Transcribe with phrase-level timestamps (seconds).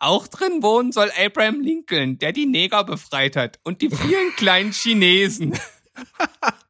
[0.00, 4.70] Auch drin wohnen soll Abraham Lincoln, der die Neger befreit hat und die vielen kleinen
[4.72, 5.58] Chinesen.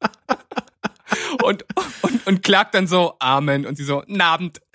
[1.42, 1.64] und,
[2.02, 3.66] und, und klagt dann so, Amen.
[3.66, 4.60] Und sie so, Abend.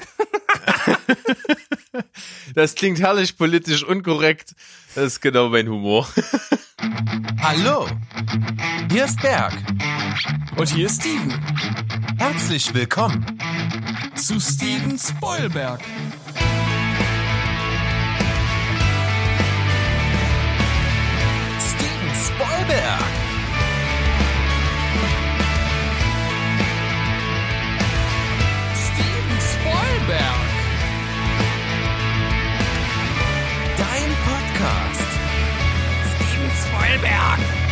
[2.55, 4.53] Das klingt herrlich politisch unkorrekt.
[4.93, 6.07] Das ist genau mein Humor.
[7.41, 7.87] Hallo,
[8.91, 9.53] hier ist Berg.
[10.55, 11.31] Und hier ist Steven.
[12.17, 13.25] Herzlich willkommen.
[14.15, 15.81] Zu Steven Spoilberg.
[22.35, 22.99] Spoilberg.
[28.75, 30.41] Steven Spoilberg.
[33.77, 35.09] Dein Podcast.
[36.15, 37.62] Steven Spoilberg.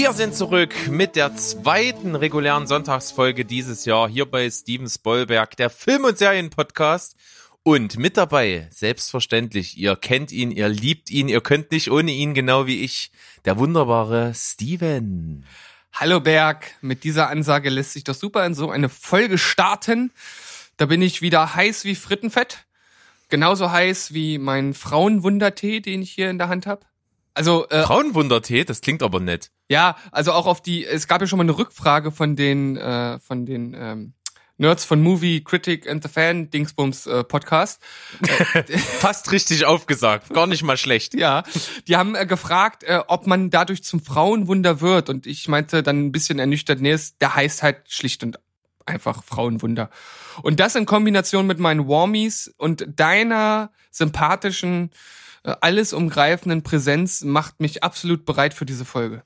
[0.00, 5.70] Wir sind zurück mit der zweiten regulären Sonntagsfolge dieses Jahr hier bei Steven Spoilberg, der
[5.70, 7.16] Film- und Serienpodcast.
[7.64, 12.32] Und mit dabei, selbstverständlich, ihr kennt ihn, ihr liebt ihn, ihr könnt nicht ohne ihn,
[12.32, 13.10] genau wie ich,
[13.44, 15.44] der wunderbare Steven.
[15.92, 20.12] Hallo Berg, mit dieser Ansage lässt sich doch super in so eine Folge starten.
[20.76, 22.66] Da bin ich wieder heiß wie Frittenfett.
[23.30, 26.86] Genauso heiß wie mein Frauenwundertee, den ich hier in der Hand habe.
[27.38, 29.52] Also äh, Frauenwundertee, das klingt aber nett.
[29.68, 30.84] ja, also auch auf die.
[30.84, 34.14] Es gab ja schon mal eine Rückfrage von den äh, von den ähm,
[34.56, 37.80] Nerds von Movie Critic and the Fan Dingsbums äh, Podcast.
[38.98, 41.14] Fast richtig aufgesagt, gar nicht mal schlecht.
[41.14, 41.44] Ja,
[41.86, 45.08] die haben äh, gefragt, äh, ob man dadurch zum Frauenwunder wird.
[45.08, 48.40] Und ich meinte dann ein bisschen ernüchtert, nee, der heißt halt schlicht und
[48.84, 49.90] einfach Frauenwunder.
[50.42, 54.90] Und das in Kombination mit meinen Warmies und deiner sympathischen,
[55.54, 59.22] alles umgreifenden Präsenz macht mich absolut bereit für diese Folge.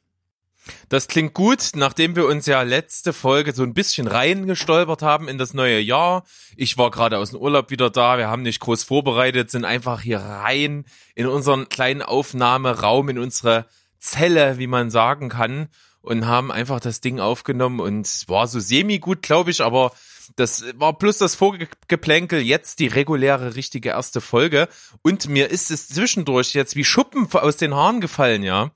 [0.89, 5.37] Das klingt gut, nachdem wir uns ja letzte Folge so ein bisschen reingestolpert haben in
[5.37, 6.25] das neue Jahr.
[6.57, 10.01] Ich war gerade aus dem Urlaub wieder da, wir haben nicht groß vorbereitet, sind einfach
[10.01, 10.85] hier rein
[11.17, 13.67] in unseren kleinen Aufnahmeraum, in unsere
[13.99, 15.69] Zelle, wie man sagen kann,
[16.01, 19.93] und haben einfach das Ding aufgenommen und war so semi gut, glaube ich, aber
[20.37, 24.69] das war plus das Vorgeplänkel, jetzt die reguläre, richtige erste Folge.
[25.03, 28.71] Und mir ist es zwischendurch jetzt wie Schuppen aus den Haaren gefallen, ja.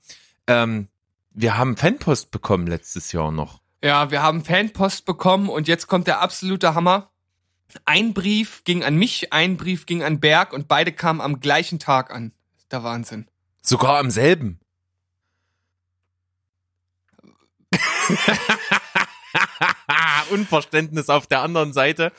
[0.47, 0.87] Ähm,
[1.31, 3.61] wir haben Fanpost bekommen letztes Jahr noch.
[3.83, 7.11] Ja, wir haben Fanpost bekommen und jetzt kommt der absolute Hammer.
[7.85, 11.79] Ein Brief ging an mich, ein Brief ging an Berg und beide kamen am gleichen
[11.79, 12.31] Tag an.
[12.71, 13.27] Der Wahnsinn.
[13.61, 14.59] Sogar am selben.
[20.29, 22.11] Unverständnis auf der anderen Seite.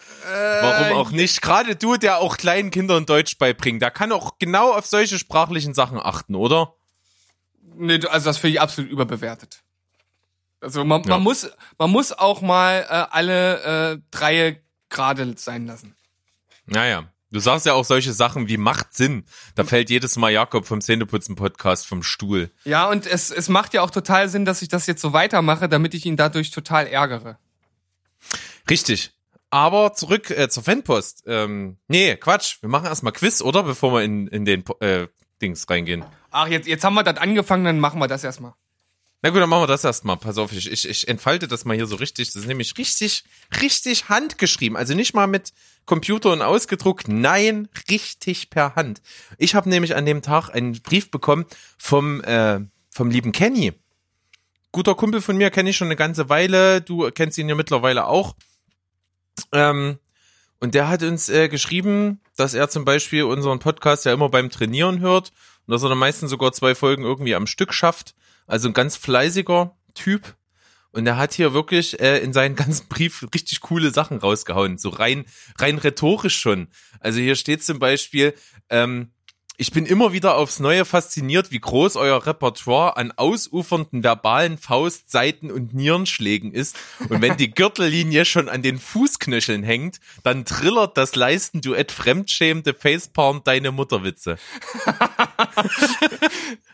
[0.60, 1.42] Warum auch nicht?
[1.42, 5.74] Gerade du, der auch kleinen Kindern Deutsch beibringt, der kann auch genau auf solche sprachlichen
[5.74, 6.74] Sachen achten, oder?
[7.76, 9.62] Nee, also das finde ich absolut überbewertet.
[10.60, 11.10] Also man, Ja.
[11.10, 11.48] man muss
[11.78, 15.94] man muss auch mal äh, alle äh, Dreie gerade sein lassen.
[16.66, 17.04] Naja.
[17.30, 19.26] Du sagst ja auch solche Sachen wie macht Sinn.
[19.54, 22.50] Da fällt jedes Mal Jakob vom Zähneputzen-Podcast vom Stuhl.
[22.64, 25.68] Ja, und es, es macht ja auch total Sinn, dass ich das jetzt so weitermache,
[25.68, 27.38] damit ich ihn dadurch total ärgere.
[28.68, 29.12] Richtig.
[29.50, 31.24] Aber zurück äh, zur Fanpost.
[31.26, 32.60] Ähm, nee, Quatsch.
[32.60, 33.62] Wir machen erstmal Quiz, oder?
[33.62, 35.08] Bevor wir in, in den äh,
[35.40, 36.04] Dings reingehen.
[36.30, 38.54] Ach, jetzt, jetzt haben wir das angefangen, dann machen wir das erstmal.
[39.20, 40.16] Na gut, dann machen wir das erstmal.
[40.16, 42.28] Pass auf, ich, ich, ich entfalte das mal hier so richtig.
[42.28, 43.24] Das ist nämlich richtig,
[43.60, 44.76] richtig handgeschrieben.
[44.76, 45.52] Also nicht mal mit
[45.86, 47.08] Computer und ausgedruckt.
[47.08, 49.02] Nein, richtig per Hand.
[49.36, 51.46] Ich habe nämlich an dem Tag einen Brief bekommen
[51.78, 53.72] vom, äh, vom lieben Kenny.
[54.72, 56.80] Guter Kumpel von mir, kenne ich schon eine ganze Weile.
[56.80, 58.36] Du kennst ihn ja mittlerweile auch.
[59.52, 59.98] Ähm,
[60.60, 64.50] und der hat uns äh, geschrieben, dass er zum Beispiel unseren Podcast ja immer beim
[64.50, 65.32] Trainieren hört
[65.66, 68.14] und dass er dann meistens sogar zwei Folgen irgendwie am Stück schafft.
[68.46, 70.36] Also ein ganz fleißiger Typ.
[70.90, 74.78] Und er hat hier wirklich äh, in seinen ganzen Brief richtig coole Sachen rausgehauen.
[74.78, 75.26] So rein,
[75.58, 76.68] rein rhetorisch schon.
[77.00, 78.34] Also hier steht zum Beispiel,
[78.68, 79.12] ähm,
[79.60, 85.10] ich bin immer wieder aufs Neue fasziniert, wie groß euer Repertoire an ausufernden verbalen Faust,
[85.10, 86.76] Seiten und Nierenschlägen ist.
[87.08, 93.42] Und wenn die Gürtellinie schon an den Fußknöcheln hängt, dann trillert das Leistenduett fremdschämende Facepalm
[93.44, 94.38] deine Mutterwitze.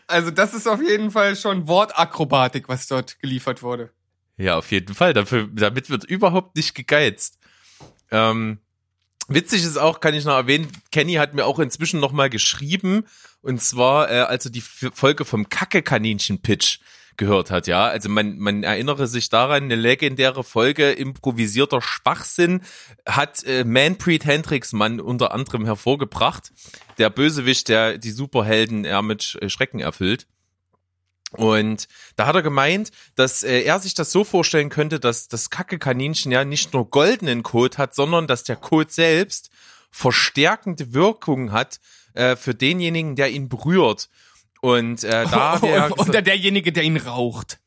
[0.07, 3.89] Also das ist auf jeden Fall schon Wortakrobatik, was dort geliefert wurde.
[4.37, 5.13] Ja, auf jeden Fall.
[5.13, 7.39] Dafür, damit wird überhaupt nicht gegeizt.
[8.11, 8.59] Ähm,
[9.27, 13.05] witzig ist auch, kann ich noch erwähnen, Kenny hat mir auch inzwischen nochmal geschrieben,
[13.41, 16.79] und zwar, äh, als er die Folge vom Kacke-Kaninchen-Pitch
[17.17, 17.85] gehört hat, ja.
[17.85, 22.61] Also man, man erinnere sich daran, eine legendäre Folge improvisierter Schwachsinn
[23.07, 26.51] hat äh, Manpreet Hendricks Mann unter anderem hervorgebracht.
[26.97, 30.27] Der Bösewicht, der die Superhelden er mit Sch- äh, Schrecken erfüllt.
[31.37, 35.49] Und da hat er gemeint, dass äh, er sich das so vorstellen könnte, dass das
[35.49, 39.49] Kacke-Kaninchen ja nicht nur goldenen Code hat, sondern dass der Code selbst
[39.91, 41.79] verstärkende Wirkung hat
[42.13, 44.09] äh, für denjenigen, der ihn berührt.
[44.61, 47.59] Und äh, da hat er Oder derjenige, der ihn raucht.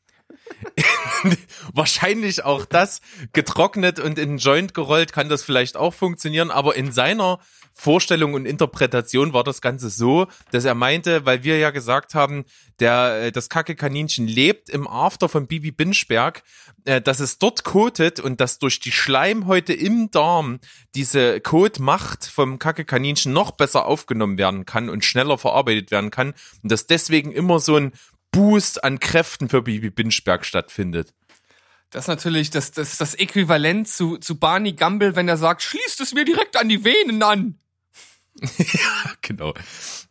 [1.73, 3.01] wahrscheinlich auch das
[3.33, 7.39] getrocknet und in Joint gerollt kann das vielleicht auch funktionieren, aber in seiner
[7.79, 12.43] Vorstellung und Interpretation war das Ganze so, dass er meinte, weil wir ja gesagt haben,
[12.81, 16.43] der äh, das Kacke Kaninchen lebt im After von Bibi Binschberg,
[16.83, 20.59] äh, dass es dort kotet und dass durch die Schleimhäute im Darm
[20.93, 26.33] diese Kotmacht vom Kacke Kaninchen noch besser aufgenommen werden kann und schneller verarbeitet werden kann
[26.61, 27.93] und dass deswegen immer so ein
[28.31, 31.13] Boost an Kräften für Bibi Binschberg stattfindet.
[31.91, 36.01] Das ist natürlich das, das, das Äquivalent zu, zu Barney Gumble, wenn er sagt, schließt
[36.01, 37.57] es mir direkt an die Venen an.
[39.21, 39.53] genau.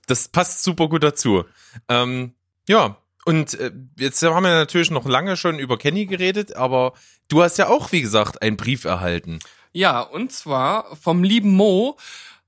[0.07, 1.45] Das passt super gut dazu.
[1.89, 2.33] Ähm,
[2.69, 6.95] ja, und äh, jetzt haben wir natürlich noch lange schon über Kenny geredet, aber
[7.29, 9.39] du hast ja auch, wie gesagt, einen Brief erhalten.
[9.73, 11.99] Ja, und zwar vom lieben Mo.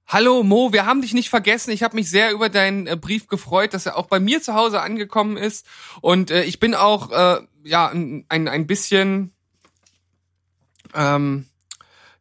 [0.07, 1.71] Hallo Mo, wir haben dich nicht vergessen.
[1.71, 4.55] Ich habe mich sehr über deinen äh, Brief gefreut, dass er auch bei mir zu
[4.55, 5.67] Hause angekommen ist.
[6.01, 9.35] Und äh, ich bin auch äh, ja ein ein bisschen,
[10.95, 11.47] ähm,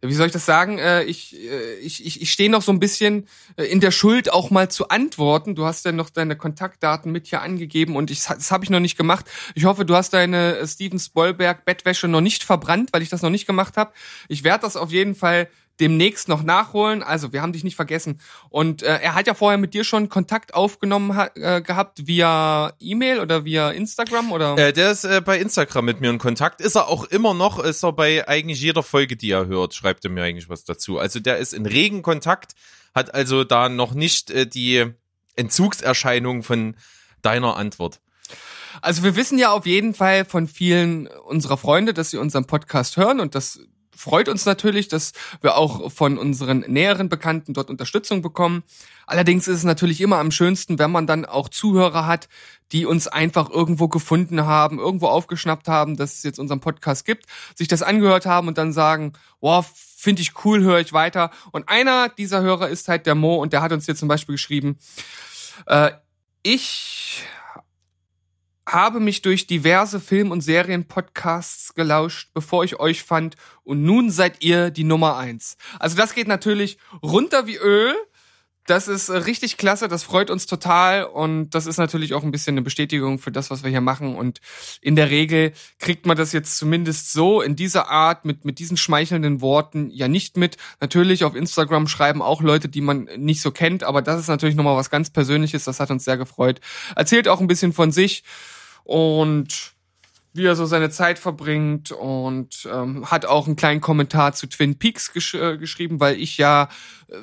[0.01, 0.77] wie soll ich das sagen?
[0.77, 4.31] Äh, ich äh, ich, ich, ich stehe noch so ein bisschen äh, in der Schuld,
[4.31, 5.55] auch mal zu antworten.
[5.55, 8.79] Du hast ja noch deine Kontaktdaten mit hier angegeben und ich, das habe ich noch
[8.79, 9.25] nicht gemacht.
[9.55, 13.29] Ich hoffe, du hast deine Steven Spoilberg Bettwäsche noch nicht verbrannt, weil ich das noch
[13.29, 13.91] nicht gemacht habe.
[14.29, 15.49] Ich werde das auf jeden Fall
[15.79, 17.03] demnächst noch nachholen.
[17.03, 18.19] Also, wir haben dich nicht vergessen.
[18.49, 22.73] Und äh, er hat ja vorher mit dir schon Kontakt aufgenommen ha äh, gehabt via
[22.79, 26.61] E-Mail oder via Instagram oder Äh, der ist äh, bei Instagram mit mir in Kontakt.
[26.61, 30.03] Ist er auch immer noch, ist er bei eigentlich jeder Folge, die er hört, schreibt
[30.05, 30.99] er mir eigentlich was dazu.
[30.99, 32.53] Also der ist in regen Kontakt,
[32.93, 34.85] hat also da noch nicht äh, die
[35.35, 36.75] Entzugserscheinung von
[37.21, 38.01] deiner Antwort.
[38.81, 42.97] Also wir wissen ja auf jeden Fall von vielen unserer Freunde, dass sie unseren Podcast
[42.97, 43.59] hören und das
[43.99, 45.11] freut uns natürlich, dass
[45.41, 48.63] wir auch von unseren näheren Bekannten dort Unterstützung bekommen.
[49.05, 52.29] Allerdings ist es natürlich immer am schönsten, wenn man dann auch Zuhörer hat,
[52.71, 57.25] die uns einfach irgendwo gefunden haben, irgendwo aufgeschnappt haben, dass es jetzt unseren Podcast gibt,
[57.55, 59.65] sich das angehört haben und dann sagen, wow,
[59.97, 61.31] finde ich cool, höre ich weiter.
[61.51, 64.35] Und einer dieser Hörer ist halt der Mo und der hat uns hier zum Beispiel
[64.35, 64.79] geschrieben,
[65.65, 65.91] äh,
[66.41, 67.23] ich
[68.73, 73.35] habe mich durch diverse Film- und Serienpodcasts gelauscht, bevor ich euch fand.
[73.63, 75.57] Und nun seid ihr die Nummer eins.
[75.79, 77.95] Also das geht natürlich runter wie Öl.
[78.65, 82.29] Das ist äh, richtig klasse, das freut uns total und das ist natürlich auch ein
[82.29, 84.15] bisschen eine Bestätigung für das, was wir hier machen.
[84.15, 84.41] Und
[84.79, 88.77] in der Regel kriegt man das jetzt zumindest so in dieser Art mit, mit diesen
[88.77, 90.57] schmeichelnden Worten ja nicht mit.
[90.79, 94.55] Natürlich auf Instagram schreiben auch Leute, die man nicht so kennt, aber das ist natürlich
[94.55, 96.61] nochmal was ganz Persönliches, das hat uns sehr gefreut.
[96.95, 98.23] Erzählt auch ein bisschen von sich
[98.89, 99.73] und
[100.33, 104.79] wie er so seine Zeit verbringt und ähm, hat auch einen kleinen Kommentar zu Twin
[104.79, 106.69] Peaks gesch äh, geschrieben, weil ich ja
[107.07, 107.15] äh,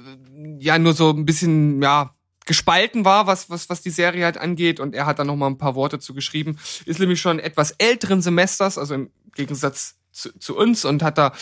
[0.58, 2.14] ja nur so ein bisschen ja
[2.44, 5.48] gespalten war, was was was die Serie halt angeht und er hat dann noch mal
[5.48, 6.56] ein paar Worte zu geschrieben.
[6.84, 11.32] Ist nämlich schon etwas älteren Semesters, also im Gegensatz zu, zu uns und hat da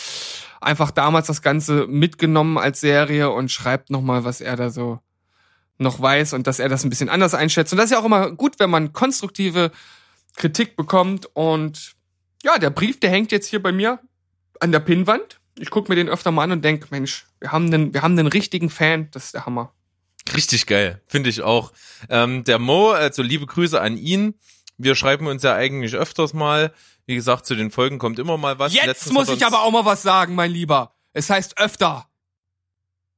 [0.61, 4.99] einfach damals das Ganze mitgenommen als Serie und schreibt noch mal, was er da so
[5.77, 7.73] noch weiß und dass er das ein bisschen anders einschätzt.
[7.73, 9.71] Und das ist ja auch immer gut, wenn man konstruktive
[10.35, 11.27] Kritik bekommt.
[11.33, 11.95] Und
[12.43, 13.99] ja, der Brief, der hängt jetzt hier bei mir
[14.59, 15.39] an der Pinnwand.
[15.57, 18.17] Ich gucke mir den öfter mal an und denk, Mensch, wir haben einen, wir haben
[18.17, 19.09] einen richtigen Fan.
[19.11, 19.73] Das ist der Hammer.
[20.35, 21.71] Richtig geil, finde ich auch.
[22.09, 24.35] Ähm, der Mo, also liebe Grüße an ihn.
[24.77, 26.73] Wir schreiben uns ja eigentlich öfters mal.
[27.05, 28.73] Wie gesagt, zu den Folgen kommt immer mal was.
[28.73, 30.95] Jetzt Letztens muss ich aber auch mal was sagen, mein Lieber.
[31.13, 32.09] Es heißt öfter.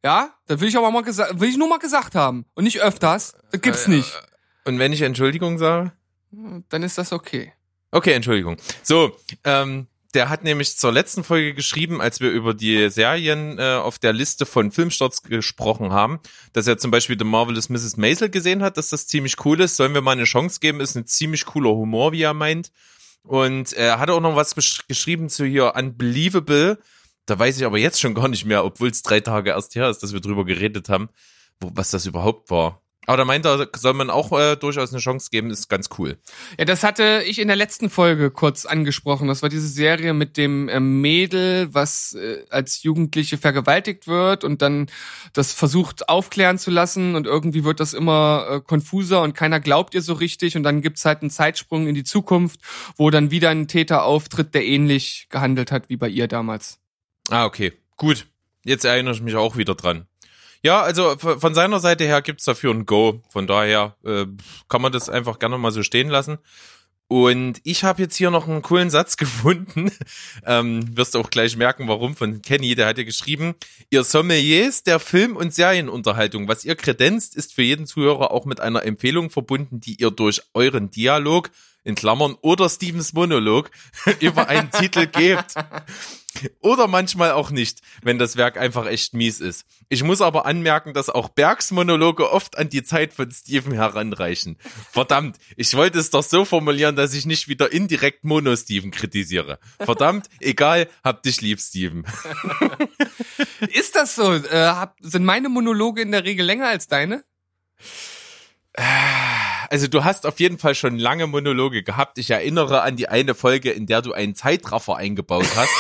[0.04, 0.36] Ja?
[0.46, 2.46] Das will ich aber mal gesagt, will ich nur mal gesagt haben.
[2.54, 3.34] Und nicht öfters.
[3.52, 4.22] Das gibt's Äh, nicht.
[4.66, 5.94] Und wenn ich Entschuldigung sage?
[6.32, 7.54] Dann ist das okay.
[7.92, 8.58] Okay, Entschuldigung.
[8.84, 13.76] So, ähm, der hat nämlich zur letzten Folge geschrieben, als wir über die Serien äh,
[13.76, 16.20] auf der Liste von Filmstarts gesprochen haben,
[16.54, 17.98] dass er zum Beispiel The Marvelous Mrs.
[17.98, 19.76] Maisel gesehen hat, dass das ziemlich cool ist.
[19.76, 20.80] Sollen wir mal eine Chance geben?
[20.80, 22.72] Ist ein ziemlich cooler Humor, wie er meint.
[23.24, 26.80] Und er hat auch noch was geschrieben zu hier Unbelievable.
[27.26, 29.90] Da weiß ich aber jetzt schon gar nicht mehr, obwohl es drei Tage erst her
[29.90, 31.10] ist, dass wir drüber geredet haben,
[31.60, 32.82] wo, was das überhaupt war.
[33.08, 36.18] Aber da meint er, soll man auch äh, durchaus eine Chance geben, ist ganz cool.
[36.60, 39.30] Ja, das hatte ich in der letzten Folge kurz angesprochen.
[39.30, 44.62] Das war diese Serie mit dem äh, Mädel, was äh, als Jugendliche vergewaltigt wird und
[44.62, 44.88] dann
[45.32, 49.96] das versucht aufklären zu lassen und irgendwie wird das immer äh, konfuser und keiner glaubt
[49.96, 52.60] ihr so richtig und dann gibt's halt einen Zeitsprung in die Zukunft,
[52.98, 56.80] wo dann wieder ein Täter auftritt, der ähnlich gehandelt hat wie bei ihr damals.
[57.30, 57.72] Ah, okay.
[57.96, 58.28] Gut.
[58.66, 60.08] Jetzt erinnere ich mich auch wieder dran.
[60.64, 63.22] Ja, also von seiner Seite her gibt's dafür ein Go.
[63.30, 64.26] Von daher äh,
[64.70, 66.40] kann man das einfach gerne mal so stehen lassen.
[67.10, 69.92] Und ich habe jetzt hier noch einen coolen Satz gefunden.
[70.46, 73.56] Ähm, wirst du auch gleich merken, warum, von Kenny, der hat ja geschrieben,
[73.90, 78.60] ihr Sommeliers der Film- und Serienunterhaltung, was ihr kredenzt, ist für jeden Zuhörer auch mit
[78.60, 81.50] einer Empfehlung verbunden, die ihr durch euren Dialog,
[81.88, 83.72] in Klammern, oder Stevens Monolog
[84.20, 85.54] über einen Titel gebt.
[86.60, 89.66] Oder manchmal auch nicht, wenn das Werk einfach echt mies ist.
[89.90, 94.58] Ich muss aber anmerken, dass auch Bergs Monologe oft an die Zeit von Steven heranreichen.
[94.92, 99.58] Verdammt, ich wollte es doch so formulieren, dass ich nicht wieder indirekt Mono-Steven kritisiere.
[99.80, 102.06] Verdammt, egal, hab dich lieb, Steven.
[103.74, 104.34] Ist das so?
[104.34, 107.24] Äh, hab, sind meine Monologe in der Regel länger als deine?
[109.70, 112.18] Also du hast auf jeden Fall schon lange Monologe gehabt.
[112.18, 115.72] Ich erinnere an die eine Folge, in der du einen Zeitraffer eingebaut hast.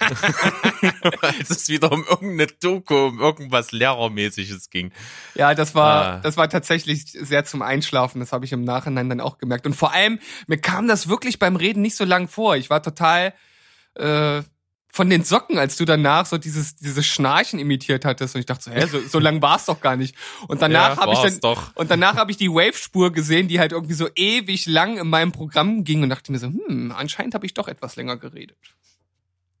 [1.22, 4.92] Als es wieder um irgendeine Doku, um irgendwas Lehrermäßiges ging.
[5.34, 6.20] Ja, das war, Ah.
[6.22, 8.20] das war tatsächlich sehr zum Einschlafen.
[8.20, 9.66] Das habe ich im Nachhinein dann auch gemerkt.
[9.66, 12.56] Und vor allem, mir kam das wirklich beim Reden nicht so lang vor.
[12.56, 13.34] Ich war total
[13.94, 14.42] äh,
[14.96, 18.34] von den Socken, als du danach so dieses, dieses Schnarchen imitiert hattest.
[18.34, 20.16] Und ich dachte so, hä, so, so lang war es doch gar nicht.
[20.48, 21.76] Und danach Ja, habe ich war's dann doch.
[21.76, 25.32] und danach habe ich die Wave-Spur gesehen, die halt irgendwie so ewig lang in meinem
[25.32, 28.56] Programm ging und dachte mir so, hm, anscheinend habe ich doch etwas länger geredet.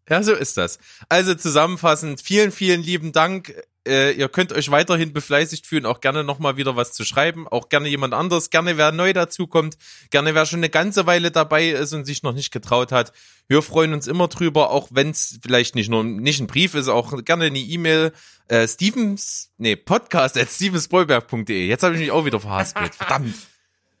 [0.08, 0.78] Ja, so ist das.
[1.08, 3.54] Also zusammenfassend, vielen, vielen lieben Dank.
[3.86, 7.68] Äh, ihr könnt euch weiterhin befleißigt fühlen, auch gerne nochmal wieder was zu schreiben, auch
[7.68, 9.78] gerne jemand anderes, gerne wer neu dazukommt,
[10.10, 13.12] gerne wer schon eine ganze Weile dabei ist und sich noch nicht getraut hat.
[13.46, 16.88] Wir freuen uns immer drüber, auch wenn es vielleicht nicht nur nicht ein Brief ist,
[16.88, 18.12] auch gerne eine E-Mail.
[18.48, 21.66] Äh, Stevens, nee, podcast at stevensbollberg.de.
[21.66, 22.94] Jetzt habe ich mich auch wieder verhaspelt.
[22.96, 23.34] Verdammt.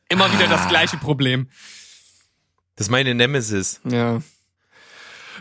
[0.08, 1.48] Immer wieder das gleiche Problem.
[2.76, 3.80] Das ist meine Nemesis.
[3.84, 4.20] Ja.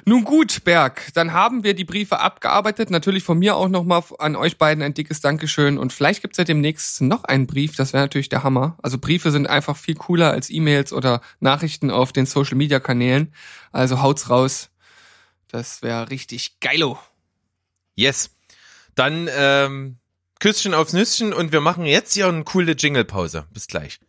[0.03, 2.89] Nun gut, Berg, dann haben wir die Briefe abgearbeitet.
[2.89, 5.77] Natürlich von mir auch nochmal an euch beiden ein dickes Dankeschön.
[5.77, 7.75] Und vielleicht gibt's ja demnächst noch einen Brief.
[7.75, 8.77] Das wäre natürlich der Hammer.
[8.83, 13.33] Also Briefe sind einfach viel cooler als E-Mails oder Nachrichten auf den Social-Media-Kanälen.
[13.71, 14.69] Also haut's raus.
[15.47, 16.99] Das wäre richtig geilo.
[17.95, 18.31] Yes.
[18.95, 19.97] Dann ähm,
[20.39, 23.45] Küsschen aufs Nüsschen und wir machen jetzt hier eine coole Jingle-Pause.
[23.51, 23.99] Bis gleich.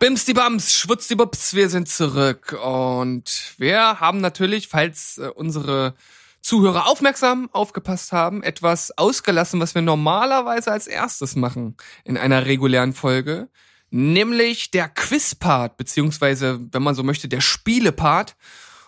[0.00, 2.58] Bims die Bams, Schwutz die Bups, wir sind zurück.
[2.64, 5.94] Und wir haben natürlich, falls äh, unsere
[6.40, 12.94] Zuhörer aufmerksam aufgepasst haben, etwas ausgelassen, was wir normalerweise als erstes machen in einer regulären
[12.94, 13.50] Folge.
[13.90, 18.36] Nämlich der Quiz-Part, beziehungsweise, wenn man so möchte, der Spiele-Part.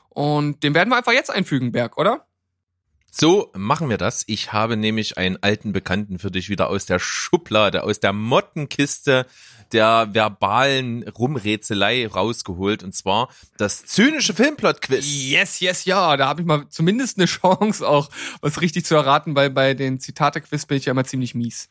[0.09, 2.27] Und den werden wir einfach jetzt einfügen, Berg, oder?
[3.15, 4.25] So machen wir das.
[4.27, 9.27] Ich habe nämlich einen alten Bekannten für dich wieder aus der Schublade, aus der Mottenkiste
[9.73, 12.83] der verbalen Rumrätselei rausgeholt.
[12.83, 13.29] Und zwar
[13.59, 15.05] das zynische Filmplot-Quiz.
[15.05, 16.17] Yes, yes, ja.
[16.17, 18.09] Da habe ich mal zumindest eine Chance, auch
[18.41, 21.69] was richtig zu erraten, weil bei den Zitate-Quiz bin ich ja immer ziemlich mies.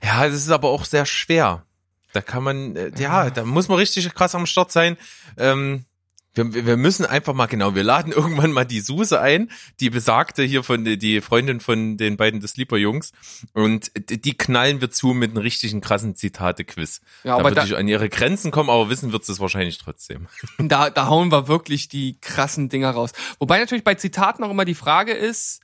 [0.00, 1.66] Ja, das ist aber auch sehr schwer.
[2.12, 4.96] Da kann man, äh, ja, da muss man richtig krass am Start sein.
[5.36, 5.86] Ähm,
[6.34, 10.42] wir, wir müssen einfach mal, genau, wir laden irgendwann mal die Suse ein, die besagte
[10.42, 13.12] hier von, die Freundin von den beiden des Sleeper Jungs.
[13.52, 17.00] Und die knallen wir zu mit einem richtigen krassen Zitate-Quiz.
[17.24, 20.28] Ja, da aber da, ich an ihre Grenzen kommen, aber wissen wird es wahrscheinlich trotzdem.
[20.58, 23.12] da, da hauen wir wirklich die krassen Dinger raus.
[23.38, 25.60] Wobei natürlich bei Zitaten auch immer die Frage ist,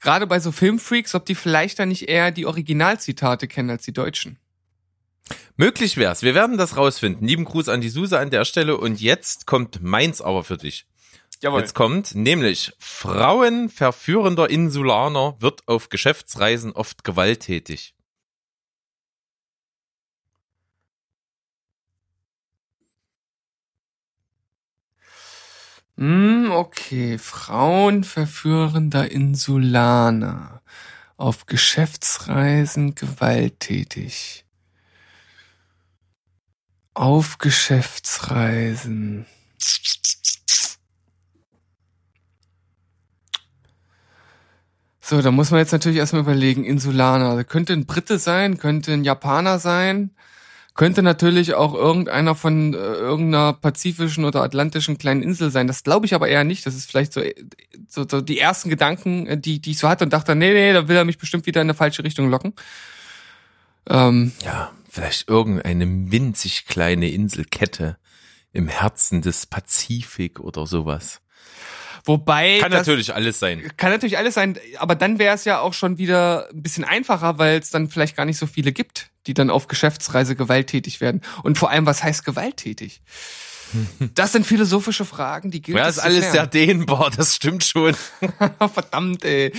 [0.00, 3.92] gerade bei so Filmfreaks, ob die vielleicht dann nicht eher die Originalzitate kennen als die
[3.92, 4.38] deutschen.
[5.56, 6.22] Möglich wär's.
[6.22, 7.26] Wir werden das rausfinden.
[7.26, 8.76] Lieben Gruß an die Suse an der Stelle.
[8.76, 10.86] Und jetzt kommt meins aber für dich.
[11.42, 11.60] Jawohl.
[11.60, 17.94] Jetzt kommt nämlich Frauen verführender Insulaner wird auf Geschäftsreisen oft gewalttätig.
[25.96, 27.18] Hm, okay.
[27.18, 30.62] Frauen verführender Insulaner.
[31.16, 34.41] Auf Geschäftsreisen gewalttätig.
[36.94, 39.26] Auf Geschäftsreisen.
[45.00, 47.30] So, da muss man jetzt natürlich erstmal überlegen, Insulaner.
[47.30, 50.10] Also könnte ein Brite sein, könnte ein Japaner sein,
[50.74, 55.66] könnte natürlich auch irgendeiner von äh, irgendeiner pazifischen oder atlantischen kleinen Insel sein.
[55.66, 56.64] Das glaube ich aber eher nicht.
[56.66, 57.22] Das ist vielleicht so,
[57.88, 60.72] so, so die ersten Gedanken, äh, die, die ich so hatte und dachte, nee, nee,
[60.72, 62.54] da will er mich bestimmt wieder in eine falsche Richtung locken.
[63.88, 67.96] Ähm, Ja, vielleicht irgendeine winzig kleine Inselkette
[68.52, 71.22] im Herzen des Pazifik oder sowas.
[72.04, 72.58] wobei.
[72.60, 73.62] Kann natürlich alles sein.
[73.78, 77.38] Kann natürlich alles sein, aber dann wäre es ja auch schon wieder ein bisschen einfacher,
[77.38, 81.22] weil es dann vielleicht gar nicht so viele gibt, die dann auf Geschäftsreise gewalttätig werden.
[81.42, 83.02] Und vor allem, was heißt gewalttätig?
[84.14, 87.94] Das sind philosophische Fragen, die gilt Ja, ist alles sehr dehnbar, das stimmt schon.
[88.74, 89.50] Verdammt, ey.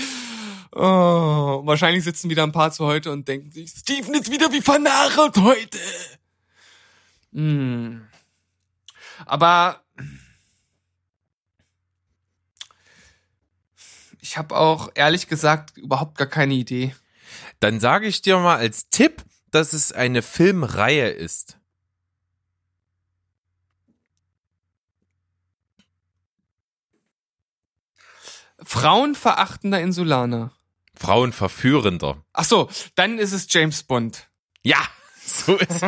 [0.76, 4.62] Oh, wahrscheinlich sitzen wieder ein paar zu heute und denken sich, Steven ist wieder wie
[4.62, 5.80] vernarrt heute.
[7.32, 8.08] Hm.
[9.26, 9.84] Aber
[14.20, 16.96] ich habe auch ehrlich gesagt überhaupt gar keine Idee.
[17.60, 21.60] Dann sage ich dir mal als Tipp, dass es eine Filmreihe ist.
[28.64, 30.52] Frauenverachtender Insulaner.
[31.04, 32.24] Frauenverführender.
[32.34, 34.30] Ach so, dann ist es James Bond.
[34.64, 34.78] Ja,
[35.26, 35.84] so ist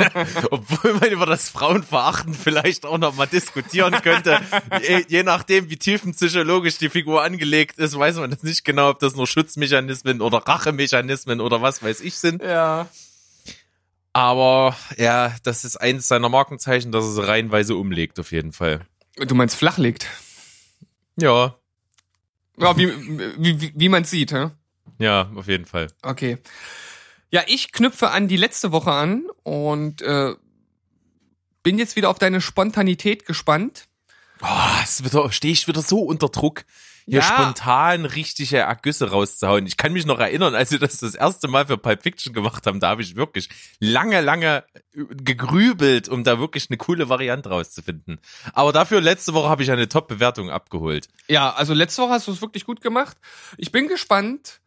[0.52, 4.40] Obwohl man über das Frauenverachten vielleicht auch noch mal diskutieren könnte.
[4.82, 9.00] je, je nachdem, wie tiefenpsychologisch die Figur angelegt ist, weiß man das nicht genau, ob
[9.00, 12.42] das nur Schutzmechanismen oder Rachemechanismen oder was weiß ich sind.
[12.42, 12.88] Ja.
[14.14, 18.86] Aber ja, das ist eines seiner Markenzeichen, dass es reihenweise umlegt, auf jeden Fall.
[19.18, 20.08] Du meinst flach liegt.
[21.18, 21.56] Ja,
[22.58, 22.88] Ja, wie,
[23.38, 24.52] wie, wie, wie man sieht, hä?
[25.00, 25.88] Ja, auf jeden Fall.
[26.02, 26.38] Okay.
[27.32, 30.36] Ja, ich knüpfe an die letzte Woche an und äh,
[31.64, 33.88] bin jetzt wieder auf deine Spontanität gespannt.
[35.00, 36.66] Wieder, stehe ich wieder so unter Druck,
[37.08, 37.24] hier Ja.
[37.24, 39.66] spontan richtige Ergüsse rauszuhauen.
[39.66, 42.66] Ich kann mich noch erinnern, als wir das das erste Mal für Pulp Fiction gemacht
[42.68, 43.50] haben, da habe ich wirklich
[43.80, 48.20] lange, lange gegrübelt, um da wirklich eine coole Variante rauszufinden.
[48.54, 51.08] Aber dafür letzte Woche habe ich eine Top-Bewertung abgeholt.
[51.28, 53.18] Ja, also letzte Woche hast du es wirklich gut gemacht.
[53.58, 54.65] Ich bin gespannt, äh,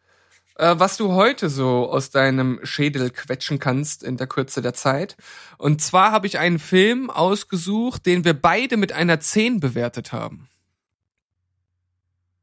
[0.59, 5.17] was du heute so aus deinem Schädel quetschen kannst in der Kürze der Zeit.
[5.57, 10.49] Und zwar habe ich einen Film ausgesucht, den wir beide mit einer 10 bewertet haben.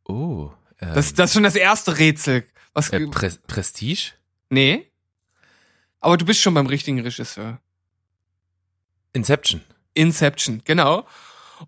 [0.08, 0.52] Oh.
[0.80, 2.46] Ähm, Das, das ist schon das erste Rätsel.
[2.74, 4.14] Was, äh, Pre Prestige?
[4.50, 4.90] nee?
[6.00, 7.60] Aber du bist schon beim richtigen Regisseur.
[9.14, 9.62] Inception.
[9.94, 11.08] Inception, genau.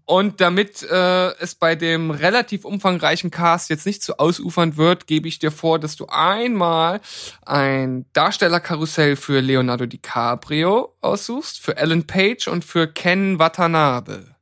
[0.05, 5.27] Und damit äh, es bei dem relativ umfangreichen Cast jetzt nicht zu ausufernd wird, gebe
[5.27, 7.01] ich dir vor, dass du einmal
[7.45, 14.35] ein Darstellerkarussell für Leonardo DiCaprio aussuchst, für Ellen Page und für Ken Watanabe.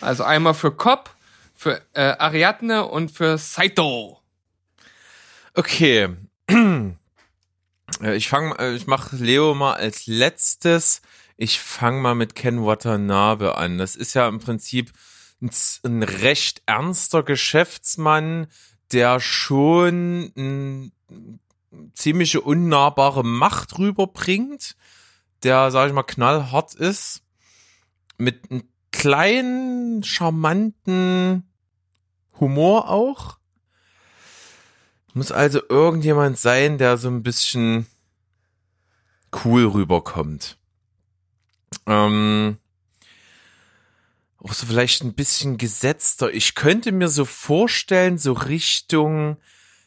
[0.00, 1.10] Also einmal für Cobb,
[1.54, 4.20] für äh, Ariadne und für Saito.
[5.54, 6.08] Okay.
[8.00, 11.02] Äh, Ich fange, äh, ich mache Leo mal als letztes.
[11.42, 13.78] Ich fange mal mit Ken Watanabe an.
[13.78, 14.92] Das ist ja im Prinzip
[15.40, 15.50] ein,
[15.84, 18.48] ein recht ernster Geschäftsmann,
[18.92, 20.92] der schon eine
[21.94, 24.76] ziemliche unnahbare Macht rüberbringt,
[25.42, 27.22] der, sag ich mal, knallhart ist,
[28.18, 31.50] mit einem kleinen, charmanten
[32.38, 33.38] Humor auch.
[35.14, 37.86] Muss also irgendjemand sein, der so ein bisschen
[39.42, 40.59] cool rüberkommt.
[41.86, 42.58] Ähm,
[44.38, 46.32] auch so vielleicht ein bisschen gesetzter.
[46.32, 49.36] Ich könnte mir so vorstellen, so Richtung,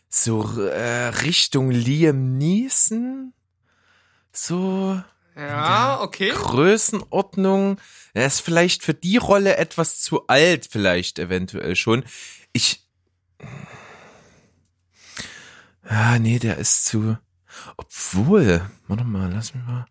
[0.10, 3.34] so äh, Richtung Liam Neeson.
[4.32, 5.02] So
[5.36, 6.30] Ja, okay.
[6.30, 7.80] Größenordnung.
[8.14, 12.04] Er ist vielleicht für die Rolle etwas zu alt, vielleicht eventuell schon.
[12.52, 12.86] Ich.
[15.84, 17.18] Ah, nee, der ist zu.
[17.78, 19.88] Obwohl, warte mal, lass mich mal.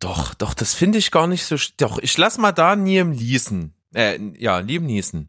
[0.00, 1.56] Doch, doch, das finde ich gar nicht so.
[1.76, 3.74] Doch, ich lass mal da Liam Neeson.
[3.94, 5.28] Äh, ja, Liam Neeson.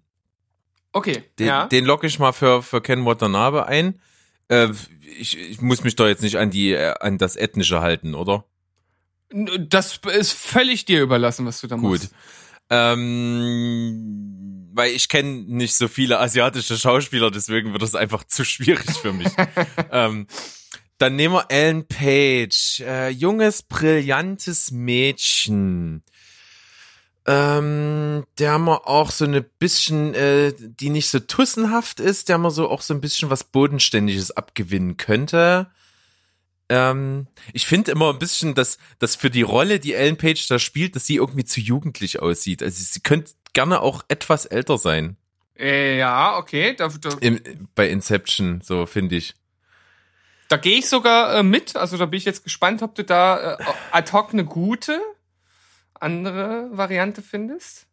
[0.94, 1.66] Okay, Den, ja.
[1.68, 4.00] den locke ich mal für, für Ken Watanabe ein.
[4.48, 4.70] Äh,
[5.20, 8.46] ich, ich muss mich doch jetzt nicht an die, äh, an das Ethnische halten, oder?
[9.60, 12.02] Das ist völlig dir überlassen, was du da Gut.
[12.02, 12.14] machst.
[12.70, 18.90] Ähm, weil ich kenne nicht so viele asiatische Schauspieler, deswegen wird das einfach zu schwierig
[18.92, 19.30] für mich.
[19.92, 20.28] ähm,
[21.02, 22.82] dann nehmen wir Ellen Page.
[22.82, 26.04] Äh, junges, brillantes Mädchen.
[27.26, 32.52] Ähm, der man auch so eine bisschen, äh, die nicht so tussenhaft ist, der man
[32.52, 35.72] so auch so ein bisschen was Bodenständiges abgewinnen könnte.
[36.70, 40.58] Ähm, ich finde immer ein bisschen, dass, dass für die Rolle, die Ellen Page da
[40.58, 42.62] spielt, dass sie irgendwie zu jugendlich aussieht.
[42.64, 45.18] Also sie könnte gerne auch etwas älter sein.
[45.58, 46.76] Äh, ja, okay.
[46.76, 47.40] Da, da, Im,
[47.76, 49.36] bei Inception, so finde ich.
[50.52, 51.76] Da gehe ich sogar äh, mit.
[51.76, 55.00] Also da bin ich jetzt gespannt, ob du da äh, ad hoc eine gute
[55.94, 57.88] andere Variante findest.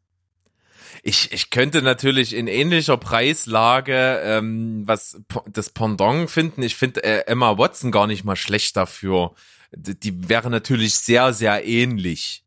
[1.02, 6.62] Ich, ich könnte natürlich in ähnlicher Preislage ähm, was das Pendant finden.
[6.62, 9.34] Ich finde äh, Emma Watson gar nicht mal schlecht dafür.
[9.70, 12.44] D- Die wäre natürlich sehr, sehr ähnlich.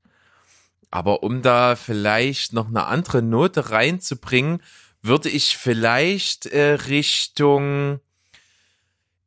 [0.90, 4.62] Aber um da vielleicht noch eine andere Note reinzubringen,
[5.02, 8.00] würde ich vielleicht äh, Richtung,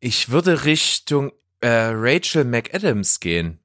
[0.05, 3.59] ich würde Richtung äh, Rachel McAdams gehen.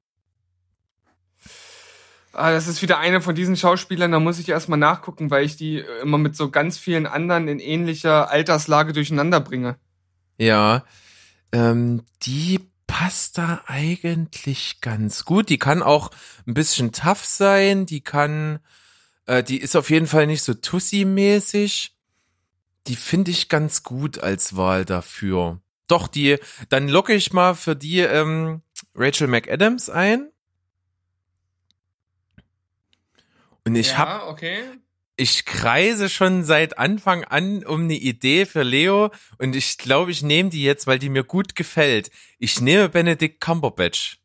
[2.32, 5.56] Ah, das ist wieder eine von diesen Schauspielern, da muss ich erstmal nachgucken, weil ich
[5.56, 9.76] die äh, immer mit so ganz vielen anderen in ähnlicher Alterslage durcheinander bringe.
[10.38, 10.86] Ja,
[11.52, 15.50] ähm, die passt da eigentlich ganz gut.
[15.50, 16.10] Die kann auch
[16.46, 17.84] ein bisschen tough sein.
[17.84, 18.60] Die kann,
[19.26, 21.90] äh, die ist auf jeden Fall nicht so Tussi-mäßig.
[22.86, 25.60] Die finde ich ganz gut als Wahl dafür.
[25.90, 28.62] Doch, die, dann locke ich mal für die ähm,
[28.94, 30.30] Rachel McAdams ein.
[33.64, 34.62] Und ich ja, hab, okay.
[35.16, 40.22] ich kreise schon seit Anfang an um eine Idee für Leo und ich glaube, ich
[40.22, 42.10] nehme die jetzt, weil die mir gut gefällt.
[42.38, 44.18] Ich nehme Benedict Cumberbatch.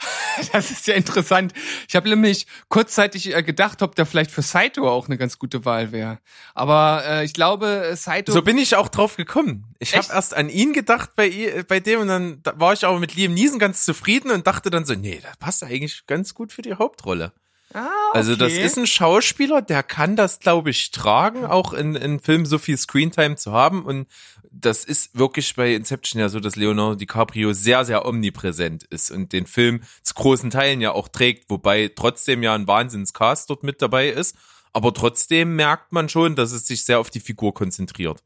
[0.52, 1.52] Das ist ja interessant.
[1.88, 5.64] Ich habe nämlich kurzzeitig äh, gedacht, ob der vielleicht für Saito auch eine ganz gute
[5.64, 6.18] Wahl wäre.
[6.54, 8.32] Aber äh, ich glaube, äh, Saito.
[8.32, 9.64] So bin ich auch drauf gekommen.
[9.80, 12.84] Ich habe erst an ihn gedacht bei, i- bei dem und dann da war ich
[12.84, 16.34] aber mit Liam Neeson ganz zufrieden und dachte dann so, nee, das passt eigentlich ganz
[16.34, 17.32] gut für die Hauptrolle.
[17.74, 18.62] ah, Also das okay.
[18.64, 22.78] ist ein Schauspieler, der kann das, glaube ich, tragen, auch in, in Filmen so viel
[22.78, 23.84] Screentime zu haben.
[23.84, 24.06] Und
[24.50, 29.32] das ist wirklich bei Inception ja so, dass Leonardo DiCaprio sehr, sehr omnipräsent ist und
[29.32, 33.82] den Film zu großen Teilen ja auch trägt, wobei trotzdem ja ein Wahnsinnscast dort mit
[33.82, 34.36] dabei ist.
[34.72, 38.22] Aber trotzdem merkt man schon, dass es sich sehr auf die Figur konzentriert.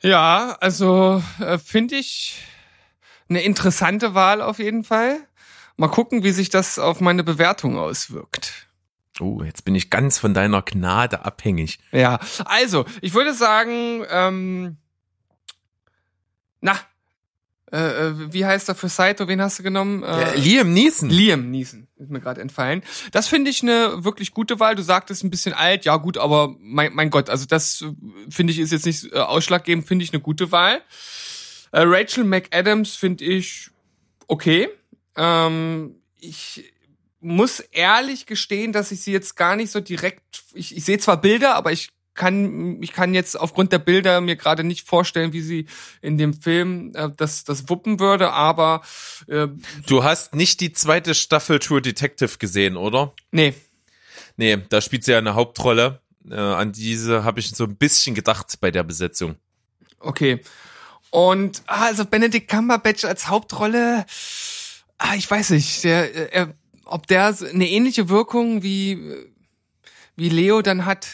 [0.00, 2.42] Ja, also äh, finde ich
[3.28, 5.20] eine interessante Wahl auf jeden Fall.
[5.76, 8.66] Mal gucken, wie sich das auf meine Bewertung auswirkt.
[9.20, 11.78] Oh, jetzt bin ich ganz von deiner Gnade abhängig.
[11.90, 14.76] Ja, also, ich würde sagen, ähm,
[16.60, 16.78] na,
[17.72, 19.28] äh, äh, wie heißt er für Saito?
[19.28, 20.02] Wen hast du genommen?
[20.02, 21.08] Äh, Liam Neeson.
[21.08, 22.82] Liam Neeson ist mir gerade entfallen.
[23.12, 24.74] Das finde ich eine wirklich gute Wahl.
[24.74, 27.92] Du sagtest ein bisschen alt, ja gut, aber mein, mein Gott, also das äh,
[28.30, 30.82] finde ich ist jetzt nicht äh, ausschlaggebend, finde ich eine gute Wahl.
[31.72, 33.70] Äh, Rachel McAdams finde ich
[34.26, 34.68] okay.
[35.16, 36.71] Ähm, ich
[37.22, 40.22] muss ehrlich gestehen, dass ich sie jetzt gar nicht so direkt.
[40.54, 44.36] Ich, ich sehe zwar Bilder, aber ich kann ich kann jetzt aufgrund der Bilder mir
[44.36, 45.66] gerade nicht vorstellen, wie sie
[46.02, 48.32] in dem Film äh, das das wuppen würde.
[48.32, 48.82] Aber
[49.28, 49.48] äh,
[49.86, 53.14] Du hast nicht die zweite Staffel True Detective gesehen, oder?
[53.30, 53.54] nee,
[54.36, 56.00] Nee, da spielt sie ja eine Hauptrolle.
[56.28, 59.36] Äh, an diese habe ich so ein bisschen gedacht bei der Besetzung.
[59.98, 60.40] Okay.
[61.10, 64.06] Und ah, also Benedict Cumberbatch als Hauptrolle,
[64.98, 68.98] ah, ich weiß nicht, der, äh, er, ob der eine ähnliche Wirkung wie
[70.16, 71.06] wie Leo dann hat,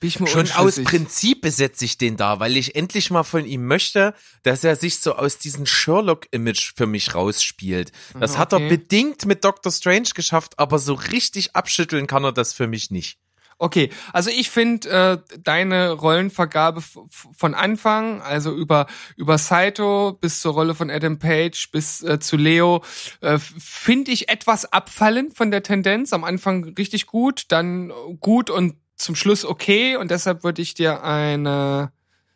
[0.00, 0.82] bin ich mir Schon aus.
[0.82, 4.98] Prinzip besetze ich den da, weil ich endlich mal von ihm möchte, dass er sich
[4.98, 7.92] so aus diesem Sherlock-Image für mich rausspielt.
[8.18, 8.68] Das Ah, hat er okay.
[8.68, 13.18] bedingt mit Doctor Strange geschafft, aber so richtig abschütteln kann er das für mich nicht.
[13.62, 20.54] Okay, also ich finde äh, deine Rollenvergabe von Anfang, also über über Saito bis zur
[20.54, 22.82] Rolle von Adam Page bis äh, zu Leo,
[23.20, 26.12] äh, finde ich etwas abfallend von der Tendenz.
[26.12, 31.04] Am Anfang richtig gut, dann gut und zum Schluss okay und deshalb würde ich dir
[31.04, 31.92] eine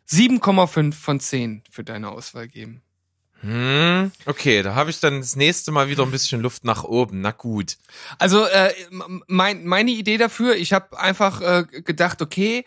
[0.09, 2.83] 7,5 von 10 für deine Auswahl geben.
[3.41, 7.21] Hm, okay, da habe ich dann das nächste Mal wieder ein bisschen Luft nach oben.
[7.21, 7.77] Na gut.
[8.17, 8.73] Also äh,
[9.27, 12.63] mein, meine Idee dafür, ich habe einfach äh, gedacht, okay,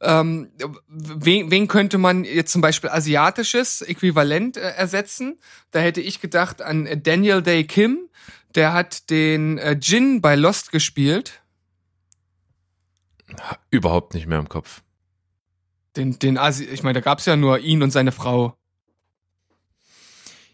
[0.00, 0.50] ähm,
[0.88, 5.38] wen, wen könnte man jetzt zum Beispiel asiatisches Äquivalent äh, ersetzen?
[5.72, 8.08] Da hätte ich gedacht an Daniel Day Kim,
[8.54, 11.42] der hat den äh, Jin bei Lost gespielt.
[13.70, 14.82] Überhaupt nicht mehr im Kopf.
[15.96, 18.56] Den, den Asi ich meine, da gab's ja nur ihn und seine Frau.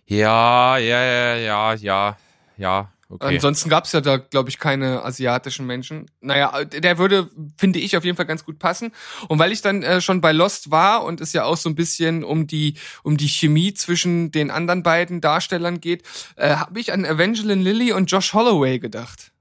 [0.07, 2.17] Ja, ja, ja, ja, ja,
[2.57, 3.35] ja, okay.
[3.35, 6.11] Ansonsten gab's ja da, glaube ich, keine asiatischen Menschen.
[6.21, 8.93] Naja, der würde, finde ich, auf jeden Fall ganz gut passen.
[9.29, 11.75] Und weil ich dann äh, schon bei Lost war und es ja auch so ein
[11.75, 16.03] bisschen um die um die Chemie zwischen den anderen beiden Darstellern geht,
[16.37, 19.33] äh, habe ich an Evangeline Lilly und Josh Holloway gedacht.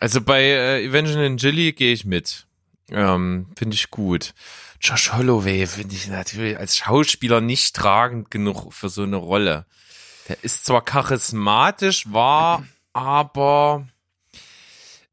[0.00, 2.46] Also bei äh, Evangeline Gilly gehe ich mit.
[2.90, 4.32] Ähm, finde ich gut.
[4.80, 9.66] Josh Holloway finde ich natürlich als Schauspieler nicht tragend genug für so eine Rolle.
[10.28, 13.86] Der ist zwar charismatisch, war aber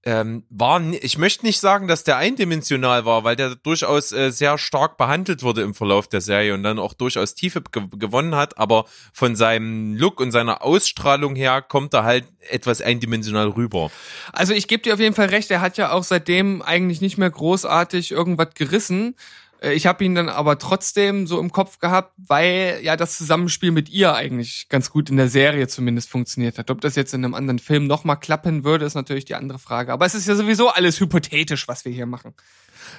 [0.07, 4.59] ähm, war, ich möchte nicht sagen, dass der eindimensional war, weil der durchaus äh, sehr
[4.59, 8.59] stark behandelt wurde im Verlauf der Serie und dann auch durchaus Tiefe ge gewonnen hat,
[8.59, 13.89] aber von seinem Look und seiner Ausstrahlung her kommt er halt etwas eindimensional rüber.
[14.31, 17.17] Also ich gebe dir auf jeden Fall recht, er hat ja auch seitdem eigentlich nicht
[17.17, 19.15] mehr großartig irgendwas gerissen.
[19.61, 23.71] Äh, Ich habe ihn dann aber trotzdem so im Kopf gehabt, weil ja das Zusammenspiel
[23.71, 26.71] mit ihr eigentlich ganz gut in der Serie zumindest funktioniert hat.
[26.71, 29.91] Ob das jetzt in einem anderen Film nochmal klappen würde, ist natürlich die andere Frage.
[29.93, 32.33] Aber es ist ja sowieso alles hypothetisch, was wir hier machen.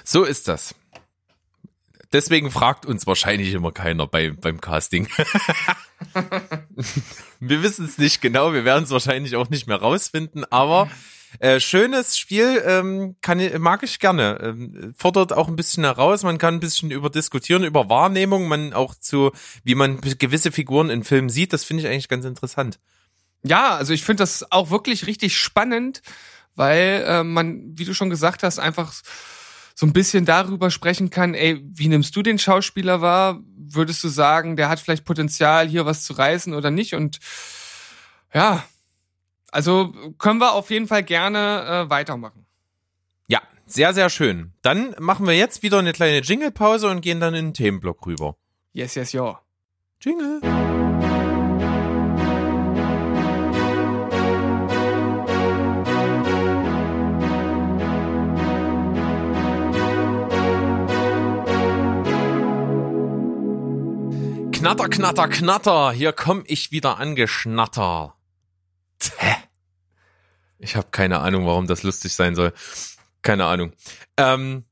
[0.03, 0.75] So ist das.
[2.13, 5.09] Deswegen fragt uns wahrscheinlich immer keiner bei, beim Casting.
[7.39, 10.89] Wir wissen es nicht genau, wir werden es wahrscheinlich auch nicht mehr rausfinden, aber
[11.39, 14.39] äh, schönes Spiel ähm, kann, mag ich gerne.
[14.41, 18.73] Ähm, fordert auch ein bisschen heraus, man kann ein bisschen über diskutieren, über Wahrnehmung, man
[18.73, 19.31] auch zu,
[19.63, 22.79] wie man gewisse Figuren in Filmen sieht, das finde ich eigentlich ganz interessant.
[23.43, 26.01] Ja, also ich finde das auch wirklich richtig spannend,
[26.55, 28.93] weil äh, man, wie du schon gesagt hast, einfach
[29.75, 33.41] so ein bisschen darüber sprechen kann, ey, wie nimmst du den Schauspieler wahr?
[33.55, 36.95] Würdest du sagen, der hat vielleicht Potenzial, hier was zu reißen oder nicht?
[36.95, 37.19] Und
[38.33, 38.63] ja,
[39.51, 42.45] also können wir auf jeden Fall gerne äh, weitermachen.
[43.27, 44.53] Ja, sehr, sehr schön.
[44.61, 48.35] Dann machen wir jetzt wieder eine kleine Jingle-Pause und gehen dann in den Themenblock rüber.
[48.73, 49.41] Yes, yes, ja.
[50.01, 50.41] Jingle.
[64.51, 65.91] Knatter, knatter, knatter.
[65.91, 68.16] Hier komm ich wieder angeschnatter.
[69.17, 69.35] Hä?
[70.59, 72.53] Ich habe keine Ahnung, warum das lustig sein soll.
[73.21, 73.73] Keine Ahnung.
[74.17, 74.65] Ähm,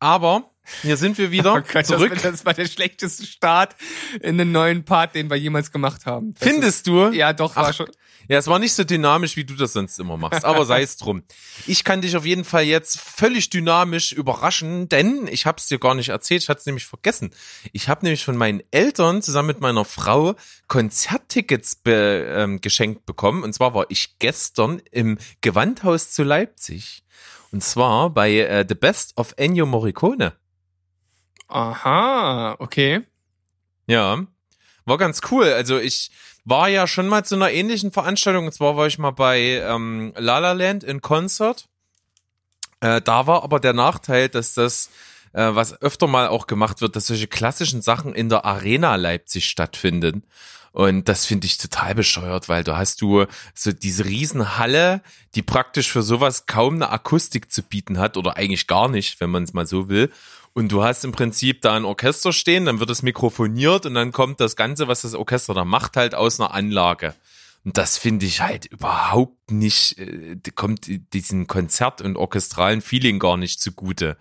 [0.00, 0.50] aber
[0.82, 2.12] hier sind wir wieder Oh Gott, zurück.
[2.14, 3.76] Das, das war der schlechteste Start
[4.20, 6.34] in den neuen Part, den wir jemals gemacht haben.
[6.34, 7.06] Das Findest du?
[7.06, 7.90] Ist, ja, doch, war Ach, schon.
[8.28, 10.98] Ja, es war nicht so dynamisch, wie du das sonst immer machst, aber sei es
[10.98, 11.22] drum.
[11.66, 15.78] Ich kann dich auf jeden Fall jetzt völlig dynamisch überraschen, denn ich habe es dir
[15.78, 17.30] gar nicht erzählt, ich hatte es nämlich vergessen.
[17.72, 20.34] Ich habe nämlich von meinen Eltern zusammen mit meiner Frau
[20.66, 23.42] Konzerttickets be, ähm, geschenkt bekommen.
[23.42, 27.04] Und zwar war ich gestern im Gewandhaus zu Leipzig.
[27.50, 30.34] Und zwar bei äh, The Best of Ennio Morricone.
[31.48, 33.00] Aha, okay.
[33.86, 34.26] Ja,
[34.84, 35.44] war ganz cool.
[35.44, 36.10] Also ich
[36.48, 38.46] war ja schon mal zu einer ähnlichen Veranstaltung.
[38.46, 41.68] Und zwar war ich mal bei ähm, La La Land in Concert.
[42.80, 44.90] Äh, da war aber der Nachteil, dass das,
[45.32, 49.46] äh, was öfter mal auch gemacht wird, dass solche klassischen Sachen in der Arena Leipzig
[49.48, 50.24] stattfinden.
[50.72, 55.02] Und das finde ich total bescheuert, weil da hast du so diese Riesenhalle,
[55.34, 59.30] die praktisch für sowas kaum eine Akustik zu bieten hat oder eigentlich gar nicht, wenn
[59.30, 60.10] man es mal so will.
[60.58, 64.10] Und du hast im Prinzip da ein Orchester stehen, dann wird es mikrofoniert und dann
[64.10, 67.14] kommt das Ganze, was das Orchester da macht, halt aus einer Anlage.
[67.64, 73.36] Und das finde ich halt überhaupt nicht, äh, kommt diesen Konzert- und orchestralen Feeling gar
[73.36, 74.16] nicht zugute.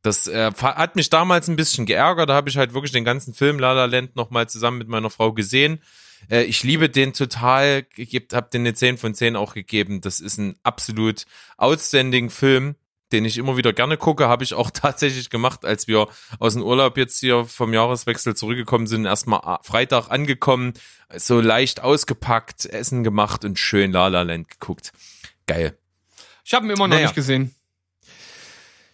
[0.00, 2.30] Das äh, hat mich damals ein bisschen geärgert.
[2.30, 5.10] Da habe ich halt wirklich den ganzen Film La La Land nochmal zusammen mit meiner
[5.10, 5.82] Frau gesehen.
[6.30, 7.84] Äh, ich liebe den total,
[8.32, 10.00] habe den eine 10 von 10 auch gegeben.
[10.00, 11.26] Das ist ein absolut
[11.58, 12.76] outstanding Film,
[13.12, 14.28] den ich immer wieder gerne gucke.
[14.28, 18.86] Habe ich auch tatsächlich gemacht, als wir aus dem Urlaub jetzt hier vom Jahreswechsel zurückgekommen
[18.86, 19.04] sind.
[19.04, 20.74] Erstmal Freitag angekommen,
[21.14, 24.92] so leicht ausgepackt, Essen gemacht und schön La La Land geguckt.
[25.46, 25.78] Geil.
[26.44, 27.06] Ich habe ihn immer noch Naja.
[27.06, 27.54] nicht gesehen.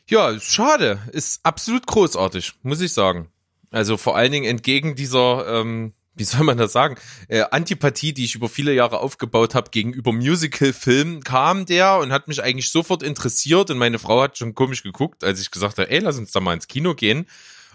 [0.09, 1.01] Ja, ist schade.
[1.13, 3.29] Ist absolut großartig, muss ich sagen.
[3.71, 6.97] Also vor allen Dingen entgegen dieser, ähm, wie soll man das sagen,
[7.29, 12.29] äh, Antipathie, die ich über viele Jahre aufgebaut habe gegenüber Musical-Filmen, kam der und hat
[12.29, 15.91] mich eigentlich sofort interessiert und meine Frau hat schon komisch geguckt, als ich gesagt habe,
[15.91, 17.27] ey, lass uns da mal ins Kino gehen.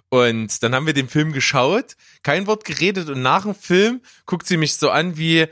[0.10, 4.47] Und dann haben wir den Film geschaut, kein Wort geredet und nach dem Film guckt
[4.47, 5.47] sie mich so an wie,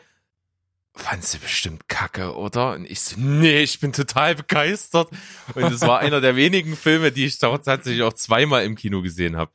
[0.95, 2.73] fandst du bestimmt kacke, oder?
[2.73, 5.09] Und ich so, nee, ich bin total begeistert.
[5.53, 9.35] Und es war einer der wenigen Filme, die ich tatsächlich auch zweimal im Kino gesehen
[9.35, 9.51] habe.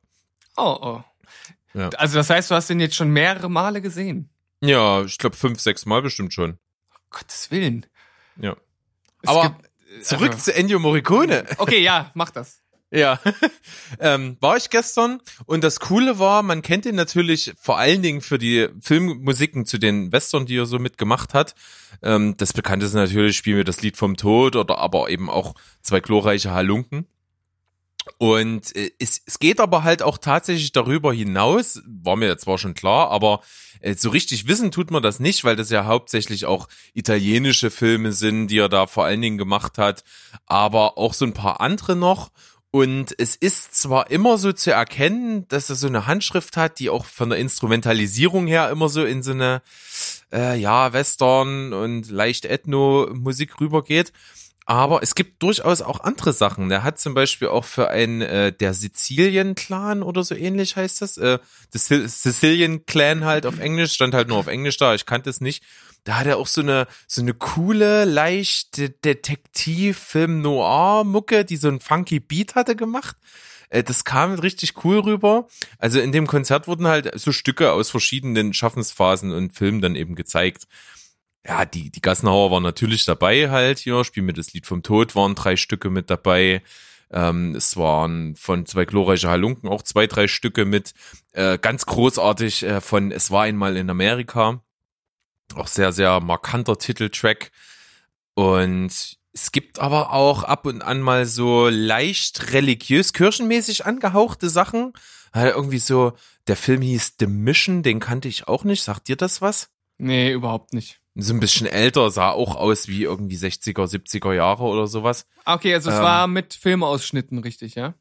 [0.57, 1.05] Oh, oh.
[1.75, 1.89] Ja.
[1.91, 4.31] Also das heißt, du hast den jetzt schon mehrere Male gesehen.
[4.61, 6.59] Ja, ich glaube fünf, sechs Mal bestimmt schon.
[7.11, 7.87] Gottes Willen.
[8.41, 8.57] Ja.
[9.23, 9.71] Es Aber gibt-
[10.05, 11.45] Zurück also, zu Ennio Morricone.
[11.59, 12.59] Okay, ja, mach das.
[12.93, 13.21] Ja,
[14.01, 18.21] ähm, war ich gestern und das Coole war, man kennt ihn natürlich vor allen Dingen
[18.21, 21.55] für die Filmmusiken zu den Western, die er so mitgemacht hat.
[22.03, 26.01] Ähm, das bekannteste natürlich spielen wir das Lied vom Tod oder aber eben auch zwei
[26.01, 27.07] glorreiche Halunken.
[28.19, 32.75] Und äh, es, es geht aber halt auch tatsächlich darüber hinaus, war mir zwar schon
[32.75, 33.41] klar, aber
[33.81, 38.13] äh, so richtig wissen tut man das nicht, weil das ja hauptsächlich auch italienische Filme
[38.13, 40.05] sind, die er da vor allen Dingen gemacht hat,
[40.47, 42.31] aber auch so ein paar andere noch.
[42.73, 46.89] Und es ist zwar immer so zu erkennen, dass er so eine Handschrift hat, die
[46.89, 49.63] auch von der Instrumentalisierung her immer so in so eine,
[50.33, 54.13] äh, ja, Western und leicht Ethno-Musik rübergeht.
[54.67, 56.69] Aber es gibt durchaus auch andere Sachen.
[56.69, 61.17] Der hat zum Beispiel auch für einen äh, der Sizilien-Clan oder so ähnlich heißt das.
[61.17, 61.39] Äh,
[61.73, 65.65] das Sicilian-Clan halt auf Englisch, stand halt nur auf Englisch da, ich kannte es nicht.
[66.05, 72.21] Da hat er auch so eine, so eine coole, leichte Detektiv-Film-Noir-Mucke, die so einen funky
[72.21, 73.17] Beat hatte gemacht.
[73.71, 75.49] Äh, Das kam richtig cool rüber.
[75.79, 80.15] Also in dem Konzert wurden halt so Stücke aus verschiedenen Schaffensphasen und Filmen dann eben
[80.15, 80.65] gezeigt
[81.47, 85.15] ja, die, die Gassenhauer waren natürlich dabei halt hier, Spiel mir das Lied vom Tod,
[85.17, 86.63] waren drei Stücke mit dabei.
[87.13, 90.95] Ähm, es waren von zwei glorreiche Halunken auch zwei, drei Stücke mit.
[91.33, 94.63] Äh, ganz großartig äh, von Es war einmal in Amerika.
[95.55, 97.51] Auch sehr, sehr markanter Titeltrack.
[98.35, 104.93] Und es gibt aber auch ab und an mal so leicht religiös, kirchenmäßig angehauchte Sachen.
[105.33, 106.13] Halt irgendwie so,
[106.47, 108.83] der Film hieß The Mission, den kannte ich auch nicht.
[108.83, 109.71] Sagt dir das was?
[109.99, 111.00] Nee, überhaupt nicht.
[111.17, 115.27] So ein bisschen älter, sah auch aus wie irgendwie 60er, 70er Jahre oder sowas.
[115.45, 116.03] Ah, Okay, also es Ähm.
[116.03, 117.95] war mit Filmausschnitten, richtig, ja?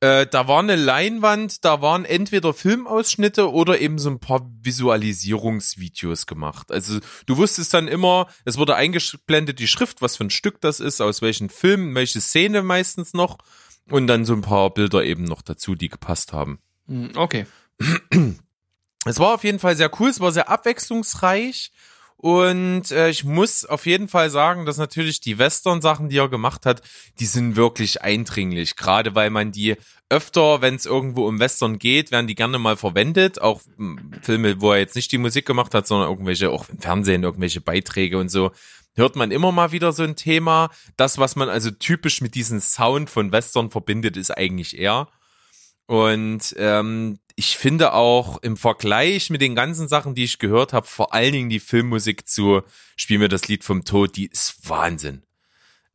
[0.00, 6.26] Äh, da war eine Leinwand, da waren entweder Filmausschnitte oder eben so ein paar Visualisierungsvideos
[6.26, 6.70] gemacht.
[6.70, 10.78] Also du wusstest dann immer, es wurde eingeblendet die Schrift, was für ein Stück das
[10.78, 13.38] ist, aus welchen Filmen, welche Szene meistens noch
[13.90, 16.60] und dann so ein paar Bilder eben noch dazu, die gepasst haben.
[16.86, 17.46] Hm, Okay.
[19.04, 21.70] Es war auf jeden Fall sehr cool, es war sehr abwechslungsreich
[22.18, 26.64] und äh, ich muss auf jeden Fall sagen, dass natürlich die Western-Sachen, die er gemacht
[26.64, 26.80] hat,
[27.20, 28.76] die sind wirklich eindringlich.
[28.76, 29.76] Gerade weil man die
[30.08, 33.40] öfter, wenn es irgendwo um Western geht, werden die gerne mal verwendet.
[33.40, 36.78] Auch m, Filme, wo er jetzt nicht die Musik gemacht hat, sondern irgendwelche, auch im
[36.78, 38.50] Fernsehen, irgendwelche Beiträge und so.
[38.94, 40.70] Hört man immer mal wieder so ein Thema.
[40.96, 45.08] Das, was man also typisch mit diesem Sound von Western verbindet, ist eigentlich er.
[45.86, 50.86] Und ähm, ich finde auch im Vergleich mit den ganzen Sachen, die ich gehört habe,
[50.86, 52.62] vor allen Dingen die Filmmusik zu
[52.96, 55.22] Spiel mir das Lied vom Tod, die ist Wahnsinn.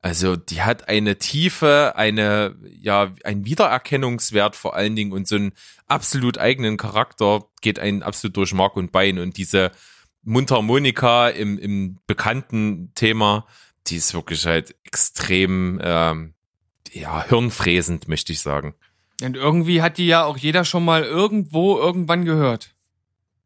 [0.04, 5.54] Also die hat eine Tiefe, eine ja ein Wiedererkennungswert vor allen Dingen und so einen
[5.88, 9.72] absolut eigenen Charakter geht einen absolut durch Mark und Bein und diese
[10.24, 13.48] Mundharmonika im, im bekannten Thema,
[13.88, 16.34] die ist wirklich halt extrem ähm,
[16.92, 18.76] ja hirnfräsend, möchte ich sagen.
[19.22, 22.74] Und irgendwie hat die ja auch jeder schon mal irgendwo irgendwann gehört.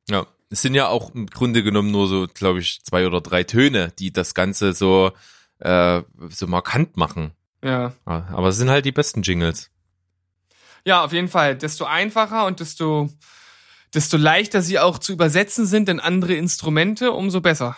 [0.10, 3.44] Ja, es sind ja auch im Grunde genommen nur so, glaube ich, zwei oder drei
[3.44, 5.12] Töne, die das Ganze so,
[5.60, 7.32] äh, so markant machen.
[7.64, 7.94] Ja.
[8.06, 9.72] Aber es sind halt die besten Jingles.
[10.86, 11.56] Ja, auf jeden Fall.
[11.56, 13.10] Desto einfacher und desto,
[13.94, 17.76] desto leichter sie auch zu übersetzen sind in andere Instrumente, umso besser.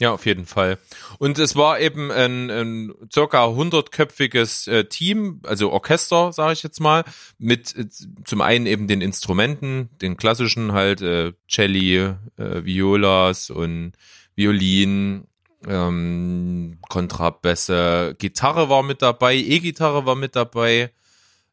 [0.00, 0.78] Ja, auf jeden Fall.
[1.18, 6.78] Und es war eben ein, ein circa hundertköpfiges äh, Team, also Orchester, sage ich jetzt
[6.78, 7.04] mal,
[7.38, 7.88] mit äh,
[8.24, 13.92] zum einen eben den Instrumenten, den klassischen halt äh, Celli, äh, Violas und
[14.36, 15.26] Violin,
[15.66, 20.92] ähm, Kontrabässe, Gitarre war mit dabei, E-Gitarre war mit dabei,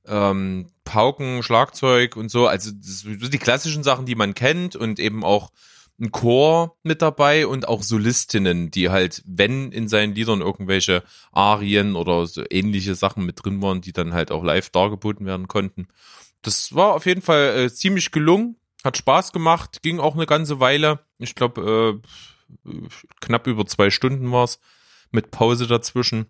[0.06, 5.24] ähm, Pauken, Schlagzeug und so, also das die klassischen Sachen, die man kennt und eben
[5.24, 5.50] auch
[6.00, 11.96] ein Chor mit dabei und auch Solistinnen, die halt, wenn in seinen Liedern irgendwelche Arien
[11.96, 15.88] oder so ähnliche Sachen mit drin waren, die dann halt auch live dargeboten werden konnten.
[16.42, 20.60] Das war auf jeden Fall äh, ziemlich gelungen, hat Spaß gemacht, ging auch eine ganze
[20.60, 21.00] Weile.
[21.18, 22.02] Ich glaube,
[22.66, 22.72] äh,
[23.22, 24.60] knapp über zwei Stunden war's
[25.12, 26.28] mit Pause dazwischen.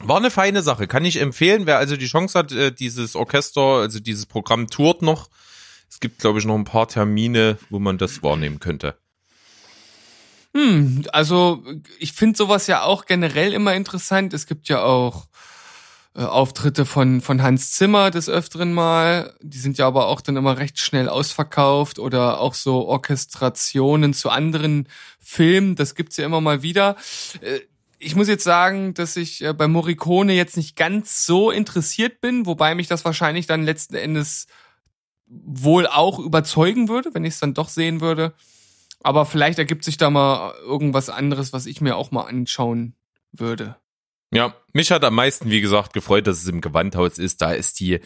[0.00, 1.66] War eine feine Sache, kann ich empfehlen.
[1.66, 5.28] Wer also die Chance hat, äh, dieses Orchester, also dieses Programm tourt noch.
[5.88, 8.96] Es gibt, glaube ich, noch ein paar Termine, wo man das wahrnehmen könnte.
[10.54, 11.62] Hm, also
[11.98, 14.32] ich finde sowas ja auch generell immer interessant.
[14.32, 15.26] Es gibt ja auch
[16.14, 19.34] äh, Auftritte von, von Hans Zimmer des Öfteren mal.
[19.42, 24.30] Die sind ja aber auch dann immer recht schnell ausverkauft oder auch so Orchestrationen zu
[24.30, 24.88] anderen
[25.20, 25.76] Filmen.
[25.76, 26.96] Das gibt's ja immer mal wieder.
[27.42, 27.60] Äh,
[27.98, 32.46] ich muss jetzt sagen, dass ich äh, bei Morricone jetzt nicht ganz so interessiert bin,
[32.46, 34.46] wobei mich das wahrscheinlich dann letzten Endes
[35.26, 38.34] wohl auch überzeugen würde, wenn ich es dann doch sehen würde.
[39.02, 42.94] Aber vielleicht ergibt sich da mal irgendwas anderes, was ich mir auch mal anschauen
[43.32, 43.76] würde.
[44.32, 47.42] Ja, mich hat am meisten, wie gesagt, gefreut, dass es im Gewandhaus ist.
[47.42, 48.00] Da ist die,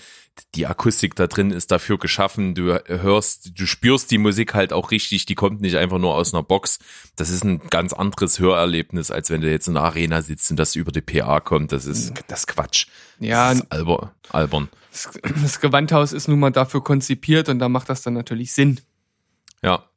[0.55, 2.55] die Akustik da drin ist dafür geschaffen.
[2.55, 5.25] Du hörst, du spürst die Musik halt auch richtig.
[5.25, 6.79] Die kommt nicht einfach nur aus einer Box.
[7.17, 10.59] Das ist ein ganz anderes Hörerlebnis, als wenn du jetzt in der Arena sitzt und
[10.59, 11.73] das über die PA kommt.
[11.73, 12.87] Das ist, das ist Quatsch.
[13.19, 14.69] Ja, das ist alber, albern.
[14.93, 15.11] das,
[15.43, 18.81] das Gewandhaus ist nun mal dafür konzipiert und da macht das dann natürlich Sinn.
[19.63, 19.90] Ja.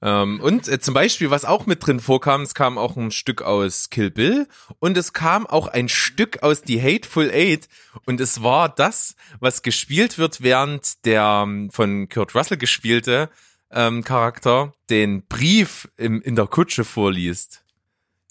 [0.00, 3.42] Ähm, und äh, zum Beispiel, was auch mit drin vorkam, es kam auch ein Stück
[3.42, 4.46] aus Kill Bill
[4.78, 7.68] und es kam auch ein Stück aus The Hateful Eight
[8.06, 13.28] und es war das, was gespielt wird, während der ähm, von Kurt Russell gespielte
[13.72, 17.64] ähm, Charakter den Brief im, in der Kutsche vorliest.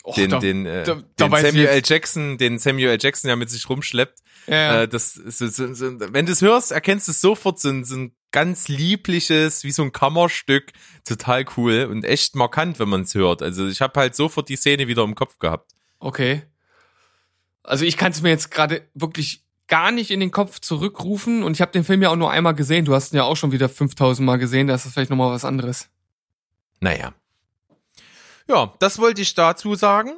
[0.06, 1.82] Och, Den, da- den, äh, da- den da ich Samuel L.
[1.84, 2.98] Jackson, den Samuel L.
[3.02, 4.20] Jackson ja mit sich rumschleppt.
[4.48, 7.84] Ja, Äh, das so, so, so, wenn du es hörst, erkennst du es sofort, so
[7.84, 10.73] so ein ganz liebliches, wie so ein Kammerstück,
[11.06, 13.42] total cool und echt markant, wenn man es hört.
[13.42, 15.71] Also ich habe halt sofort die Szene wieder im Kopf gehabt.
[16.00, 16.44] okay.
[17.63, 21.52] Also ich kann es mir jetzt gerade wirklich gar nicht in den Kopf zurückrufen und
[21.52, 22.86] ich habe den Film ja auch nur einmal gesehen.
[22.86, 25.34] Du hast ihn ja auch schon wieder 5000 Mal gesehen, da ist das vielleicht nochmal
[25.34, 25.90] was anderes.
[26.80, 27.13] Naja.
[28.48, 30.12] Ja, das wollte ich dazu sagen.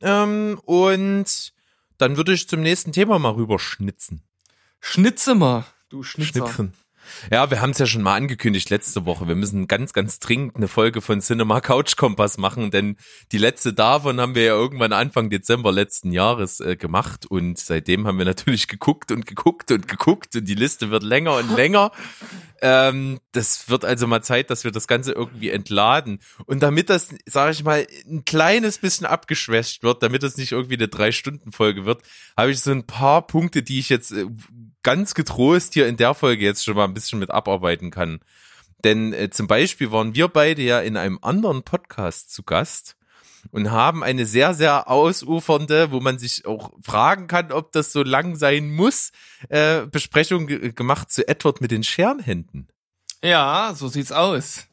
[0.00, 1.52] Ähm, und
[1.98, 4.22] dann würde ich zum nächsten Thema mal rüberschnitzen.
[4.80, 6.46] Schnitze mal, du Schnitzer.
[6.46, 6.74] Schnipfen.
[7.30, 9.28] Ja, wir haben es ja schon mal angekündigt letzte Woche.
[9.28, 12.96] Wir müssen ganz, ganz dringend eine Folge von Cinema Couch Kompass machen, denn
[13.32, 18.06] die letzte davon haben wir ja irgendwann Anfang Dezember letzten Jahres äh, gemacht und seitdem
[18.06, 21.90] haben wir natürlich geguckt und geguckt und geguckt und die Liste wird länger und länger.
[22.66, 26.20] Ähm, das wird also mal Zeit, dass wir das Ganze irgendwie entladen.
[26.46, 30.76] Und damit das, sage ich mal, ein kleines bisschen abgeschwächt wird, damit das nicht irgendwie
[30.76, 32.00] eine Drei-Stunden-Folge wird,
[32.38, 34.24] habe ich so ein paar Punkte, die ich jetzt äh,
[34.84, 38.20] ganz getrost hier in der Folge jetzt schon mal ein bisschen mit abarbeiten kann.
[38.84, 42.96] Denn äh, zum Beispiel waren wir beide ja in einem anderen Podcast zu Gast
[43.50, 48.02] und haben eine sehr, sehr ausufernde, wo man sich auch fragen kann, ob das so
[48.02, 49.10] lang sein muss,
[49.48, 52.68] äh, Besprechung ge gemacht zu Edward mit den Scherenhänden.
[53.22, 54.66] Ja, so sieht's aus.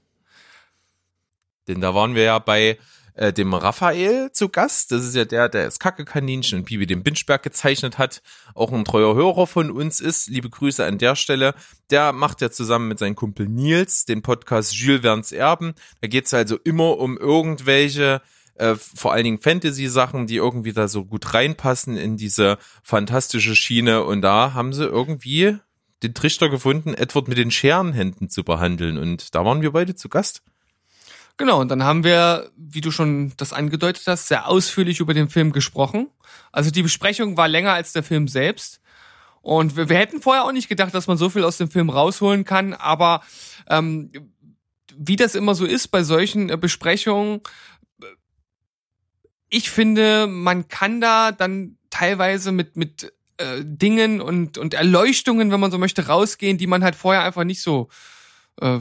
[1.68, 2.78] Denn da waren wir ja bei
[3.14, 4.92] äh, dem Raphael zu Gast.
[4.92, 8.22] Das ist ja der, der das Kacke-Kaninchen und Bibi den Binchberg gezeichnet hat.
[8.56, 10.30] Auch ein treuer Hörer von uns ist.
[10.30, 11.54] Liebe Grüße an der Stelle.
[11.90, 15.74] Der macht ja zusammen mit seinem Kumpel Nils den Podcast Jules Verne's Erben.
[16.02, 18.22] Da geht's also immer um irgendwelche
[18.56, 24.04] äh, vor allen Dingen Fantasy-Sachen, die irgendwie da so gut reinpassen in diese fantastische Schiene.
[24.04, 25.58] Und da haben sie irgendwie
[26.04, 28.98] den Trichter gefunden, Edward mit den Scherenhänden zu behandeln.
[28.98, 30.42] Und da waren wir beide zu Gast.
[31.42, 35.28] Genau, und dann haben wir, wie du schon das angedeutet hast, sehr ausführlich über den
[35.28, 36.08] Film gesprochen.
[36.52, 38.80] Also die Besprechung war länger als der Film selbst.
[39.42, 41.90] Und wir, wir hätten vorher auch nicht gedacht, dass man so viel aus dem Film
[41.90, 43.24] rausholen kann, aber
[43.68, 44.12] ähm,
[44.96, 47.42] wie das immer so ist bei solchen äh, Besprechungen,
[49.50, 55.60] ich finde, man kann da dann teilweise mit, mit äh, Dingen und, und Erleuchtungen, wenn
[55.60, 57.90] man so möchte, rausgehen, die man halt vorher einfach nicht so
[58.62, 58.78] äh,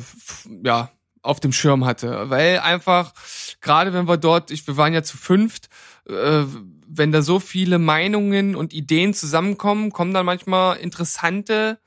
[0.62, 0.92] ja,
[1.22, 2.30] auf dem Schirm hatte.
[2.30, 3.12] Weil einfach,
[3.60, 5.68] gerade wenn wir dort, ich, wir waren ja zu fünft,
[6.08, 6.44] äh,
[6.86, 11.78] wenn da so viele Meinungen und Ideen zusammenkommen, kommen dann manchmal interessante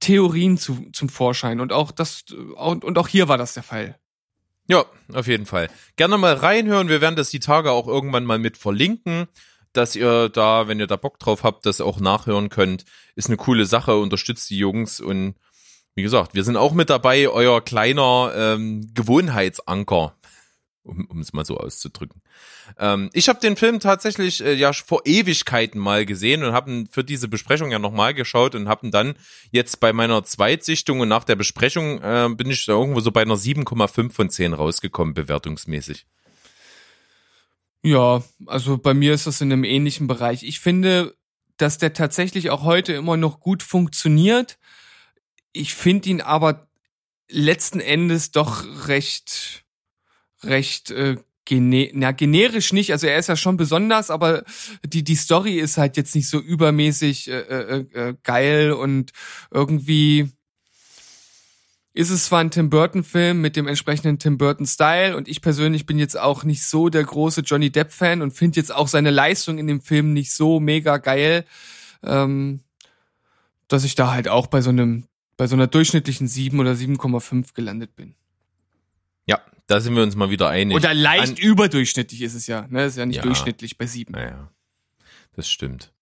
[0.00, 1.60] Theorien zu, zum Vorschein.
[1.60, 2.24] Und auch das,
[2.56, 3.98] und, und auch hier war das der Fall.
[4.66, 5.68] Ja, auf jeden Fall.
[5.96, 6.88] Gerne mal reinhören.
[6.88, 9.26] Wir werden das die Tage auch irgendwann mal mit verlinken,
[9.72, 12.84] dass ihr da, wenn ihr da Bock drauf habt, das auch nachhören könnt.
[13.16, 15.34] Ist eine coole Sache, unterstützt die Jungs und
[15.94, 20.16] wie gesagt, wir sind auch mit dabei, euer kleiner ähm, Gewohnheitsanker,
[20.82, 22.22] um, um es mal so auszudrücken.
[22.78, 27.04] Ähm, ich habe den Film tatsächlich äh, ja vor Ewigkeiten mal gesehen und habe für
[27.04, 29.14] diese Besprechung ja nochmal geschaut und habe dann
[29.50, 33.22] jetzt bei meiner Zweitsichtung und nach der Besprechung äh, bin ich da irgendwo so bei
[33.22, 36.06] einer 7,5 von 10 rausgekommen, bewertungsmäßig.
[37.82, 40.42] Ja, also bei mir ist das in einem ähnlichen Bereich.
[40.42, 41.14] Ich finde,
[41.56, 44.58] dass der tatsächlich auch heute immer noch gut funktioniert.
[45.52, 46.68] Ich finde ihn aber
[47.28, 49.64] letzten Endes doch recht,
[50.42, 52.92] recht äh, gene na, generisch nicht.
[52.92, 54.44] Also er ist ja schon besonders, aber
[54.84, 59.12] die, die Story ist halt jetzt nicht so übermäßig äh, äh, äh, geil und
[59.50, 60.30] irgendwie
[61.92, 65.98] ist es zwar ein Tim Burton-Film mit dem entsprechenden Tim Burton-Style und ich persönlich bin
[65.98, 69.66] jetzt auch nicht so der große Johnny Depp-Fan und finde jetzt auch seine Leistung in
[69.66, 71.44] dem Film nicht so mega geil,
[72.04, 72.60] ähm,
[73.66, 75.06] dass ich da halt auch bei so einem
[75.40, 78.14] bei so einer durchschnittlichen 7 oder 7,5 gelandet bin.
[79.24, 80.76] Ja, da sind wir uns mal wieder einig.
[80.76, 82.66] Oder leicht An überdurchschnittlich ist es ja.
[82.68, 82.84] Ne?
[82.84, 83.22] Ist ja nicht Ja.
[83.22, 84.12] durchschnittlich bei 7.
[84.12, 84.52] Naja,
[85.34, 85.94] das stimmt.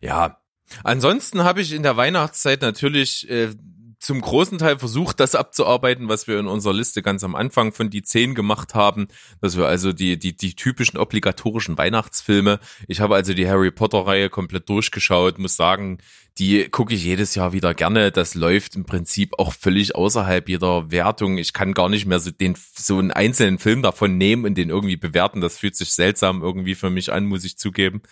[0.00, 0.42] Ja,
[0.82, 3.54] ansonsten habe ich in der Weihnachtszeit natürlich äh,
[4.02, 7.88] zum großen Teil versucht, das abzuarbeiten, was wir in unserer Liste ganz am Anfang von
[7.90, 9.06] die 10 gemacht haben,
[9.40, 14.04] dass wir also die, die, die typischen obligatorischen Weihnachtsfilme, ich habe also die Harry Potter
[14.04, 15.98] Reihe komplett durchgeschaut, muss sagen,
[16.38, 20.90] die gucke ich jedes Jahr wieder gerne, das läuft im Prinzip auch völlig außerhalb jeder
[20.90, 24.54] Wertung, ich kann gar nicht mehr so den, so einen einzelnen Film davon nehmen und
[24.56, 28.02] den irgendwie bewerten, das fühlt sich seltsam irgendwie für mich an, muss ich zugeben.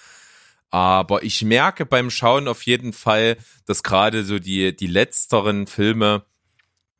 [0.70, 6.24] Aber ich merke beim Schauen auf jeden Fall, dass gerade so die, die letzteren Filme,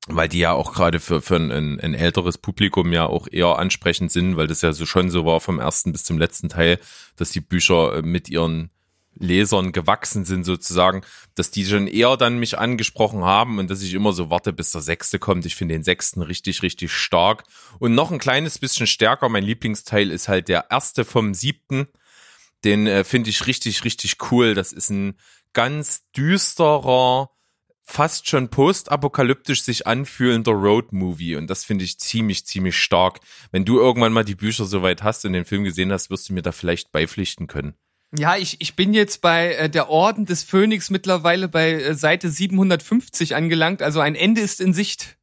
[0.08, 4.10] weil die ja auch gerade für, für ein, ein älteres Publikum ja auch eher ansprechend
[4.10, 6.80] sind, weil das ja so schon so war vom ersten bis zum letzten Teil,
[7.16, 8.70] dass die Bücher mit ihren
[9.14, 11.02] Lesern gewachsen sind sozusagen,
[11.34, 14.72] dass die schon eher dann mich angesprochen haben und dass ich immer so warte, bis
[14.72, 15.46] der sechste kommt.
[15.46, 17.44] Ich finde den sechsten richtig, richtig stark.
[17.78, 21.88] Und noch ein kleines bisschen stärker, mein Lieblingsteil ist halt der erste vom siebten.
[22.64, 24.54] Den äh, finde ich richtig, richtig cool.
[24.54, 25.14] Das ist ein
[25.52, 27.30] ganz düsterer,
[27.82, 31.36] fast schon postapokalyptisch sich anfühlender Road-Movie.
[31.36, 33.20] Und das finde ich ziemlich, ziemlich stark.
[33.50, 36.32] Wenn du irgendwann mal die Bücher soweit hast und den Film gesehen hast, wirst du
[36.32, 37.74] mir da vielleicht beipflichten können.
[38.16, 42.28] Ja, ich, ich bin jetzt bei äh, der Orden des Phönix mittlerweile bei äh, Seite
[42.28, 43.82] 750 angelangt.
[43.82, 45.16] Also ein Ende ist in Sicht.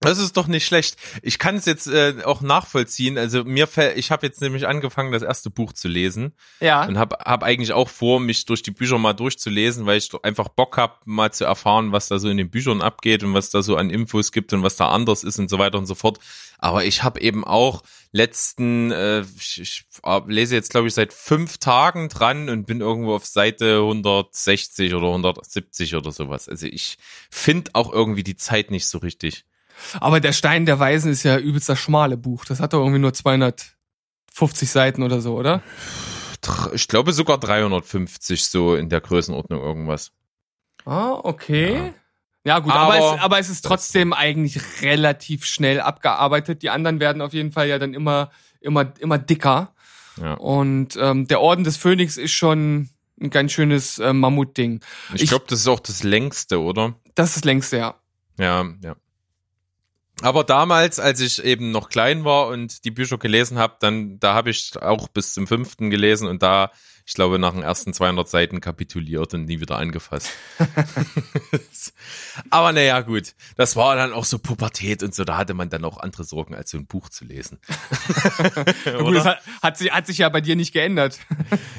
[0.00, 0.96] Das ist doch nicht schlecht.
[1.22, 3.18] Ich kann es jetzt äh, auch nachvollziehen.
[3.18, 6.84] Also mir fällt, ich habe jetzt nämlich angefangen, das erste Buch zu lesen Ja.
[6.86, 10.48] und habe hab eigentlich auch vor, mich durch die Bücher mal durchzulesen, weil ich einfach
[10.48, 13.60] Bock hab, mal zu erfahren, was da so in den Büchern abgeht und was da
[13.62, 16.18] so an Infos gibt und was da anders ist und so weiter und so fort.
[16.58, 17.82] Aber ich habe eben auch
[18.12, 22.80] letzten, äh, ich, ich äh, lese jetzt glaube ich seit fünf Tagen dran und bin
[22.80, 26.48] irgendwo auf Seite 160 oder 170 oder sowas.
[26.48, 26.98] Also ich
[27.30, 29.44] finde auch irgendwie die Zeit nicht so richtig.
[30.00, 32.44] Aber der Stein der Weisen ist ja übelst das schmale Buch.
[32.44, 35.62] Das hat doch irgendwie nur 250 Seiten oder so, oder?
[36.72, 40.12] Ich glaube sogar 350 so in der Größenordnung irgendwas.
[40.84, 41.92] Ah, okay.
[42.44, 46.62] Ja, gut, Aber- aber, es, aber es ist trotzdem eigentlich relativ schnell abgearbeitet.
[46.62, 49.74] Die anderen werden auf jeden Fall ja dann immer, immer, immer dicker.
[50.20, 50.34] Ja.
[50.34, 52.88] Und ähm, der Orden des Phönix ist schon
[53.20, 54.80] ein ganz schönes äh, Mammutding.
[55.14, 56.94] Ich, Ich- glaube, das ist auch das längste, oder?
[57.16, 57.94] Das ist das längste, ja.
[58.38, 58.94] Ja, ja.
[60.22, 64.34] Aber damals, als ich eben noch klein war und die Bücher gelesen habe, dann da
[64.34, 66.72] habe ich auch bis zum fünften gelesen und da,
[67.06, 70.30] ich glaube, nach den ersten 200 Seiten kapituliert und nie wieder angefasst.
[72.50, 73.34] Aber naja, gut.
[73.56, 75.24] Das war dann auch so Pubertät und so.
[75.24, 77.58] Da hatte man dann auch andere Sorgen, als so ein Buch zu lesen.
[78.98, 81.18] Gut, das hat, hat, sich, hat sich ja bei dir nicht geändert.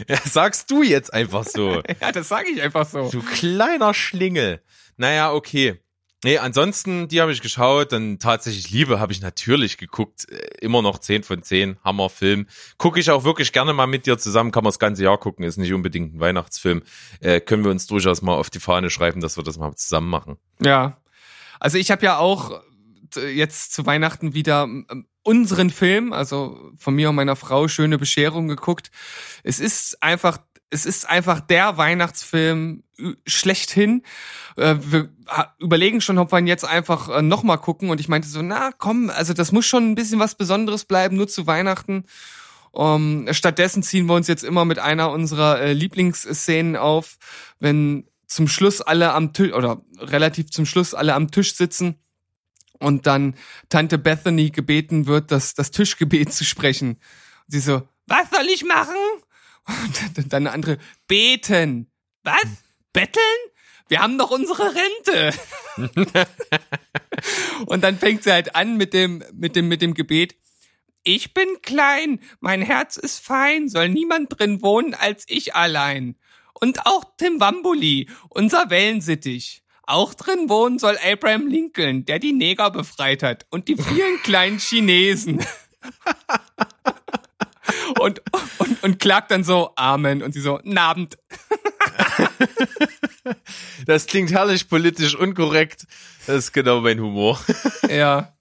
[0.08, 1.82] Ja, sagst du jetzt einfach so.
[2.02, 3.10] ja, das sage ich einfach so.
[3.10, 4.62] Du kleiner Schlingel.
[4.98, 5.80] Naja, okay.
[6.24, 10.30] Nee, ansonsten, die habe ich geschaut, dann tatsächlich Liebe habe ich natürlich geguckt.
[10.30, 12.48] Äh, Immer noch 10 von 10, Hammerfilm.
[12.78, 15.46] Gucke ich auch wirklich gerne mal mit dir zusammen, kann man das ganze Jahr gucken,
[15.46, 16.82] ist nicht unbedingt ein Weihnachtsfilm.
[17.22, 20.10] Äh, können wir uns durchaus mal auf die Fahne schreiben, dass wir das mal zusammen
[20.10, 20.38] machen.
[20.62, 20.98] Ja.
[21.62, 22.62] Also ich habe ja auch
[23.16, 24.68] äh, jetzt zu Weihnachten wieder
[25.24, 28.92] unseren Film, also von mir und meiner Frau, Schöne Bescherung geguckt.
[29.44, 30.40] Es ist einfach,
[30.70, 34.04] es ist einfach der Weihnachtsfilm ü- schlechthin.
[34.56, 35.10] Äh, wir
[35.60, 37.90] überlegen schon, ob wir ihn jetzt einfach äh, nochmal gucken.
[37.90, 41.16] Und ich meinte so, na komm, also das muss schon ein bisschen was Besonderes bleiben,
[41.16, 42.06] nur zu Weihnachten.
[42.72, 47.18] Um, stattdessen ziehen wir uns jetzt immer mit einer unserer äh, Lieblingsszenen auf,
[47.60, 51.96] wenn zum Schluss alle am Tisch oder relativ zum Schluss alle am Tisch sitzen
[52.78, 53.34] und dann
[53.70, 56.90] Tante Bethany gebeten wird, das, das Tischgebet zu sprechen.
[56.90, 57.00] Und
[57.48, 58.94] sie so, was soll ich machen?
[59.70, 61.92] Und dann eine andere, beten.
[62.24, 62.46] Was?
[62.94, 63.24] Betteln?
[63.88, 65.34] Wir haben doch unsere Rente.
[67.66, 70.36] und dann fängt sie halt an mit dem, mit dem, mit dem Gebet.
[71.04, 76.18] Ich bin klein, mein Herz ist fein, soll niemand drin wohnen als ich allein.
[76.54, 79.64] Und auch Tim Wambuli, unser Wellensittich.
[79.84, 84.60] Auch drin wohnen soll Abraham Lincoln, der die Neger befreit hat und die vielen kleinen
[84.60, 85.44] Chinesen.
[88.00, 88.22] und,
[88.58, 90.22] und, und klagt dann so, Amen.
[90.22, 91.18] Und sie so, Nabend.
[93.86, 95.86] Das klingt herrlich politisch unkorrekt.
[96.28, 97.40] Das ist genau mein Humor.
[97.90, 98.34] Ja.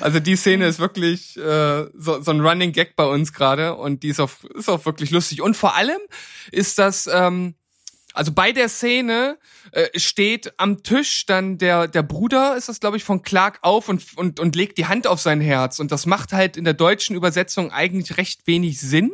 [0.00, 4.02] Also die Szene ist wirklich äh, so, so ein Running Gag bei uns gerade und
[4.02, 5.42] die ist auch, ist auch wirklich lustig.
[5.42, 5.98] Und vor allem
[6.52, 7.54] ist das, ähm,
[8.14, 9.38] also bei der Szene
[9.72, 13.88] äh, steht am Tisch dann der, der Bruder, ist das glaube ich, von Clark auf
[13.88, 15.78] und, und, und legt die Hand auf sein Herz.
[15.78, 19.12] Und das macht halt in der deutschen Übersetzung eigentlich recht wenig Sinn.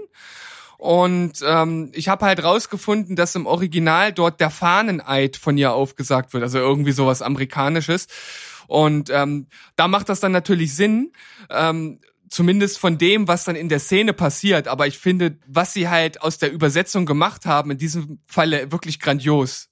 [0.79, 6.33] Und ähm, ich habe halt rausgefunden, dass im Original dort der Fahneneid von ihr aufgesagt
[6.33, 8.07] wird, also irgendwie sowas Amerikanisches.
[8.67, 11.13] Und ähm, da macht das dann natürlich Sinn,
[11.51, 14.69] ähm, zumindest von dem, was dann in der Szene passiert.
[14.69, 19.01] Aber ich finde, was sie halt aus der Übersetzung gemacht haben, in diesem Falle wirklich
[19.01, 19.69] grandios.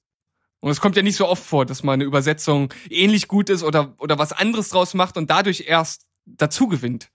[0.59, 3.63] Und es kommt ja nicht so oft vor, dass mal eine Übersetzung ähnlich gut ist
[3.63, 7.09] oder, oder was anderes draus macht und dadurch erst dazu gewinnt.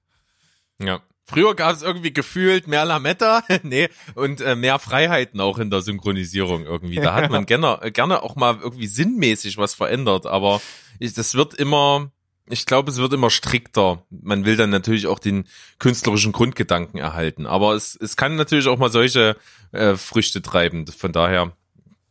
[0.78, 1.00] Ja.
[1.24, 5.82] Früher gab es irgendwie gefühlt mehr Lametta, nee, und äh, mehr Freiheiten auch in der
[5.82, 6.96] Synchronisierung irgendwie.
[6.96, 10.62] Da hat man gerne, äh, gerne auch mal irgendwie sinnmäßig was verändert, aber
[10.98, 12.10] ich, das wird immer,
[12.50, 14.02] ich glaube, es wird immer strikter.
[14.10, 15.44] Man will dann natürlich auch den
[15.78, 19.36] künstlerischen Grundgedanken erhalten, aber es, es kann natürlich auch mal solche
[19.72, 20.86] äh, Früchte treiben.
[20.86, 21.52] Von daher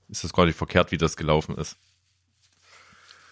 [0.09, 1.77] ist das gar nicht verkehrt, wie das gelaufen ist.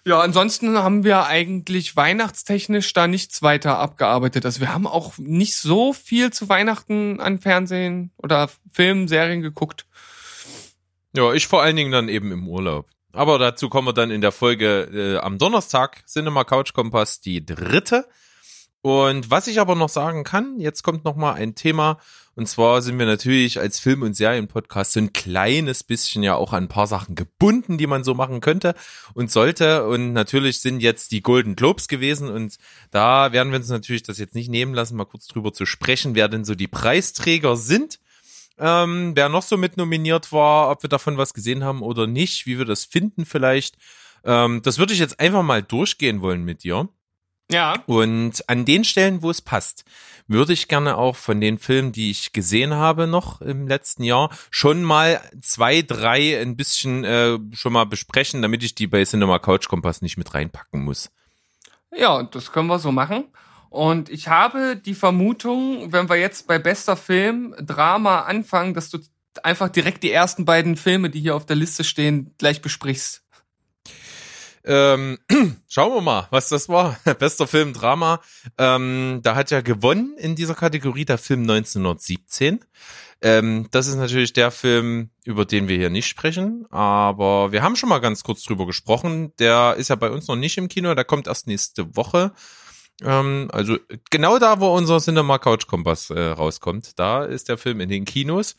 [0.07, 4.45] Ja, ansonsten haben wir eigentlich weihnachtstechnisch da nichts weiter abgearbeitet.
[4.45, 9.87] Also wir haben auch nicht so viel zu Weihnachten an Fernsehen oder Filmen, Serien geguckt.
[11.15, 12.87] Ja, ich vor allen Dingen dann eben im Urlaub.
[13.15, 17.45] Aber dazu kommen wir dann in der Folge äh, am Donnerstag, Cinema Couch Kompass, die
[17.45, 18.05] dritte.
[18.81, 21.97] Und was ich aber noch sagen kann, jetzt kommt noch mal ein Thema.
[22.35, 26.51] Und zwar sind wir natürlich als Film- und Serienpodcast so ein kleines bisschen ja auch
[26.51, 28.75] an ein paar Sachen gebunden, die man so machen könnte
[29.13, 29.87] und sollte.
[29.87, 32.29] Und natürlich sind jetzt die Golden Globes gewesen.
[32.29, 32.57] Und
[32.91, 36.13] da werden wir uns natürlich das jetzt nicht nehmen lassen, mal kurz drüber zu sprechen,
[36.13, 37.99] wer denn so die Preisträger sind
[38.57, 42.45] ähm, wer noch so mit nominiert war, ob wir davon was gesehen haben oder nicht,
[42.45, 43.77] wie wir das finden vielleicht.
[44.23, 46.89] Ähm, das würde ich jetzt einfach mal durchgehen wollen mit dir.
[47.51, 47.83] Ja.
[47.85, 49.85] Und an den Stellen, wo es passt,
[50.27, 54.35] würde ich gerne auch von den Filmen, die ich gesehen habe noch im letzten Jahr,
[54.49, 59.37] schon mal zwei, drei ein bisschen äh, schon mal besprechen, damit ich die bei Cinema
[59.37, 61.11] Couch Kompass nicht mit reinpacken muss.
[61.95, 63.25] Ja, das können wir so machen.
[63.75, 68.99] Und ich habe die Vermutung, wenn wir jetzt bei bester Film Drama anfangen, dass du
[69.43, 73.23] einfach direkt die ersten beiden Filme, die hier auf der Liste stehen, gleich besprichst.
[74.63, 75.19] Ähm,
[75.67, 76.97] schauen wir mal, was das war.
[77.19, 78.21] Bester Film Drama.
[78.57, 82.61] Ähm, da hat ja gewonnen in dieser Kategorie der Film 1917.
[83.21, 87.75] Ähm, das ist natürlich der Film, über den wir hier nicht sprechen, aber wir haben
[87.75, 89.33] schon mal ganz kurz drüber gesprochen.
[89.37, 92.31] Der ist ja bei uns noch nicht im Kino, der kommt erst nächste Woche.
[93.03, 93.77] Ähm, also
[94.09, 98.05] genau da, wo unser Cinema Couch Kompass äh, rauskommt, da ist der Film in den
[98.05, 98.55] Kinos.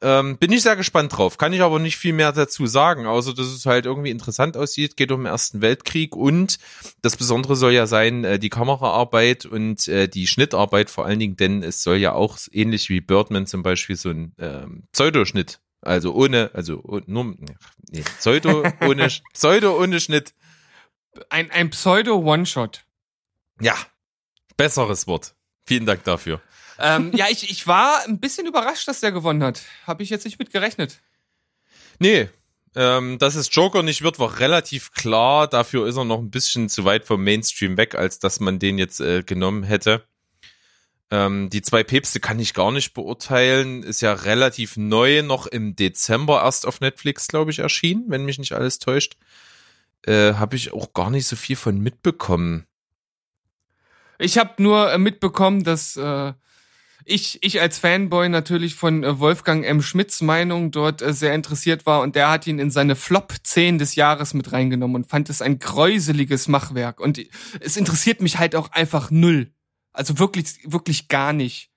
[0.00, 1.38] Ähm, bin ich sehr gespannt drauf.
[1.38, 4.96] Kann ich aber nicht viel mehr dazu sagen, außer dass es halt irgendwie interessant aussieht.
[4.96, 6.58] Geht um den Ersten Weltkrieg und
[7.02, 11.36] das Besondere soll ja sein, äh, die Kameraarbeit und äh, die Schnittarbeit vor allen Dingen,
[11.36, 16.14] denn es soll ja auch ähnlich wie Birdman zum Beispiel so ein ähm, Pseudoschnitt, also
[16.14, 17.34] ohne, also oh, nur,
[17.90, 20.34] nee, Pseudo ohne, Pseudo ohne Schnitt.
[21.30, 22.84] Ein, ein Pseudo-One-Shot.
[23.60, 23.76] Ja,
[24.56, 25.34] besseres Wort.
[25.66, 26.40] Vielen Dank dafür.
[26.78, 29.62] ähm, ja, ich, ich war ein bisschen überrascht, dass der gewonnen hat.
[29.86, 31.00] Habe ich jetzt nicht mit gerechnet.
[31.98, 32.28] Nee,
[32.76, 35.46] ähm, dass es Joker nicht wird, war relativ klar.
[35.46, 38.78] Dafür ist er noch ein bisschen zu weit vom Mainstream weg, als dass man den
[38.78, 40.04] jetzt äh, genommen hätte.
[41.10, 43.84] Ähm, die zwei Päpste kann ich gar nicht beurteilen.
[43.84, 48.38] Ist ja relativ neu, noch im Dezember erst auf Netflix, glaube ich, erschienen, wenn mich
[48.38, 49.16] nicht alles täuscht.
[50.02, 52.66] Äh, Habe ich auch gar nicht so viel von mitbekommen.
[54.18, 56.32] Ich habe nur äh, mitbekommen, dass äh,
[57.04, 59.82] ich, ich als Fanboy natürlich von äh, Wolfgang M.
[59.82, 63.78] Schmidts Meinung dort äh, sehr interessiert war und der hat ihn in seine Flop 10
[63.78, 67.00] des Jahres mit reingenommen und fand es ein gräuseliges Machwerk.
[67.00, 67.20] Und
[67.60, 69.52] es interessiert mich halt auch einfach null.
[69.92, 71.70] Also wirklich, wirklich gar nicht.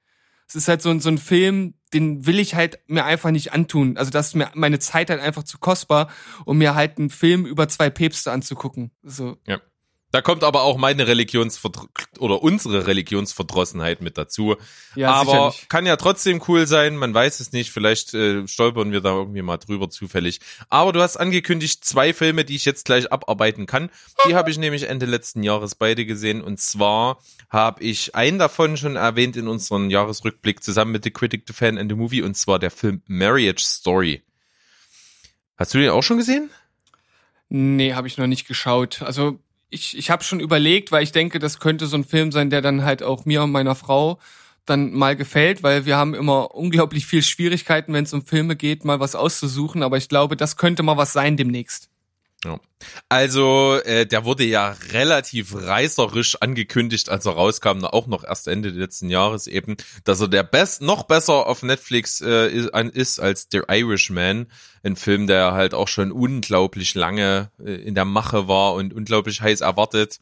[0.47, 3.51] Es ist halt so, ein so ein Film, den will ich halt mir einfach nicht
[3.51, 3.97] antun.
[3.97, 6.09] Also das ist mir meine Zeit halt einfach zu kostbar,
[6.45, 8.91] um mir halt einen Film über zwei Päpste anzugucken.
[9.03, 9.37] So.
[9.45, 9.59] Ja.
[10.11, 11.85] Da kommt aber auch meine Religionsverdr
[12.19, 14.55] oder unsere Religionsverdrossenheit mit dazu.
[14.95, 15.69] Ja, aber sicherlich.
[15.69, 19.41] kann ja trotzdem cool sein, man weiß es nicht, vielleicht äh, stolpern wir da irgendwie
[19.41, 20.39] mal drüber zufällig.
[20.69, 23.89] Aber du hast angekündigt, zwei Filme, die ich jetzt gleich abarbeiten kann.
[24.25, 28.77] Die habe ich nämlich Ende letzten Jahres beide gesehen und zwar habe ich einen davon
[28.77, 32.35] schon erwähnt in unserem Jahresrückblick zusammen mit The Critic, The Fan and The Movie und
[32.35, 34.23] zwar der Film Marriage Story.
[35.57, 36.49] Hast du den auch schon gesehen?
[37.49, 39.01] Nee, habe ich noch nicht geschaut.
[39.01, 39.39] Also
[39.69, 42.61] ich, ich habe schon überlegt, weil ich denke, das könnte so ein Film sein, der
[42.61, 44.19] dann halt auch mir und meiner Frau
[44.65, 48.85] dann mal gefällt, weil wir haben immer unglaublich viel Schwierigkeiten, wenn es um Filme geht,
[48.85, 49.83] mal was auszusuchen.
[49.83, 51.89] Aber ich glaube, das könnte mal was sein demnächst.
[52.45, 52.59] Ja.
[53.09, 58.69] Also, äh, der wurde ja relativ reißerisch angekündigt, als er rauskam, auch noch erst Ende
[58.69, 63.61] letzten Jahres eben, dass er der best, noch besser auf Netflix äh, ist, als The
[63.67, 64.47] Irishman,
[64.83, 69.41] ein Film, der halt auch schon unglaublich lange äh, in der Mache war und unglaublich
[69.41, 70.19] heiß erwartet.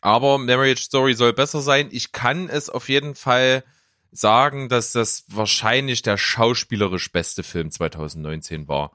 [0.00, 1.88] Aber Marriage Story soll besser sein.
[1.90, 3.62] Ich kann es auf jeden Fall
[4.10, 8.92] sagen, dass das wahrscheinlich der schauspielerisch beste Film 2019 war.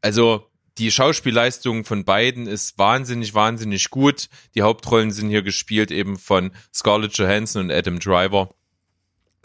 [0.00, 0.49] Also
[0.80, 4.30] die Schauspielleistung von beiden ist wahnsinnig, wahnsinnig gut.
[4.54, 8.54] Die Hauptrollen sind hier gespielt eben von Scarlett Johansson und Adam Driver.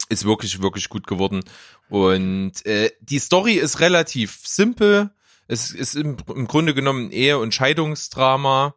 [0.08, 1.44] Ist wirklich, wirklich gut geworden.
[1.90, 5.10] Und äh, die Story ist relativ simpel.
[5.46, 8.74] Es ist im, im Grunde genommen ein Ehe- und Scheidungsdrama.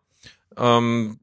[0.57, 1.21] Ähm,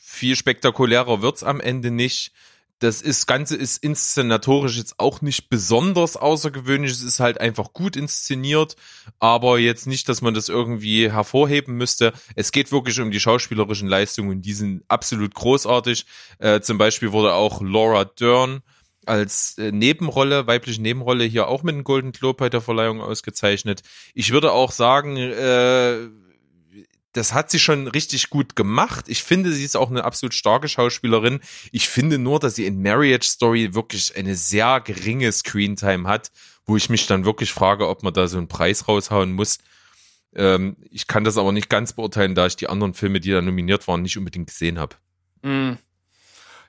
[0.00, 2.30] viel spektakulärer wird's am Ende nicht.
[2.78, 6.92] Das ist, Ganze ist inszenatorisch jetzt auch nicht besonders außergewöhnlich.
[6.92, 8.76] Es ist halt einfach gut inszeniert,
[9.18, 12.12] aber jetzt nicht, dass man das irgendwie hervorheben müsste.
[12.34, 16.04] Es geht wirklich um die schauspielerischen Leistungen, die sind absolut großartig.
[16.38, 18.62] Äh, zum Beispiel wurde auch Laura Dern
[19.06, 23.82] als äh, Nebenrolle, weibliche Nebenrolle hier auch mit einem Golden Globe bei der Verleihung ausgezeichnet.
[24.14, 26.08] Ich würde auch sagen, äh,
[27.16, 29.06] das hat sie schon richtig gut gemacht.
[29.08, 31.40] Ich finde, sie ist auch eine absolut starke Schauspielerin.
[31.72, 36.30] Ich finde nur, dass sie in Marriage Story wirklich eine sehr geringe Screentime hat,
[36.66, 39.58] wo ich mich dann wirklich frage, ob man da so einen Preis raushauen muss.
[40.34, 43.40] Ähm, ich kann das aber nicht ganz beurteilen, da ich die anderen Filme, die da
[43.40, 44.96] nominiert waren, nicht unbedingt gesehen habe.
[45.40, 45.78] Mm.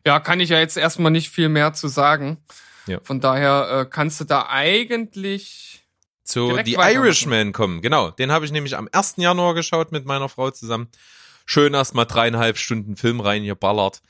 [0.06, 2.38] Ja, kann ich ja jetzt erstmal nicht viel mehr zu sagen.
[2.86, 3.02] Ja.
[3.04, 5.84] Von daher äh, kannst du da eigentlich
[6.28, 6.76] zu Direkt The.
[6.76, 7.82] Irishman kommen.
[7.82, 9.16] Genau, den habe ich nämlich am 1.
[9.18, 10.88] Januar geschaut mit meiner Frau zusammen.
[11.46, 14.02] Schön erstmal dreieinhalb Stunden Film reingeballert.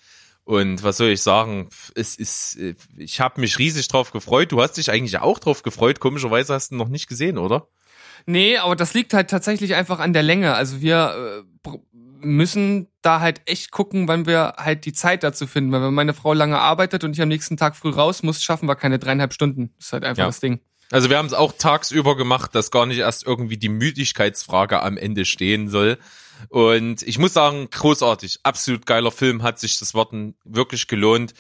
[0.44, 1.70] Und was soll ich sagen?
[1.94, 4.52] Es ist, äh, ich habe mich riesig drauf gefreut.
[4.52, 6.00] Du hast dich eigentlich auch drauf gefreut.
[6.00, 7.68] Komischerweise hast du ihn noch nicht gesehen, oder?
[8.26, 10.54] Nee, aber das liegt halt tatsächlich einfach an der Länge.
[10.54, 11.72] Also wir, äh,
[12.20, 15.72] müssen da halt echt gucken, wann wir halt die Zeit dazu finden.
[15.72, 18.68] Weil wenn meine Frau lange arbeitet und ich am nächsten Tag früh raus muss, schaffen
[18.68, 19.72] wir keine dreieinhalb Stunden.
[19.78, 20.26] Das ist halt einfach Ja.
[20.28, 20.60] das Ding.
[20.92, 24.98] Also wir haben es auch tagsüber gemacht, dass gar nicht erst irgendwie die Müdigkeitsfrage am
[24.98, 25.98] Ende stehen soll.
[26.50, 31.34] Und ich muss sagen, großartig, absolut geiler Film, hat sich das Worten wirklich gelohnt.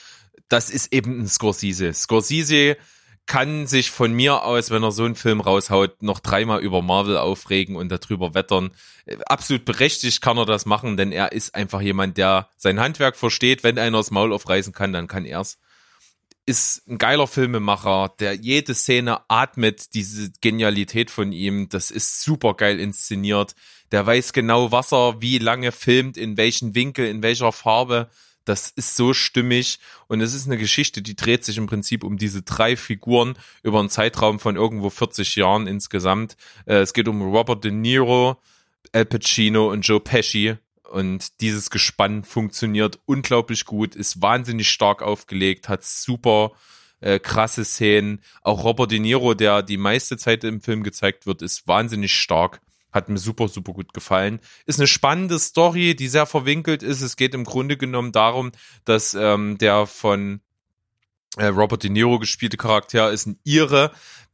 [0.50, 1.94] Das ist eben ein Scorsese.
[1.94, 2.78] Scorsese
[3.26, 7.18] kann sich von mir aus, wenn er so einen Film raushaut, noch dreimal über Marvel
[7.18, 8.72] aufregen und darüber wettern.
[9.26, 13.64] Absolut berechtigt kann er das machen, denn er ist einfach jemand, der sein Handwerk versteht.
[13.64, 15.58] Wenn einer das Maul aufreißen kann, dann kann er's
[16.48, 22.54] ist ein geiler Filmemacher, der jede Szene atmet, diese Genialität von ihm, das ist super
[22.54, 23.54] geil inszeniert.
[23.92, 28.10] Der weiß genau, was er wie lange filmt, in welchen Winkel, in welcher Farbe.
[28.46, 32.18] Das ist so stimmig und es ist eine Geschichte, die dreht sich im Prinzip um
[32.18, 36.38] diese drei Figuren über einen Zeitraum von irgendwo 40 Jahren insgesamt.
[36.66, 38.38] Äh, Es geht um Robert De Niro,
[38.94, 40.56] Al Pacino und Joe Pesci.
[40.92, 46.52] Und dieses Gespann funktioniert unglaublich gut, ist wahnsinnig stark aufgelegt, hat super
[47.00, 48.22] äh, krasse Szenen.
[48.42, 52.62] Auch Robert De Niro, der die meiste Zeit im Film gezeigt wird, ist wahnsinnig stark.
[52.92, 54.40] Hat mir super, super gut gefallen.
[54.66, 57.02] Ist eine spannende Story, die sehr verwinkelt ist.
[57.02, 58.52] Es geht im Grunde genommen darum,
[58.86, 60.42] dass ähm, der von
[61.38, 63.92] äh, Robert De Niro gespielte Charakter ist ein Ire,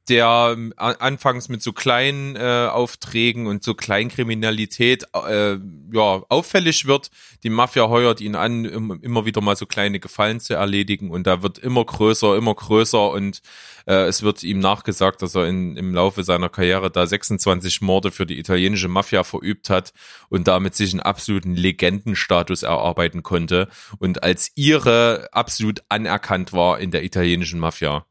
[0.10, 5.58] der a- anfangs mit so kleinen äh, Aufträgen und so Kleinkriminalität äh,
[5.94, 7.10] ja auffällig wird.
[7.44, 11.26] Die Mafia heuert ihn an, um immer wieder mal so kleine Gefallen zu erledigen und
[11.26, 13.42] da wird immer größer, immer größer und
[13.86, 18.12] äh, es wird ihm nachgesagt, dass er in, im Laufe seiner Karriere da 26 Morde
[18.12, 19.94] für die italienische Mafia verübt hat
[20.30, 26.92] und damit sich einen absoluten Legendenstatus erarbeiten konnte und als ihre absolut anerkannt war in
[26.92, 28.06] der italienischen Mafia.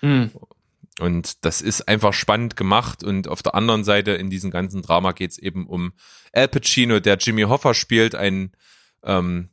[0.00, 0.30] Hm.
[1.00, 3.02] Und das ist einfach spannend gemacht.
[3.02, 5.92] Und auf der anderen Seite in diesem ganzen Drama geht es eben um
[6.32, 8.52] Al Pacino, der Jimmy Hoffa spielt, ein,
[9.02, 9.50] ähm,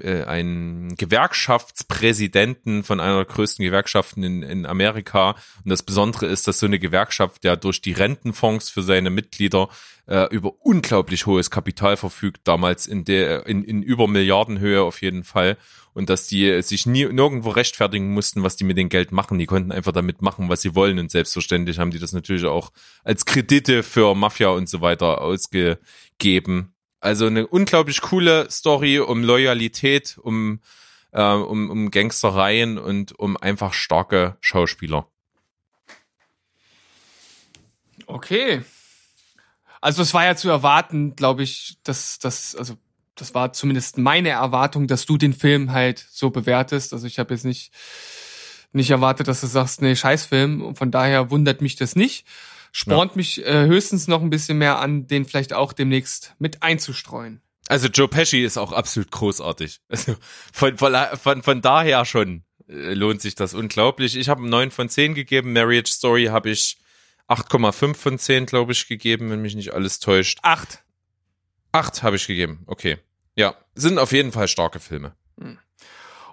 [0.00, 5.30] äh, ein Gewerkschaftspräsidenten von einer der größten Gewerkschaften in, in Amerika.
[5.64, 9.68] Und das Besondere ist, dass so eine Gewerkschaft, der durch die Rentenfonds für seine Mitglieder
[10.06, 15.24] äh, über unglaublich hohes Kapital verfügt, damals in der in, in über Milliardenhöhe auf jeden
[15.24, 15.56] Fall
[15.94, 19.38] und dass die sich nie nirgendwo rechtfertigen mussten, was die mit dem Geld machen.
[19.38, 22.70] Die konnten einfach damit machen, was sie wollen und selbstverständlich haben die das natürlich auch
[23.02, 26.75] als Kredite für Mafia und so weiter ausgegeben.
[27.06, 30.58] Also eine unglaublich coole Story um Loyalität, um
[31.12, 35.06] äh, um, um Gangstereien und um einfach starke Schauspieler.
[38.06, 38.62] Okay.
[39.80, 42.74] Also es war ja zu erwarten, glaube ich, dass das, also
[43.14, 46.92] das war zumindest meine Erwartung, dass du den Film halt so bewertest.
[46.92, 47.72] Also ich habe jetzt nicht
[48.72, 50.60] nicht erwartet, dass du sagst, nee, Scheißfilm.
[50.60, 52.26] Und von daher wundert mich das nicht.
[52.78, 57.40] Spornt mich äh, höchstens noch ein bisschen mehr an, den vielleicht auch demnächst mit einzustreuen.
[57.68, 59.80] Also Joe Pesci ist auch absolut großartig.
[59.88, 60.14] Also
[60.52, 64.14] von, von, von, von daher schon äh, lohnt sich das unglaublich.
[64.14, 65.54] Ich habe einen 9 von 10 gegeben.
[65.54, 66.76] Marriage Story habe ich
[67.28, 70.40] 8,5 von 10, glaube ich, gegeben, wenn mich nicht alles täuscht.
[70.42, 70.84] Acht.
[71.72, 72.62] 8 habe ich gegeben.
[72.66, 72.98] Okay.
[73.36, 75.16] Ja, sind auf jeden Fall starke Filme.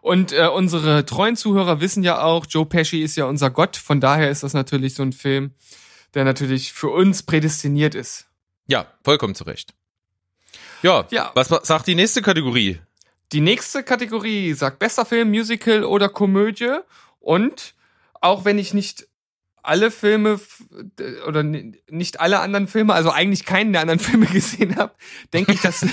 [0.01, 3.77] Und äh, unsere treuen Zuhörer wissen ja auch, Joe Pesci ist ja unser Gott.
[3.77, 5.53] Von daher ist das natürlich so ein Film,
[6.13, 8.27] der natürlich für uns prädestiniert ist.
[8.67, 9.73] Ja, vollkommen zu Recht.
[10.81, 11.31] Ja, Ja.
[11.35, 12.79] was sagt die nächste Kategorie?
[13.31, 16.77] Die nächste Kategorie sagt bester Film, Musical oder Komödie.
[17.19, 17.73] Und
[18.21, 19.07] auch wenn ich nicht
[19.63, 20.39] alle Filme
[21.25, 24.93] oder nicht alle anderen Filme, also eigentlich keinen der anderen Filme gesehen habe,
[25.31, 25.85] denke ich, dass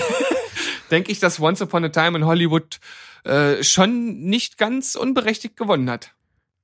[0.91, 2.79] denke ich, dass Once Upon a Time in Hollywood
[3.23, 6.13] äh, schon nicht ganz unberechtigt gewonnen hat.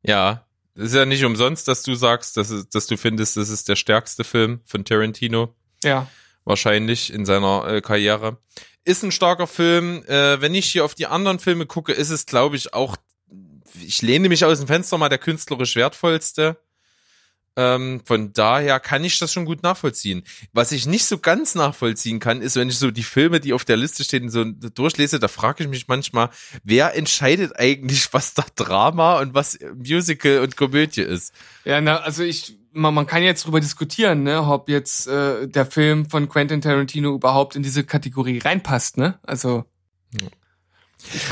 [0.04, 0.46] Ja,
[0.78, 3.76] ist ja nicht umsonst, dass du sagst, dass, es, dass du findest, das ist der
[3.76, 5.56] stärkste Film von Tarantino.
[5.84, 6.08] Ja.
[6.44, 8.38] wahrscheinlich in seiner äh, Karriere.
[8.84, 10.04] Ist ein starker Film.
[10.08, 12.96] Äh, wenn ich hier auf die anderen Filme gucke, ist es, glaube ich, auch,
[13.86, 16.58] ich lehne mich aus dem Fenster mal der künstlerisch wertvollste.
[17.58, 20.24] Ähm, von daher kann ich das schon gut nachvollziehen.
[20.54, 23.66] Was ich nicht so ganz nachvollziehen kann, ist, wenn ich so die Filme, die auf
[23.66, 26.30] der Liste stehen, so durchlese, da frage ich mich manchmal,
[26.64, 31.34] wer entscheidet eigentlich, was da Drama und was Musical und Komödie ist?
[31.66, 35.66] Ja, na, also ich, man, man kann jetzt drüber diskutieren, ne, ob jetzt äh, der
[35.66, 39.20] Film von Quentin Tarantino überhaupt in diese Kategorie reinpasst, ne?
[39.24, 39.66] Also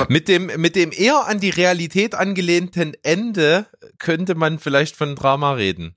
[0.09, 3.67] Mit dem, mit dem eher an die Realität angelehnten Ende
[3.99, 5.95] könnte man vielleicht von Drama reden.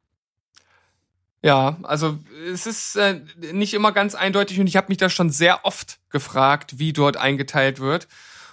[1.49, 2.19] Ja, also
[2.53, 3.23] es ist äh,
[3.55, 7.17] nicht immer ganz eindeutig und ich habe mich da schon sehr oft gefragt, wie dort
[7.17, 8.07] eingeteilt wird.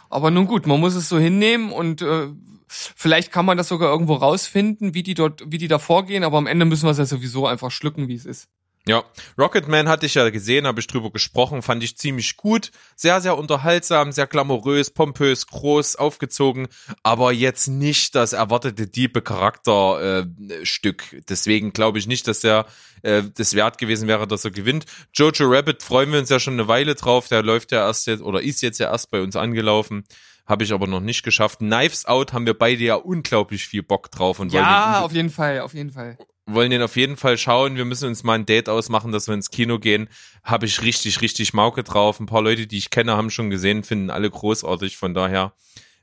[0.09, 2.27] Aber nun gut, man muss es so hinnehmen und äh,
[2.69, 6.23] vielleicht kann man das sogar irgendwo rausfinden, wie die dort, wie die da vorgehen.
[6.23, 8.47] Aber am Ende müssen wir es ja sowieso einfach schlucken, wie es ist.
[8.87, 9.03] Ja,
[9.35, 13.35] Rocketman hatte ich ja gesehen, habe ich drüber gesprochen, fand ich ziemlich gut, sehr, sehr
[13.35, 16.67] unterhaltsam, sehr glamourös, pompös, groß, aufgezogen,
[17.01, 21.13] aber jetzt nicht das erwartete diebe Charakterstück.
[21.13, 22.67] Äh, Deswegen glaube ich nicht, dass er
[23.01, 24.85] äh, das wert gewesen wäre, dass er gewinnt.
[25.15, 28.21] Jojo Rabbit freuen wir uns ja schon eine Weile drauf, der läuft ja erst jetzt
[28.21, 30.03] oder ist jetzt ja erst bei uns angelaufen.
[30.45, 31.57] Habe ich aber noch nicht geschafft.
[31.57, 35.11] Knives Out haben wir beide ja unglaublich viel Bock drauf und wollen Ja, den auf
[35.11, 36.19] jeden Fall, auf jeden Fall.
[36.45, 37.75] Wollen den auf jeden Fall schauen.
[37.75, 40.09] Wir müssen uns mal ein Date ausmachen, dass wir ins Kino gehen.
[40.43, 42.19] Habe ich richtig, richtig Mauke drauf.
[42.19, 44.97] Ein paar Leute, die ich kenne, haben schon gesehen, finden alle großartig.
[44.97, 45.53] Von daher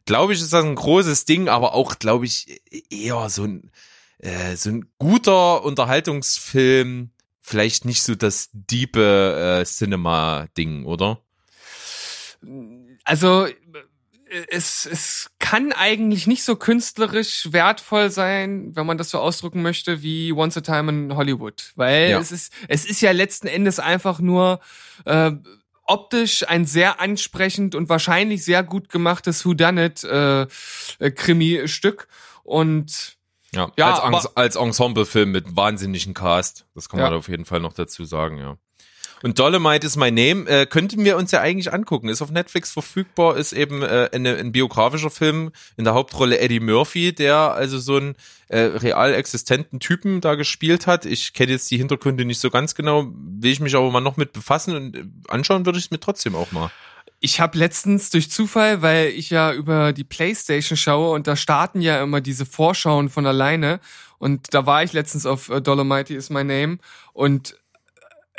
[0.04, 3.70] glaube ich, ist das ein großes Ding, aber auch, glaube ich, eher so ein,
[4.18, 7.10] äh, so ein guter Unterhaltungsfilm.
[7.40, 11.20] Vielleicht nicht so das diepe äh, Cinema-Ding, oder?
[13.04, 13.46] Also
[14.48, 20.02] es, es kann eigentlich nicht so künstlerisch wertvoll sein, wenn man das so ausdrücken möchte,
[20.02, 21.72] wie Once a Time in Hollywood.
[21.76, 22.18] Weil Ja.
[22.20, 24.60] es ist, es ist ja letzten Endes einfach nur
[25.04, 25.32] äh,
[25.84, 32.08] optisch ein sehr ansprechend und wahrscheinlich sehr gut gemachtes Whodunit äh, äh, Krimi-Stück.
[32.44, 33.16] Und
[33.54, 36.64] Ja, Ja, als, als Ensemblefilm mit wahnsinnigen Cast.
[36.74, 37.10] Das kann Ja.
[37.10, 38.56] man auf jeden Fall noch dazu sagen, ja.
[39.22, 42.08] Und Dolomite is my name, äh, könnten wir uns ja eigentlich angucken.
[42.08, 46.60] Ist auf Netflix verfügbar, ist eben äh, eine, ein biografischer Film in der Hauptrolle Eddie
[46.60, 48.16] Murphy, der also so einen
[48.48, 51.06] äh, real existenten Typen da gespielt hat.
[51.06, 54.16] Ich kenne jetzt die Hintergründe nicht so ganz genau, will ich mich aber mal noch
[54.16, 56.70] mit befassen und äh, anschauen würde ich es mir trotzdem auch mal.
[57.24, 61.80] Ich habe letztens durch Zufall, weil ich ja über die Playstation schaue und da starten
[61.80, 63.78] ja immer diese Vorschauen von alleine
[64.18, 66.78] und da war ich letztens auf äh, Dolomite is my name
[67.12, 67.56] und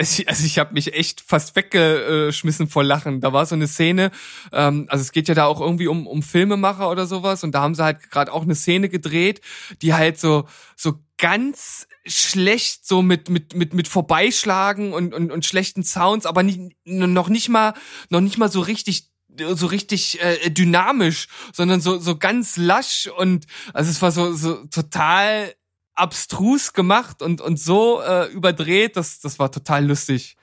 [0.03, 3.21] es- also ich habe mich echt fast weggeschmissen vor Lachen.
[3.21, 4.11] Da war so eine Szene,
[4.51, 7.61] ähm, also es geht ja da auch irgendwie um, um Filmemacher oder sowas und da
[7.61, 9.41] haben sie halt gerade auch eine Szene gedreht,
[9.81, 15.45] die halt so so ganz schlecht so mit mit mit mit vorbeischlagen und und, und
[15.45, 17.73] schlechten Sounds, aber nicht, noch nicht mal
[18.09, 19.09] noch nicht mal so richtig
[19.55, 24.65] so richtig äh, dynamisch, sondern so so ganz lasch und also es war so so
[24.65, 25.53] total
[25.95, 30.37] abstrus gemacht und und so äh, überdreht, das das war total lustig.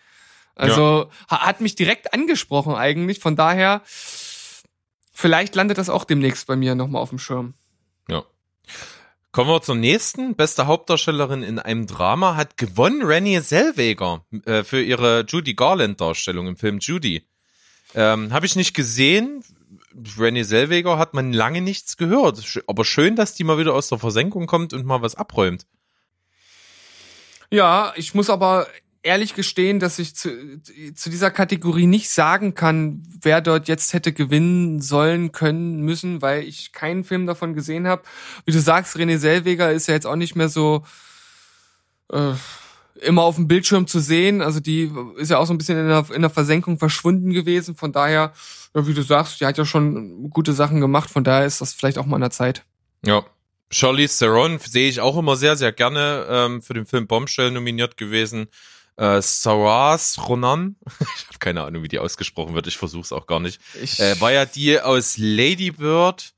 [0.55, 3.83] Also ha- hat mich direkt angesprochen eigentlich, von daher
[5.13, 7.55] vielleicht landet das auch demnächst bei mir nochmal auf dem Schirm.
[8.09, 8.25] Ja.
[9.33, 10.35] Kommen wir zur nächsten.
[10.35, 16.49] Beste Hauptdarstellerin in einem Drama hat gewonnen Renée Zellweger äh, für ihre Judy Garland Darstellung
[16.49, 17.25] im Film Judy.
[17.95, 19.45] Ähm, Habe ich nicht gesehen.
[20.19, 22.63] Renée Zellweger hat man lange nichts gehört.
[22.67, 25.67] Aber schön, dass die mal wieder aus der Versenkung kommt und mal was abräumt.
[27.51, 28.69] Ja, ich muss aber
[29.03, 30.61] ehrlich gestehen, dass ich zu,
[30.95, 36.45] zu dieser Kategorie nicht sagen kann, wer dort jetzt hätte gewinnen sollen, können, müssen, weil
[36.45, 38.03] ich keinen Film davon gesehen habe.
[38.45, 40.85] Wie du sagst, René Selweger ist ja jetzt auch nicht mehr so
[42.13, 42.35] äh,
[43.03, 44.43] immer auf dem Bildschirm zu sehen.
[44.43, 47.75] Also die ist ja auch so ein bisschen in der, in der Versenkung verschwunden gewesen.
[47.75, 48.33] Von daher,
[48.75, 51.11] ja, wie du sagst, die hat ja schon gute Sachen gemacht.
[51.11, 52.65] Von daher ist das vielleicht auch mal an der Zeit.
[53.05, 53.25] Ja.
[53.73, 57.97] Charlize Theron sehe ich auch immer sehr, sehr gerne ähm, für den Film Bombshell nominiert
[57.97, 58.49] gewesen.
[58.97, 63.27] Äh, Saras Ronan, ich habe keine Ahnung, wie die ausgesprochen wird, ich versuche es auch
[63.29, 63.61] gar nicht.
[63.81, 66.33] Ich, Äh, war ja die aus Lady Bird.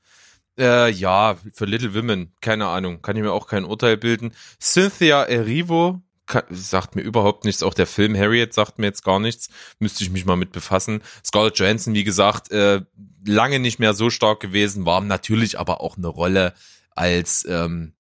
[0.59, 4.35] Äh, ja, für Little Women, keine Ahnung, kann ich mir auch kein Urteil bilden.
[4.61, 6.03] Cynthia Erivo,
[6.51, 7.63] sagt mir überhaupt nichts.
[7.63, 9.49] Auch der Film Harriet sagt mir jetzt gar nichts.
[9.79, 11.03] Müsste ich mich mal mit befassen.
[11.25, 12.83] Scarlett Johansson, wie gesagt, äh,
[13.27, 16.55] lange nicht mehr so stark gewesen, war natürlich aber auch eine Rolle
[16.91, 17.95] als ähm,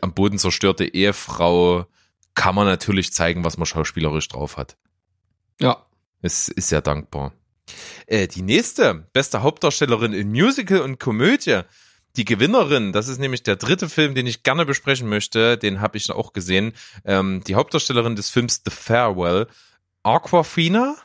[0.00, 1.86] am Boden zerstörte Ehefrau.
[2.34, 4.76] Kann man natürlich zeigen, was man schauspielerisch drauf hat.
[5.60, 5.86] ja.
[6.22, 7.32] Es ist sehr dankbar.
[8.06, 11.62] Äh, die nächste, beste Hauptdarstellerin in Musical und Komödie.
[12.16, 15.96] Die Gewinnerin, das ist nämlich der dritte Film, den ich gerne besprechen möchte, den habe
[15.96, 16.74] ich auch gesehen.
[17.04, 19.46] Ähm, die Hauptdarstellerin des Films The Farewell,
[20.02, 20.96] Aquafina.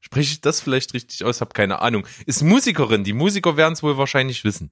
[0.00, 1.40] Spreche ich das vielleicht richtig aus?
[1.40, 2.06] Hab keine Ahnung.
[2.24, 3.04] Ist Musikerin.
[3.04, 4.70] Die Musiker werden es wohl wahrscheinlich wissen.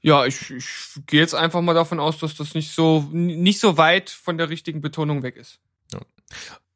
[0.00, 0.66] Ja, ich, ich
[1.06, 4.48] gehe jetzt einfach mal davon aus, dass das nicht so nicht so weit von der
[4.48, 5.58] richtigen Betonung weg ist.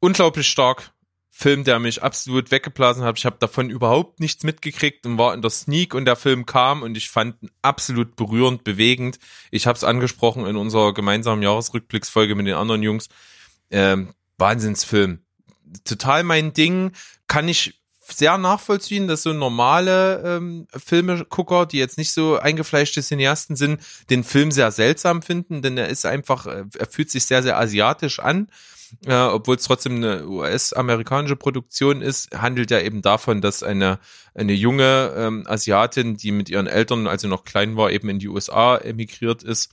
[0.01, 0.92] unglaublich stark.
[1.35, 3.19] Film, der mich absolut weggeblasen hat.
[3.19, 6.83] Ich habe davon überhaupt nichts mitgekriegt und war in der Sneak und der Film kam
[6.83, 9.19] und ich fand ihn absolut berührend, bewegend.
[9.51, 13.09] Ich habe es angesprochen in unserer gemeinsamen Jahresrückblicksfolge mit den anderen Jungs.
[13.71, 15.21] Ähm, Wahnsinnsfilm.
[15.85, 16.93] Total mein Ding.
[17.29, 23.57] Kann ich sehr nachvollziehen, dass so normale ähm, Filmegucker, die jetzt nicht so eingefleischte Cineasten
[23.57, 23.81] sind,
[24.11, 27.59] den Film sehr seltsam finden, denn er ist einfach, äh, er fühlt sich sehr, sehr
[27.59, 28.49] asiatisch an
[29.07, 33.99] äh, obwohl es trotzdem eine US-amerikanische Produktion ist, handelt ja eben davon, dass eine,
[34.35, 38.19] eine junge ähm, Asiatin, die mit ihren Eltern, als sie noch klein war, eben in
[38.19, 39.71] die USA emigriert ist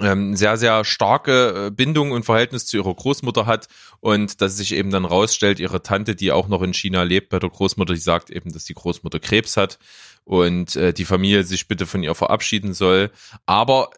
[0.00, 3.68] ähm, sehr, sehr starke äh, Bindung und Verhältnis zu ihrer Großmutter hat
[4.00, 7.38] und dass sich eben dann rausstellt, ihre Tante, die auch noch in China lebt, bei
[7.38, 9.78] der Großmutter, die sagt eben, dass die Großmutter Krebs hat
[10.24, 13.10] und äh, die Familie sich bitte von ihr verabschieden soll.
[13.44, 13.90] Aber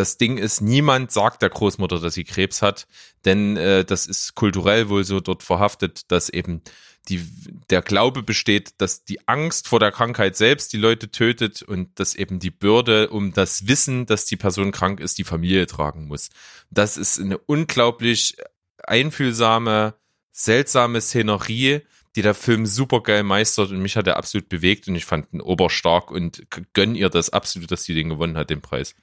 [0.00, 2.88] das Ding ist, niemand sagt der Großmutter, dass sie Krebs hat,
[3.26, 6.62] denn äh, das ist kulturell wohl so dort verhaftet, dass eben
[7.10, 7.22] die,
[7.68, 12.14] der Glaube besteht, dass die Angst vor der Krankheit selbst die Leute tötet und dass
[12.14, 16.30] eben die Bürde um das Wissen, dass die Person krank ist, die Familie tragen muss.
[16.70, 18.38] Das ist eine unglaublich
[18.82, 19.94] einfühlsame,
[20.32, 21.82] seltsame Szenerie,
[22.16, 25.30] die der Film super geil meistert und mich hat er absolut bewegt und ich fand
[25.34, 28.94] ihn oberstark und gönn ihr das absolut, dass sie den gewonnen hat, den Preis.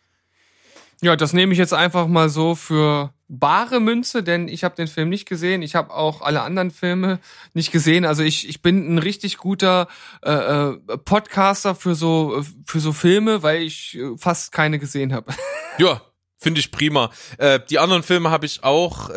[1.01, 4.87] Ja, das nehme ich jetzt einfach mal so für bare Münze, denn ich habe den
[4.87, 5.61] Film nicht gesehen.
[5.61, 7.19] Ich habe auch alle anderen Filme
[7.53, 8.05] nicht gesehen.
[8.05, 9.87] Also ich, ich bin ein richtig guter
[10.23, 15.33] äh, äh, Podcaster für so für so Filme, weil ich äh, fast keine gesehen habe.
[15.79, 16.01] Ja,
[16.39, 17.09] Finde ich prima.
[17.39, 19.13] Äh, die anderen Filme habe ich auch äh,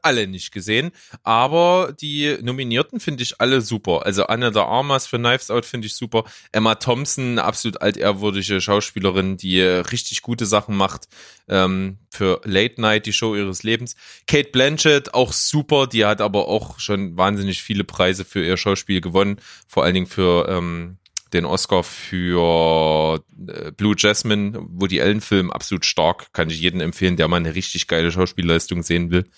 [0.00, 0.92] alle nicht gesehen,
[1.24, 4.06] aber die Nominierten finde ich alle super.
[4.06, 6.22] Also Anna de Armas für Knives Out finde ich super.
[6.52, 11.08] Emma Thompson, absolut altehrwürdige Schauspielerin, die äh, richtig gute Sachen macht
[11.48, 13.96] ähm, für Late Night, die Show ihres Lebens.
[14.28, 19.00] Kate Blanchett, auch super, die hat aber auch schon wahnsinnig viele Preise für ihr Schauspiel
[19.00, 20.98] gewonnen, vor allen Dingen für ähm,
[21.34, 27.16] den Oscar für äh, Blue Jasmine, wo die Ellen-Film absolut stark, kann ich jedem empfehlen,
[27.16, 29.28] der mal eine richtig geile Schauspielleistung sehen will.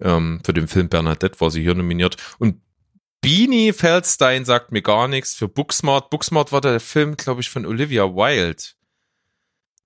[0.00, 2.16] Ähm, für den Film Bernadette war sie hier nominiert.
[2.38, 2.60] Und
[3.20, 6.10] Beanie Feldstein sagt mir gar nichts für Booksmart.
[6.10, 8.62] Booksmart war der Film, glaube ich, von Olivia Wilde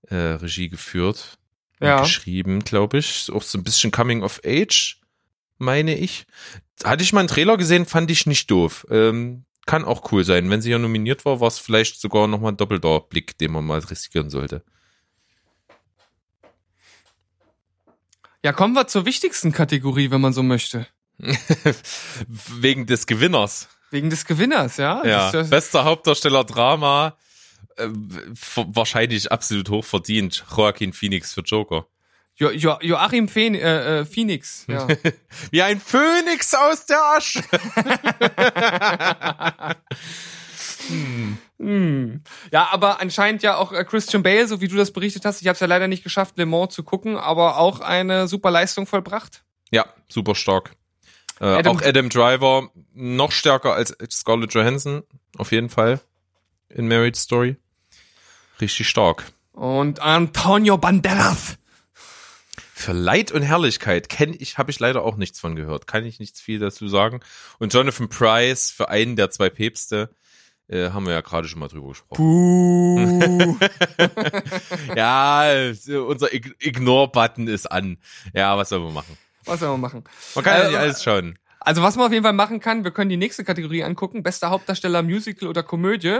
[0.09, 1.37] äh, Regie geführt.
[1.79, 2.01] Ja.
[2.01, 3.31] Geschrieben, glaube ich.
[3.31, 4.99] Auch so ein bisschen Coming of Age,
[5.59, 6.25] meine ich.
[6.83, 8.87] Hatte ich mal einen Trailer gesehen, fand ich nicht doof.
[8.89, 10.49] Ähm, kann auch cool sein.
[10.49, 13.65] Wenn sie ja nominiert war, war es vielleicht sogar nochmal ein doppelter Blick, den man
[13.65, 14.63] mal riskieren sollte.
[18.43, 20.87] Ja, kommen wir zur wichtigsten Kategorie, wenn man so möchte.
[22.27, 23.67] Wegen des Gewinners.
[23.91, 25.05] Wegen des Gewinners, ja?
[25.05, 27.17] Ja, ist bester Hauptdarsteller Drama,
[27.75, 27.87] äh,
[28.55, 30.45] wahrscheinlich absolut hoch verdient.
[30.55, 31.87] Joaquin Phoenix für Joker.
[32.37, 34.87] Jo jo Joachim Phen äh, äh, Phoenix, ja.
[35.51, 37.43] Wie ein Phönix aus der Asche.
[41.59, 42.21] Hm.
[42.51, 45.47] Ja, aber anscheinend ja auch äh, Christian Bale, so wie du das berichtet hast, ich
[45.47, 48.85] habe es ja leider nicht geschafft, Le Mans zu gucken, aber auch eine super Leistung
[48.85, 49.43] vollbracht.
[49.71, 50.71] Ja, super stark.
[51.39, 55.03] Äh, Adam- auch Adam Driver noch stärker als Scarlett Johansson,
[55.37, 55.99] auf jeden Fall.
[56.69, 57.57] In Marriage Story.
[58.61, 59.25] Richtig stark.
[59.51, 61.57] Und Antonio Banderas.
[62.79, 65.87] Für Leid und Herrlichkeit kenne ich, habe ich leider auch nichts von gehört.
[65.87, 67.21] Kann ich nichts viel dazu sagen.
[67.57, 70.11] Und Jonathan Price für einen der zwei Päpste
[70.67, 72.17] äh, haben wir ja gerade schon mal drüber gesprochen.
[72.23, 73.57] Buh.
[74.95, 75.49] Ja,
[76.07, 77.97] unser Ig- Ignore-Button ist an.
[78.33, 79.17] Ja, was soll man machen?
[79.45, 80.03] Was soll man machen?
[80.35, 81.39] Man kann ja Äh, nicht alles schauen.
[81.59, 84.21] Also was man auf jeden Fall machen kann, wir können die nächste Kategorie angucken.
[84.23, 86.19] Bester Hauptdarsteller, Musical oder Komödie.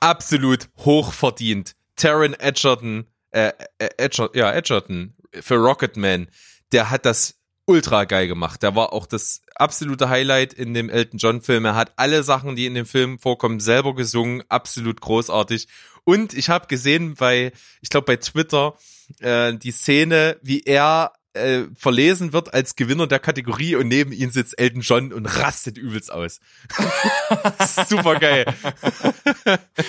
[0.00, 1.74] Absolut hochverdient.
[1.96, 6.28] Taron Edgerton, äh, äh, Edger, ja, Edgerton für Rocketman,
[6.72, 8.62] der hat das ultra geil gemacht.
[8.62, 11.66] Der war auch das absolute Highlight in dem Elton John Film.
[11.66, 14.42] Er hat alle Sachen, die in dem Film vorkommen, selber gesungen.
[14.48, 15.68] Absolut großartig.
[16.04, 17.52] Und ich habe gesehen bei,
[17.82, 18.74] ich glaube bei Twitter,
[19.20, 24.30] äh, die Szene, wie er äh, verlesen wird als Gewinner der Kategorie und neben ihm
[24.30, 26.40] sitzt Elton John und rastet übelst aus.
[27.88, 28.46] Super geil.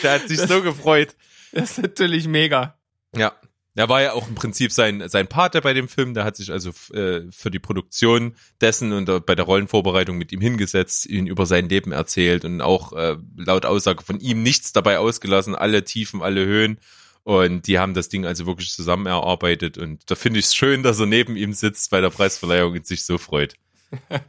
[0.03, 1.15] der hat sich so gefreut.
[1.53, 2.77] Das ist natürlich mega.
[3.15, 3.33] Ja.
[3.79, 6.13] Er war ja auch im Prinzip sein, sein Pate bei dem Film.
[6.13, 10.33] Der hat sich also äh, für die Produktion dessen und äh, bei der Rollenvorbereitung mit
[10.33, 14.73] ihm hingesetzt, ihn über sein Leben erzählt und auch äh, laut Aussage von ihm nichts
[14.73, 16.77] dabei ausgelassen, alle Tiefen, alle Höhen.
[17.23, 19.77] Und die haben das Ding also wirklich zusammen erarbeitet.
[19.77, 22.85] Und da finde ich es schön, dass er neben ihm sitzt bei der Preisverleihung und
[22.85, 23.55] sich so freut.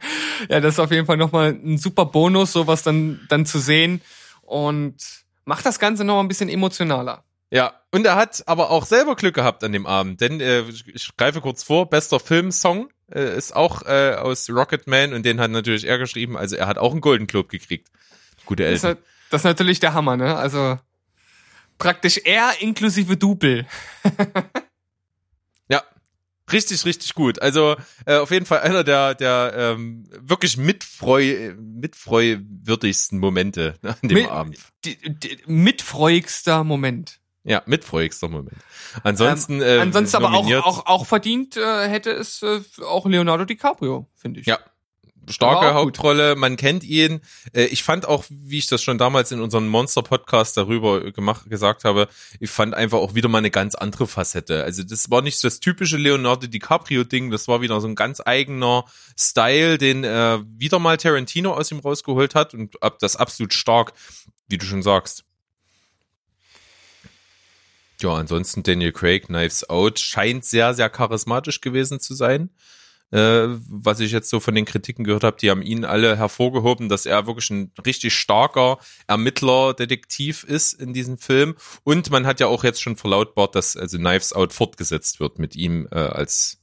[0.49, 3.99] Ja, das ist auf jeden Fall nochmal ein super Bonus, sowas dann, dann zu sehen.
[4.43, 4.95] Und
[5.43, 7.25] macht das Ganze noch ein bisschen emotionaler.
[7.53, 10.61] Ja, und er hat aber auch selber Glück gehabt an dem Abend, denn äh,
[10.93, 15.51] ich greife kurz vor, bester Filmsong äh, ist auch äh, aus Rocketman und den hat
[15.51, 17.89] natürlich er geschrieben, also er hat auch einen Golden Globe gekriegt.
[18.45, 18.97] Gute Das ist, Eltern.
[18.99, 20.35] halt- das ist natürlich der Hammer, ne?
[20.37, 20.79] Also
[21.77, 23.65] praktisch er inklusive Double.
[25.69, 25.83] Ja,
[26.51, 27.41] richtig, richtig gut.
[27.41, 34.09] Also äh, auf jeden Fall einer der, der ähm, wirklich mitfreu, mitfreuwürdigsten Momente ne, an
[34.09, 34.57] dem Mit- Abend.
[34.83, 37.19] Die, die, mitfreuigster Moment.
[37.43, 38.57] Ja, mitfreudigster Moment.
[39.03, 44.07] Ansonsten, äh, Ansonsten aber auch, auch, auch verdient äh, hätte es äh, auch Leonardo DiCaprio,
[44.15, 44.45] finde ich.
[44.45, 44.59] Ja,
[45.27, 45.73] starke.
[45.73, 47.21] Hauptrolle, man kennt ihn.
[47.53, 51.83] Äh, Ich fand auch, wie ich das schon damals in unserem Monster-Podcast darüber gemacht, gesagt
[51.83, 52.07] habe,
[52.39, 54.63] ich fand einfach auch wieder mal eine ganz andere Facette.
[54.63, 58.85] Also das war nicht das typische Leonardo DiCaprio-Ding, das war wieder so ein ganz eigener
[59.17, 63.93] Style, den äh, wieder mal Tarantino aus ihm rausgeholt hat und ab das absolut stark,
[64.47, 65.23] wie du schon sagst.
[68.01, 72.49] Ja, ansonsten Daniel Craig, Knives Out, scheint sehr, sehr charismatisch gewesen zu sein.
[73.11, 76.87] Äh, was ich jetzt so von den Kritiken gehört habe, die haben ihn alle hervorgehoben,
[76.87, 81.55] dass er wirklich ein richtig starker Ermittler, Detektiv ist in diesem Film.
[81.83, 85.57] Und man hat ja auch jetzt schon verlautbart, dass also Knives Out fortgesetzt wird mit
[85.57, 86.61] ihm äh, als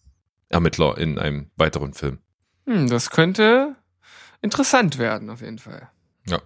[0.48, 2.18] Ermittler in einem weiteren Film.
[2.66, 3.76] Hm, das könnte
[4.40, 5.90] interessant werden, auf jeden Fall.
[6.26, 6.40] Ja.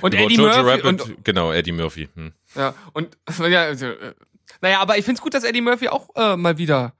[0.00, 2.08] Und Über Eddie Jojo Murphy Rabbit, und, genau, Eddie Murphy.
[2.14, 2.32] Hm.
[2.54, 3.16] ja, und
[3.48, 4.14] ja, also, äh,
[4.60, 6.94] naja, aber ich find's gut, dass Eddie Murphy auch äh, mal wieder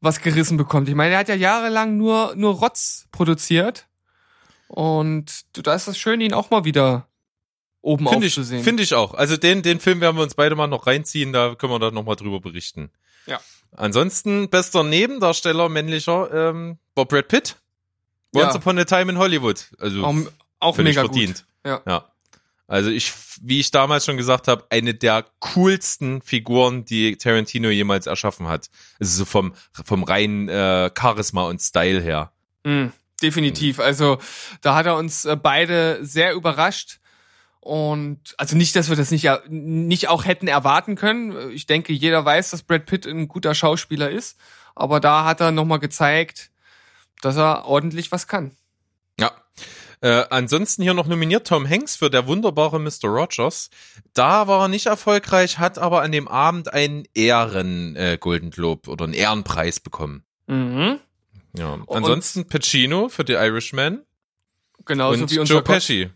[0.00, 0.88] was gerissen bekommt.
[0.88, 3.86] Ich meine, er hat ja jahrelang nur nur Rotz produziert
[4.68, 7.08] und du, da ist es schön, ihn auch mal wieder
[7.82, 8.62] oben Finde ich, aufzusehen.
[8.62, 9.14] finde ich auch.
[9.14, 11.94] Also den, den Film werden wir uns beide mal noch reinziehen, da können wir dann
[11.94, 12.90] nochmal drüber berichten.
[13.26, 13.40] Ja.
[13.76, 17.56] Ansonsten, bester Nebendarsteller, männlicher, ähm, war Brad Pitt.
[18.34, 18.54] Once Ja.
[18.54, 19.70] Upon a Time in Hollywood.
[19.78, 20.14] Also auch,
[20.60, 21.38] auch mega verdient.
[21.38, 21.44] gut.
[21.64, 21.80] Ja.
[21.86, 22.04] Ja.
[22.66, 28.06] Also ich, wie ich damals schon gesagt habe, eine der coolsten Figuren, die Tarantino jemals
[28.06, 28.70] erschaffen hat.
[29.00, 32.30] Also so vom, vom reinen äh, Charisma und Style her.
[32.62, 32.86] Mm,
[33.20, 33.80] definitiv.
[33.80, 34.18] Also
[34.60, 36.98] da hat er uns äh, beide sehr überrascht.
[37.58, 41.50] Und also nicht, dass wir das nicht, ja- nicht auch hätten erwarten können.
[41.50, 44.38] Ich denke, jeder weiß, dass Brad Pitt ein guter Schauspieler ist.
[44.76, 46.50] Aber da hat er nochmal gezeigt,
[47.20, 48.56] dass er ordentlich was kann.
[50.02, 50.22] Ja.
[50.22, 53.04] Äh, ansonsten hier noch nominiert Tom Hanks für der wunderbare Mr.
[53.04, 53.70] Rogers.
[54.14, 58.90] Da war er nicht erfolgreich, hat aber an dem Abend einen Ehren äh, Golden Globe
[58.90, 60.24] oder einen Ehrenpreis bekommen.
[60.46, 61.00] Mhm.
[61.56, 61.78] Ja.
[61.88, 64.02] Ansonsten Pacino für The Irishman
[64.86, 65.74] Genauso und wie unser Joe Gott.
[65.74, 66.10] Pesci.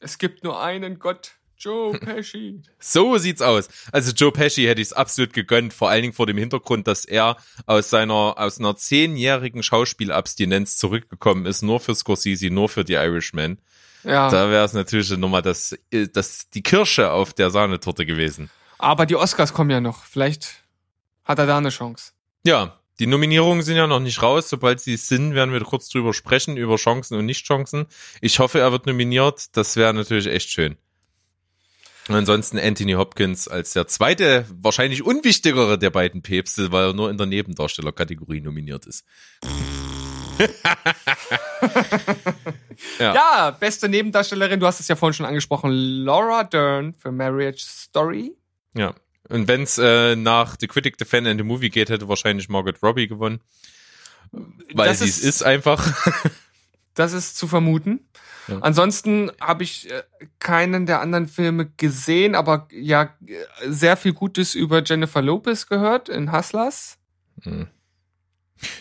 [0.00, 2.62] Es gibt nur einen Gott, Joe Pesci.
[2.78, 3.68] So sieht's aus.
[3.92, 7.04] Also Joe Pesci hätte ich es absolut gegönnt, vor allen Dingen vor dem Hintergrund, dass
[7.04, 7.36] er
[7.66, 13.58] aus seiner aus einer zehnjährigen Schauspielabstinenz zurückgekommen ist, nur für Scorsese, nur für The Irishman.
[14.04, 14.30] ja.
[14.30, 18.50] Da wäre es natürlich nochmal das, äh, das die Kirsche auf der Sahnetorte gewesen.
[18.78, 20.04] Aber die Oscars kommen ja noch.
[20.04, 20.62] Vielleicht
[21.24, 22.12] hat er da eine Chance.
[22.44, 24.48] Ja, die Nominierungen sind ja noch nicht raus.
[24.48, 27.86] Sobald sie sind, werden wir kurz drüber sprechen, über Chancen und Nichtchancen.
[28.20, 29.56] Ich hoffe, er wird nominiert.
[29.56, 30.76] Das wäre natürlich echt schön.
[32.08, 37.10] Und ansonsten Anthony Hopkins als der zweite, wahrscheinlich unwichtigere der beiden Päpste, weil er nur
[37.10, 39.04] in der Nebendarstellerkategorie nominiert ist.
[42.98, 43.14] Ja.
[43.14, 48.36] Ja, beste Nebendarstellerin, du hast es ja vorhin schon angesprochen, Laura Dern für Marriage Story.
[48.74, 48.94] Ja.
[49.28, 52.48] Und wenn es äh, nach The Critic, The Fan and The Movie geht, hätte wahrscheinlich
[52.48, 53.40] Margaret Robbie gewonnen.
[54.74, 55.86] Weil sie es ist einfach.
[56.94, 58.08] Das ist zu vermuten.
[58.48, 58.58] Ja.
[58.60, 60.02] Ansonsten habe ich äh,
[60.38, 63.14] keinen der anderen Filme gesehen, aber ja,
[63.66, 66.98] sehr viel Gutes über Jennifer Lopez gehört in Hustlers.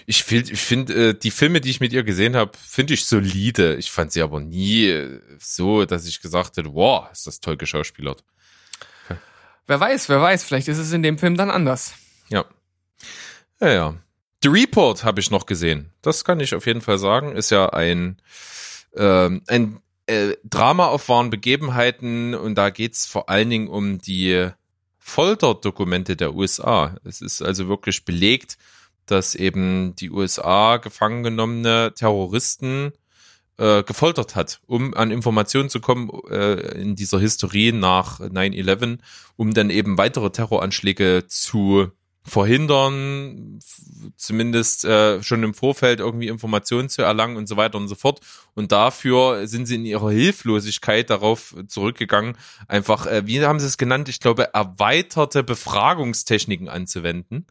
[0.05, 3.05] Ich finde, ich find, äh, die Filme, die ich mit ihr gesehen habe, finde ich
[3.05, 3.75] solide.
[3.75, 7.57] Ich fand sie aber nie äh, so, dass ich gesagt hätte, wow, ist das toll
[7.57, 8.23] geschauspielert.
[9.67, 11.93] Wer weiß, wer weiß, vielleicht ist es in dem Film dann anders.
[12.29, 12.45] Ja.
[13.59, 13.95] Ja, ja.
[14.41, 15.91] The Report habe ich noch gesehen.
[16.01, 17.35] Das kann ich auf jeden Fall sagen.
[17.35, 18.21] Ist ja ein,
[18.95, 24.49] ähm, ein äh, Drama auf wahren Begebenheiten und da geht's vor allen Dingen um die
[24.99, 26.95] Folterdokumente der USA.
[27.03, 28.57] Es ist also wirklich belegt,
[29.05, 32.91] dass eben die USA gefangen genommene Terroristen
[33.57, 38.99] äh, gefoltert hat, um an Informationen zu kommen äh, in dieser Historie nach 9-11,
[39.35, 41.91] um dann eben weitere Terroranschläge zu
[42.27, 43.59] verhindern,
[44.17, 48.19] zumindest äh, schon im Vorfeld irgendwie Informationen zu erlangen und so weiter und so fort.
[48.53, 52.35] Und dafür sind sie in ihrer Hilflosigkeit darauf zurückgegangen,
[52.67, 57.45] einfach, äh, wie haben sie es genannt, ich glaube, erweiterte Befragungstechniken anzuwenden.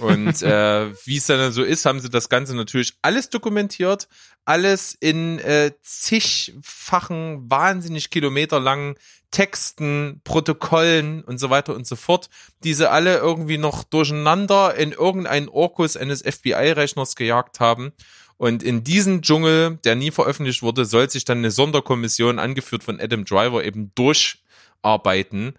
[0.00, 4.08] Und äh, wie es dann so ist, haben sie das Ganze natürlich alles dokumentiert,
[4.46, 8.94] alles in äh, zigfachen, wahnsinnig kilometerlangen
[9.30, 12.30] Texten, Protokollen und so weiter und so fort,
[12.64, 17.92] diese alle irgendwie noch durcheinander in irgendeinen Orkus eines FBI-Rechners gejagt haben.
[18.38, 23.00] Und in diesen Dschungel, der nie veröffentlicht wurde, soll sich dann eine Sonderkommission, angeführt von
[23.00, 25.54] Adam Driver, eben durcharbeiten.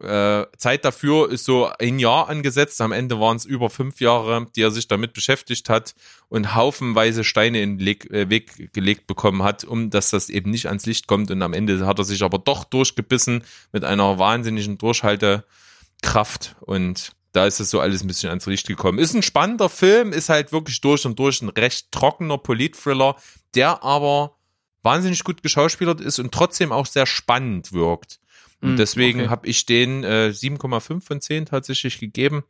[0.00, 2.80] Äh, Zeit dafür ist so ein Jahr angesetzt.
[2.80, 5.94] Am Ende waren es über fünf Jahre, die er sich damit beschäftigt hat
[6.28, 10.68] und haufenweise Steine in den äh, Weg gelegt bekommen hat, um dass das eben nicht
[10.68, 11.30] ans Licht kommt.
[11.30, 16.56] Und am Ende hat er sich aber doch durchgebissen mit einer wahnsinnigen Durchhaltekraft.
[16.60, 18.98] Und da ist es so alles ein bisschen ans Licht gekommen.
[18.98, 23.16] Ist ein spannender Film, ist halt wirklich durch und durch ein recht trockener Polit-Thriller,
[23.54, 24.36] der aber
[24.82, 28.18] wahnsinnig gut geschauspielert ist und trotzdem auch sehr spannend wirkt.
[28.60, 29.30] Und Mm, deswegen okay.
[29.30, 32.44] habe ich den äh, 7,5 von 10 tatsächlich gegeben,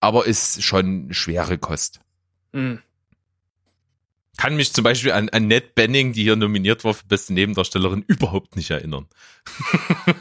[0.00, 2.00] aber ist schon schwere Kost.
[2.52, 2.80] Mhm.
[4.36, 8.56] Kann mich zum Beispiel an Annette Benning, die hier nominiert war für beste Nebendarstellerin, überhaupt
[8.56, 9.06] nicht erinnern.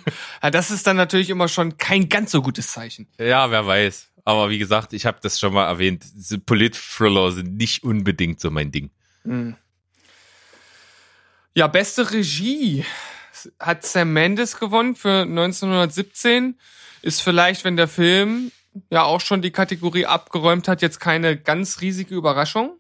[0.44, 3.08] Ja, das ist dann natürlich immer schon kein ganz so gutes Zeichen.
[3.18, 4.10] Ja, wer weiß.
[4.26, 6.04] Aber wie gesagt, ich habe das schon mal erwähnt,
[6.46, 8.92] Polit-Thriller sind nicht unbedingt so mein Ding.
[9.24, 9.56] Mhm.
[11.56, 12.84] Ja, beste Regie
[13.60, 16.60] hat Sam Mendes gewonnen für 1917.
[17.02, 18.52] Ist vielleicht, wenn der Film
[18.90, 22.78] ja auch schon die Kategorie abgeräumt hat, jetzt keine ganz riesige Überraschung.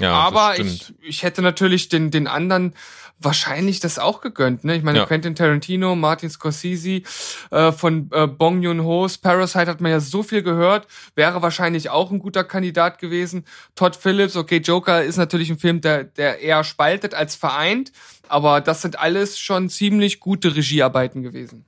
[0.00, 2.74] Ja, Aber ich, ich hätte natürlich den, den anderen
[3.20, 4.64] wahrscheinlich das auch gegönnt.
[4.64, 4.76] Ne?
[4.76, 5.06] Ich meine, Ja.
[5.06, 7.02] Quentin Tarantino, Martin Scorsese,
[7.50, 12.10] äh, von äh, Bong Joon-ho's Parasite hat man ja so viel gehört, wäre wahrscheinlich auch
[12.10, 13.44] ein guter Kandidat gewesen.
[13.74, 17.92] Todd Phillips, okay, Joker ist natürlich ein Film, der, der eher spaltet als vereint,
[18.28, 21.64] aber das sind alles schon ziemlich gute Regiearbeiten gewesen.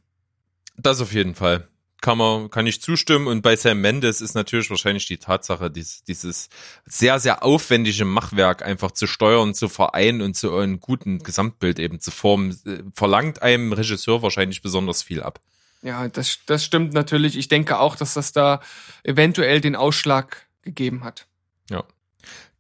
[0.77, 1.70] Das auf jeden Fall.
[2.01, 3.27] Kann man, kann ich zustimmen.
[3.27, 6.48] Und bei Sam Mendes ist natürlich wahrscheinlich die Tatsache, dies, dieses
[6.86, 12.01] sehr, sehr aufwendige Machwerk einfach zu steuern, zu vereinen und zu einem guten Gesamtbild eben
[12.01, 15.40] zu formen, äh, verlangt einem Regisseur wahrscheinlich besonders viel ab.
[15.82, 17.36] Ja, das, das stimmt natürlich.
[17.36, 18.60] Ich denke auch, dass das da
[19.02, 21.27] eventuell den Ausschlag gegeben hat.
[21.70, 21.85] Ja.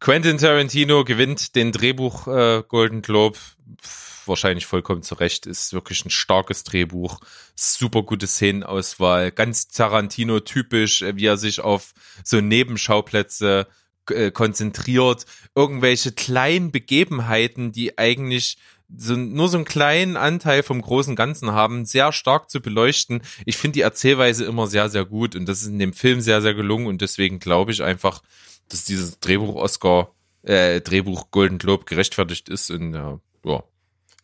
[0.00, 3.38] Quentin Tarantino gewinnt den Drehbuch äh, Golden Globe.
[3.82, 5.46] Pff, wahrscheinlich vollkommen zu Recht.
[5.46, 7.20] Ist wirklich ein starkes Drehbuch.
[7.54, 9.30] Super gute Szenenauswahl.
[9.30, 11.92] Ganz Tarantino-typisch, äh, wie er sich auf
[12.24, 13.66] so Nebenschauplätze
[14.10, 15.26] äh, konzentriert.
[15.54, 18.58] Irgendwelche kleinen Begebenheiten, die eigentlich
[18.96, 23.22] so, nur so einen kleinen Anteil vom großen Ganzen haben, sehr stark zu beleuchten.
[23.46, 26.42] Ich finde die Erzählweise immer sehr, sehr gut und das ist in dem Film sehr,
[26.42, 28.22] sehr gelungen und deswegen glaube ich einfach,
[28.68, 33.62] dass dieses Drehbuch Oscar, äh, Drehbuch Golden Globe gerechtfertigt ist und ja, ja.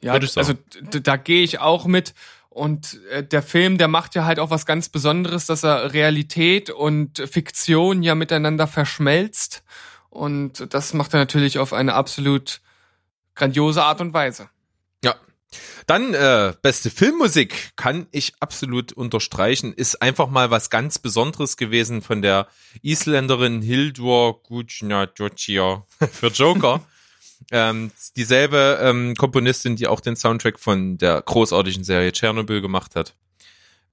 [0.06, 0.54] Ja, also
[1.02, 2.14] da gehe ich auch mit.
[2.48, 6.70] Und äh, der Film, der macht ja halt auch was ganz Besonderes, dass er Realität
[6.70, 9.62] und Fiktion ja miteinander verschmelzt.
[10.08, 12.62] Und das macht er natürlich auf eine absolut
[13.34, 14.48] grandiose Art und Weise.
[15.04, 15.16] Ja.
[15.86, 19.74] Dann äh, beste Filmmusik kann ich absolut unterstreichen.
[19.74, 22.48] Ist einfach mal was ganz Besonderes gewesen von der
[22.80, 26.80] Isländerin Hildur Gudnadottir für Joker.
[27.50, 33.14] ähm, dieselbe ähm, Komponistin, die auch den Soundtrack von der großartigen Serie Tschernobyl gemacht hat,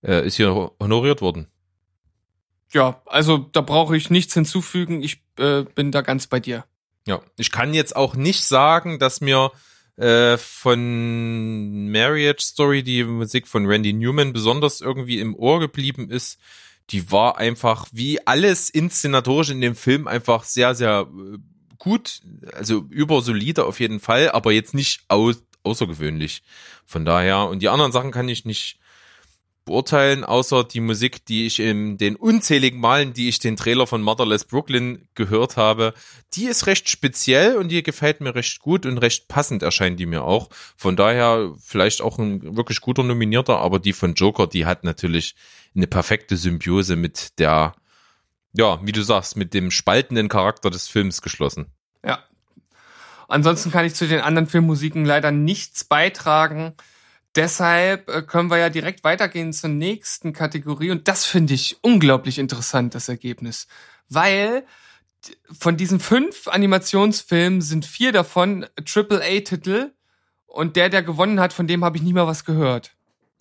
[0.04, 1.48] äh, ist hier honoriert worden.
[2.72, 5.04] Ja, also da brauche ich nichts hinzufügen.
[5.04, 6.66] Ich äh, bin da ganz bei dir.
[7.06, 9.52] Ja, ich kann jetzt auch nicht sagen, dass mir
[9.98, 16.40] äh, von Marriage Story die Musik von Randy Newman besonders irgendwie im Ohr geblieben ist.
[16.90, 21.38] Die war einfach wie alles inszenatorisch in dem Film einfach sehr, sehr äh,
[21.84, 22.22] gut,
[22.54, 25.34] also übersolide auf jeden Fall, aber jetzt nicht au
[25.64, 26.44] außergewöhnlich.
[26.86, 28.80] Von daher, und die anderen Sachen kann ich nicht
[29.66, 34.02] beurteilen, außer die Musik, die ich in den unzähligen Malen, die ich den Trailer von
[34.02, 35.94] Motherless Brooklyn gehört habe,
[36.34, 40.06] die ist recht speziell und die gefällt mir recht gut und recht passend erscheint die
[40.06, 40.50] mir auch.
[40.76, 45.36] Von daher vielleicht auch ein wirklich guter Nominierter, aber die von Joker, die hat natürlich
[45.76, 47.74] eine perfekte Symbiose mit der,
[48.54, 51.68] ja, wie du sagst, mit dem spaltenden Charakter des Films geschlossen.
[52.06, 52.24] Ja.
[53.28, 56.74] Ansonsten kann ich zu den anderen Filmmusiken leider nichts beitragen.
[57.36, 60.92] Deshalb äh, können wir ja direkt weitergehen zur nächsten Kategorie.
[60.92, 63.68] Und das finde ich unglaublich interessant, das Ergebnis.
[64.08, 64.66] Weil
[65.52, 69.94] von diesen fünf Animationsfilmen sind vier davon AAA-Titel.
[70.46, 72.92] Und der, der gewonnen hat, von dem habe ich nie mal was gehört.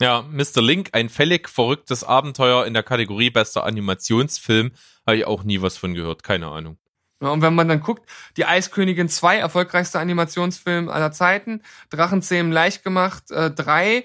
[0.01, 0.62] Ja, Mr.
[0.62, 4.72] Link, ein völlig verrücktes Abenteuer in der Kategorie bester Animationsfilm,
[5.07, 6.79] habe ich auch nie was von gehört, keine Ahnung.
[7.23, 12.83] Ja, und wenn man dann guckt, die Eiskönigin 2, erfolgreichster Animationsfilm aller Zeiten, Drachenzähmen leicht
[12.83, 14.05] gemacht, äh, 3, äh,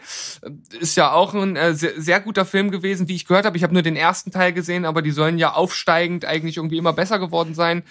[0.80, 3.57] ist ja auch ein äh, sehr, sehr guter Film gewesen, wie ich gehört habe.
[3.57, 6.94] Ich habe nur den ersten Teil gesehen, aber die sollen ja aufsteigend eigentlich irgendwie immer
[6.94, 7.82] besser geworden sein.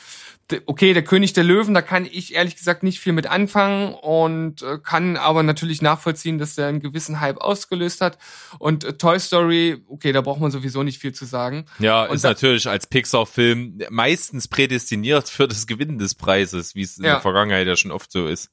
[0.67, 4.63] Okay, der König der Löwen, da kann ich ehrlich gesagt nicht viel mit anfangen und
[4.63, 8.17] äh, kann aber natürlich nachvollziehen, dass der einen gewissen Hype ausgelöst hat.
[8.61, 11.67] Und äh, Toy Story, okay, da braucht man sowieso nicht viel zu sagen.
[11.81, 16.97] Ja, Und ist natürlich als Pixar-Film meistens prädestiniert für das Gewinnen des Preises, wie es
[16.99, 17.15] in Ja.
[17.15, 18.51] der Vergangenheit ja schon oft so ist,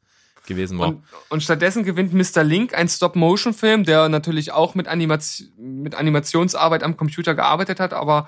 [0.47, 0.87] gewesen war.
[0.87, 2.43] Und, und stattdessen gewinnt Mr.
[2.43, 8.27] Link, ein Stop-Motion-Film, der natürlich auch mit, Animation, mit Animationsarbeit am Computer gearbeitet hat, aber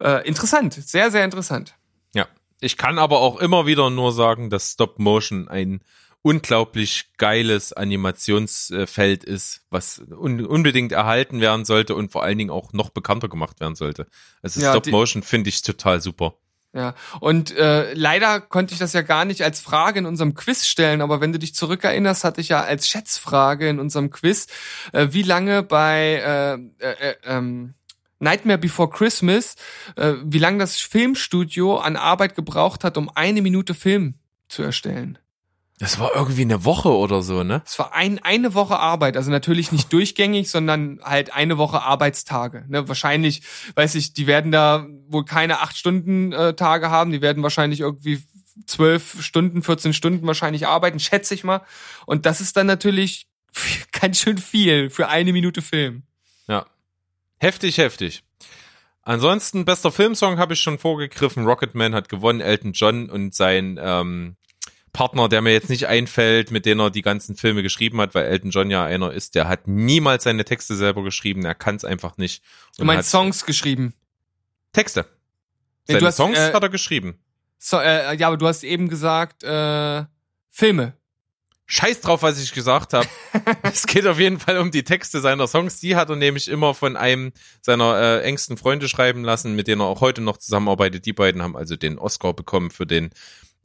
[0.00, 1.74] äh, interessant, sehr, sehr interessant.
[2.60, 5.80] Ich kann aber auch immer wieder nur sagen, dass Stop Motion ein
[6.22, 12.72] unglaublich geiles Animationsfeld ist, was un unbedingt erhalten werden sollte und vor allen Dingen auch
[12.72, 14.06] noch bekannter gemacht werden sollte.
[14.42, 16.34] Also Ja, Stop Motion finde ich total super.
[16.74, 20.66] Ja, und äh, leider konnte ich das ja gar nicht als Frage in unserem Quiz
[20.66, 24.48] stellen, aber wenn du dich zurückerinnerst, hatte ich ja als Schätzfrage in unserem Quiz,
[24.92, 27.74] äh, wie lange bei äh, äh, äh, ähm,
[28.20, 29.54] Nightmare Before Christmas,
[29.96, 34.14] äh, wie lange das Filmstudio an Arbeit gebraucht hat, um eine Minute Film
[34.48, 35.18] zu erstellen.
[35.80, 37.62] Das war irgendwie eine Woche oder so, ne?
[37.64, 42.64] Es war ein, eine Woche Arbeit, also natürlich nicht durchgängig, sondern halt eine Woche Arbeitstage.
[42.68, 42.88] Ne?
[42.88, 43.42] Wahrscheinlich,
[43.76, 47.78] weiß ich, die werden da wohl keine acht Stunden äh, Tage haben, die werden wahrscheinlich
[47.80, 48.20] irgendwie
[48.66, 51.62] zwölf Stunden, 14 Stunden wahrscheinlich arbeiten, schätze ich mal.
[52.06, 53.28] Und das ist dann natürlich
[53.92, 56.07] ganz schön viel für eine Minute Film.
[57.38, 58.22] Heftig, heftig.
[59.02, 61.46] Ansonsten, bester Filmsong habe ich schon vorgegriffen.
[61.46, 64.36] Rocketman hat gewonnen, Elton John und sein ähm,
[64.92, 68.26] Partner, der mir jetzt nicht einfällt, mit dem er die ganzen Filme geschrieben hat, weil
[68.26, 71.84] Elton John ja einer ist, der hat niemals seine Texte selber geschrieben, er kann es
[71.84, 72.42] einfach nicht.
[72.76, 73.94] Du Und meinst hat Songs geschrieben.
[74.72, 75.06] Texte.
[75.84, 77.18] Seine du hast, Songs äh, hat er geschrieben.
[77.58, 80.04] So, äh, ja, aber du hast eben gesagt, äh,
[80.50, 80.97] Filme.
[81.70, 83.06] Scheiß drauf, was ich gesagt habe.
[83.62, 85.78] es geht auf jeden Fall um die Texte seiner Songs.
[85.80, 89.82] Die hat er nämlich immer von einem seiner äh, engsten Freunde schreiben lassen, mit denen
[89.82, 91.04] er auch heute noch zusammenarbeitet.
[91.04, 93.10] Die beiden haben also den Oscar bekommen für den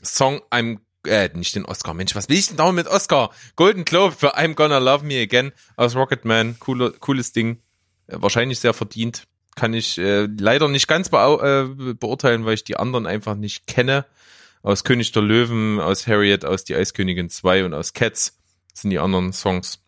[0.04, 3.30] Song I'm äh, nicht den Oscar, Mensch, was will ich denn da mit Oscar?
[3.56, 6.58] Golden Globe für I'm Gonna Love Me Again aus Rocketman.
[6.60, 7.60] Coole, cooles Ding.
[8.08, 9.24] Äh, wahrscheinlich sehr verdient.
[9.56, 13.68] Kann ich äh, leider nicht ganz beau äh, beurteilen, weil ich die anderen einfach nicht
[13.68, 14.06] kenne.
[14.64, 18.40] Aus König der Löwen, aus Harriet, aus Die Eiskönigin 2 und aus Cats
[18.74, 19.80] sind die anderen Songs.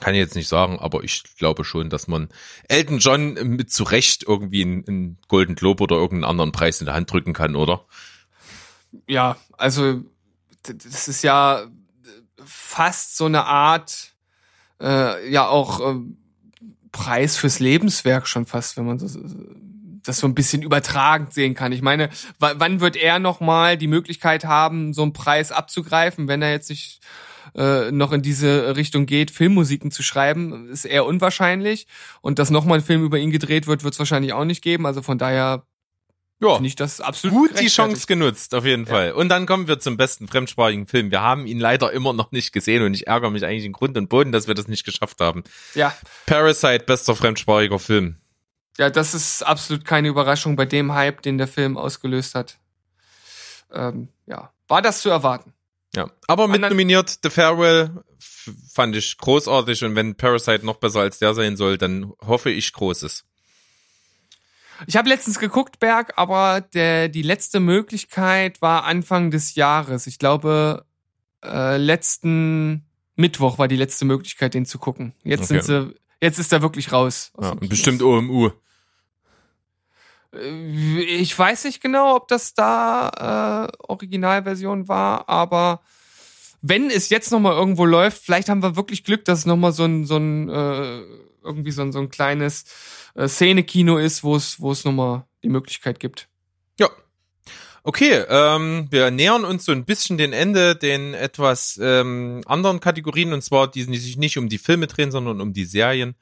[0.00, 2.28] Kann ich jetzt nicht sagen, aber ich glaube schon, dass man
[2.68, 6.94] Elton John mit zu Recht irgendwie einen, Golden Globe oder irgendeinen anderen Preis in der
[6.94, 7.86] Hand drücken kann, oder?
[9.06, 10.02] ja, also
[10.62, 11.66] das ist ja
[12.44, 14.14] fast so eine Art,
[14.80, 16.00] äh, ja auch äh,
[16.92, 19.20] Preis fürs Lebenswerk schon fast, wenn man so,
[20.04, 21.72] das so ein bisschen übertragend sehen kann.
[21.72, 26.28] Ich meine, wa- wann wird er noch mal die Möglichkeit haben, so einen Preis abzugreifen,
[26.28, 27.00] wenn er jetzt nicht
[27.56, 31.86] äh, noch in diese Richtung geht, Filmmusiken zu schreiben, ist eher unwahrscheinlich.
[32.20, 34.62] Und dass noch mal ein Film über ihn gedreht wird, wird es wahrscheinlich auch nicht
[34.62, 34.86] geben.
[34.86, 35.64] Also von daher
[36.40, 37.68] Ja, finde ich das absolut gut die.
[37.68, 39.12] Chance genutzt, auf jeden Fall.
[39.12, 41.10] Und dann kommen wir zum besten fremdsprachigen Film.
[41.10, 43.96] Wir haben ihn leider immer noch nicht gesehen und ich ärgere mich eigentlich in Grund
[43.96, 45.44] und Boden, dass wir das nicht geschafft haben.
[45.74, 45.94] Ja,
[46.26, 48.16] Parasite, bester fremdsprachiger Film.
[48.78, 52.58] Ja, das ist absolut keine Überraschung bei dem Hype, den der Film ausgelöst hat.
[53.72, 55.52] Ähm, ja, war das zu erwarten.
[55.94, 58.02] Ja, aber mit Anderen- nominiert The Farewell
[58.72, 62.72] fand ich großartig und wenn Parasite noch besser als der sein soll, dann hoffe ich
[62.72, 63.24] Großes.
[64.88, 70.08] Ich habe letztens geguckt, Berg, aber der, die letzte Möglichkeit war Anfang des Jahres.
[70.08, 70.84] Ich glaube,
[71.44, 72.84] äh, letzten
[73.14, 75.14] Mittwoch war die letzte Möglichkeit, den zu gucken.
[75.22, 75.60] Jetzt Okay.
[75.60, 77.30] sind sie, jetzt ist er wirklich raus.
[77.34, 78.50] aus Ja, bestimmt OMU.
[80.36, 85.80] Äh, Ich weiß nicht genau, ob das da äh, Originalversion war, aber
[86.66, 89.56] wenn es jetzt noch mal irgendwo läuft, vielleicht haben wir wirklich Glück, dass es noch
[89.56, 91.02] mal so ein so ein äh,
[91.42, 92.64] irgendwie so ein so ein kleines
[93.14, 96.28] äh, Szenekino ist, wo es wo es noch mal die Möglichkeit gibt.
[96.80, 96.88] Ja.
[97.82, 103.34] Okay, ähm, wir nähern uns so ein bisschen den Ende den etwas ähm, anderen Kategorien
[103.34, 106.14] und zwar die, die sich nicht um die Filme drehen, sondern um die Serien.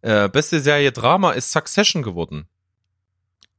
[0.00, 2.46] Äh, beste Serie Drama ist Succession geworden.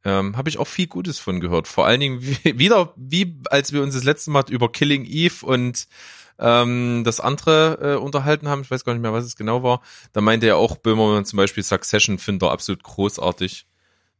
[0.06, 1.68] Ähm, Habe ich auch viel Gutes von gehört.
[1.68, 5.46] Vor allen Dingen wie, wieder, wie als wir uns das letzte Mal über Killing Eve
[5.46, 5.88] und
[6.40, 8.62] ähm, das andere äh, unterhalten haben.
[8.62, 9.82] Ich weiß gar nicht mehr, was es genau war.
[10.14, 13.68] Da meinte er auch Böhmermann zum Beispiel Succession findet er absolut großartig.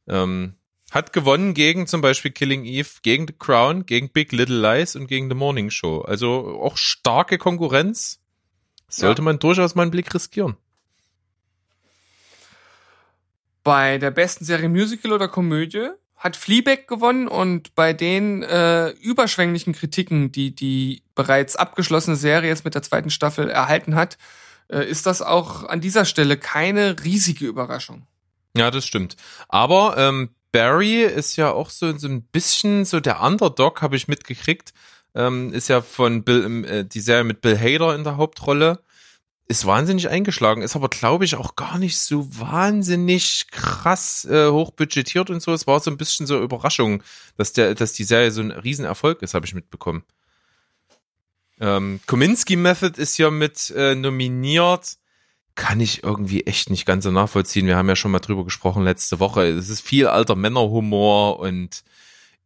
[0.08, 0.56] Ähm,
[0.92, 5.08] hat gewonnen gegen zum Beispiel Killing Eve, gegen The Crown, gegen Big Little Lies und
[5.08, 6.02] gegen The Morning Show.
[6.02, 8.20] Also auch starke Konkurrenz.
[8.90, 9.26] Sollte Ja.
[9.26, 10.58] man durchaus mal einen Blick riskieren.
[13.70, 19.74] Bei der besten Serie Musical oder Komödie hat Fleabag gewonnen und bei den äh, überschwänglichen
[19.74, 24.18] Kritiken, die die bereits abgeschlossene Serie jetzt mit der zweiten Staffel erhalten hat,
[24.70, 28.08] äh, ist das auch an dieser Stelle keine riesige Überraschung.
[28.58, 29.18] Ja, das stimmt.
[29.50, 34.08] Aber ähm, Barry ist ja auch so, so ein bisschen so der Underdog, habe ich
[34.08, 34.74] mitgekriegt.
[35.14, 38.80] Ähm, ist ja von Bill, ähm, äh, die Serie mit Bill Hader in der Hauptrolle.
[39.50, 45.30] Ist wahnsinnig eingeschlagen, ist aber, glaube ich, auch gar nicht so wahnsinnig krass äh, hochbudgetiert
[45.30, 45.52] und so.
[45.52, 47.04] Es war so ein bisschen so Überraschung,
[47.36, 50.04] dass der, dass die Serie so ein Riesenerfolg ist, habe ich mitbekommen.
[51.60, 55.00] Ähm, Kominsky Method ist ja mit äh, nominiert
[55.60, 57.68] kann ich irgendwie echt nicht ganz so nachvollziehen.
[57.68, 59.46] Wir haben ja schon mal drüber gesprochen letzte Woche.
[59.46, 61.84] Es ist viel alter Männerhumor und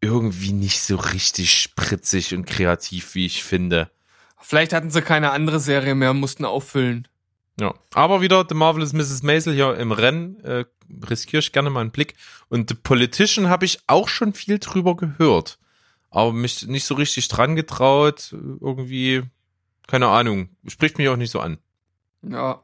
[0.02, 3.92] irgendwie nicht so richtig spritzig und kreativ, wie ich finde.
[4.46, 7.08] Vielleicht hatten sie keine andere Serie mehr, mussten auffüllen.
[7.60, 9.24] Ja, aber wieder The Marvelous Mrs.
[9.24, 10.66] Maisel hier im Rennen, äh,
[11.10, 12.16] riskiere ich gerne mal einen Blick.
[12.50, 15.60] Und The Politician habe ich auch schon viel drüber gehört,
[16.10, 18.32] aber mich nicht so richtig dran getraut.
[18.34, 19.24] Irgendwie,
[19.88, 21.58] keine Ahnung, spricht mich auch nicht so an.
[22.22, 22.62] Ja.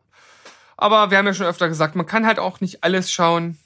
[0.76, 3.57] Aber wir haben ja schon öfter gesagt, man kann halt auch nicht alles schauen.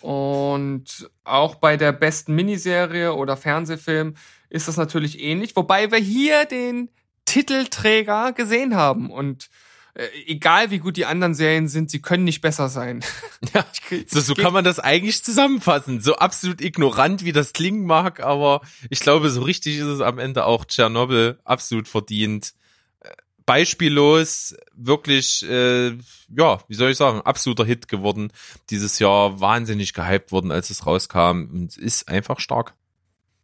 [0.00, 4.16] Und auch bei der besten Miniserie oder Fernsehfilm
[4.52, 5.56] ist das natürlich ähnlich.
[5.56, 6.90] Wobei wir hier den
[7.24, 9.10] Titelträger gesehen haben.
[9.10, 9.48] Und
[9.94, 13.04] äh, egal wie gut die anderen Serien sind, sie können nicht besser sein.
[13.54, 13.66] Ja,
[14.06, 16.00] so, so kann man das eigentlich zusammenfassen.
[16.00, 20.20] So absolut ignorant, wie das klingen mag, aber ich glaube, so richtig ist es am
[20.20, 22.54] Ende auch Tschernobyl absolut verdient.
[23.00, 23.10] Äh,
[23.44, 25.88] Beispiellos, wirklich, äh,
[26.28, 28.32] ja, wie soll ich sagen, absoluter Hit geworden.
[28.70, 32.74] Dieses Jahr wahnsinnig gehypt worden, als es rauskam und ist einfach stark.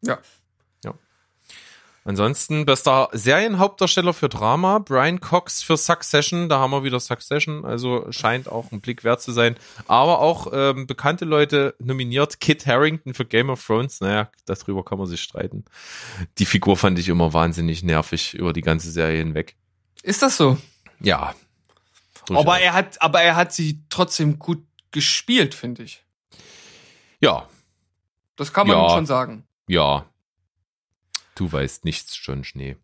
[0.02, 0.20] Ja.
[2.08, 8.10] Ansonsten bester Serienhauptdarsteller für Drama, Brian Cox für Succession, da haben wir wieder Succession, also
[8.12, 9.56] scheint auch ein Blick wert zu sein.
[9.88, 14.96] Aber auch ähm, bekannte Leute nominiert, Kit Harrington für Game of Thrones, naja, darüber kann
[14.96, 15.66] man sich streiten.
[16.38, 19.54] Die Figur fand ich immer wahnsinnig nervig über die ganze Serie hinweg.
[20.02, 20.56] Ist das so?
[21.00, 21.34] Ja.
[22.30, 26.02] Aber er hat, aber er hat sie trotzdem gut gespielt, finde ich.
[27.20, 27.46] Ja.
[28.36, 28.88] Das kann man Ja.
[28.88, 29.44] schon sagen.
[29.68, 30.06] Ja.
[31.38, 32.76] Du weißt nichts, John Schnee.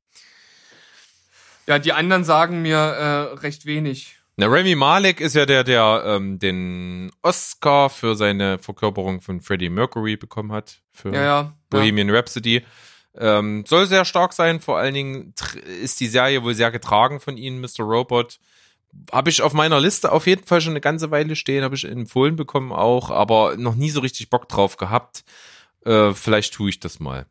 [1.66, 4.16] Ja, die anderen sagen mir äh, recht wenig.
[4.36, 9.70] Na, Remy Malek ist ja der, der ähm, den Oscar für seine Verkörperung von Freddie
[9.70, 10.82] Mercury bekommen hat.
[10.92, 11.24] Für Ja, ja.
[11.24, 11.54] ja.
[11.68, 12.64] Bohemian Rhapsody.
[13.16, 14.60] Ähm, soll sehr stark sein.
[14.60, 15.34] Vor allen Dingen
[15.82, 17.80] ist die Serie wohl sehr getragen von ihnen, Mr.
[17.84, 18.38] Robot.
[19.10, 21.84] Habe ich auf meiner Liste auf jeden Fall schon eine ganze Weile stehen, habe ich
[21.84, 25.24] empfohlen bekommen auch, aber noch nie so richtig Bock drauf gehabt.
[25.84, 27.26] Äh, vielleicht tue ich das mal.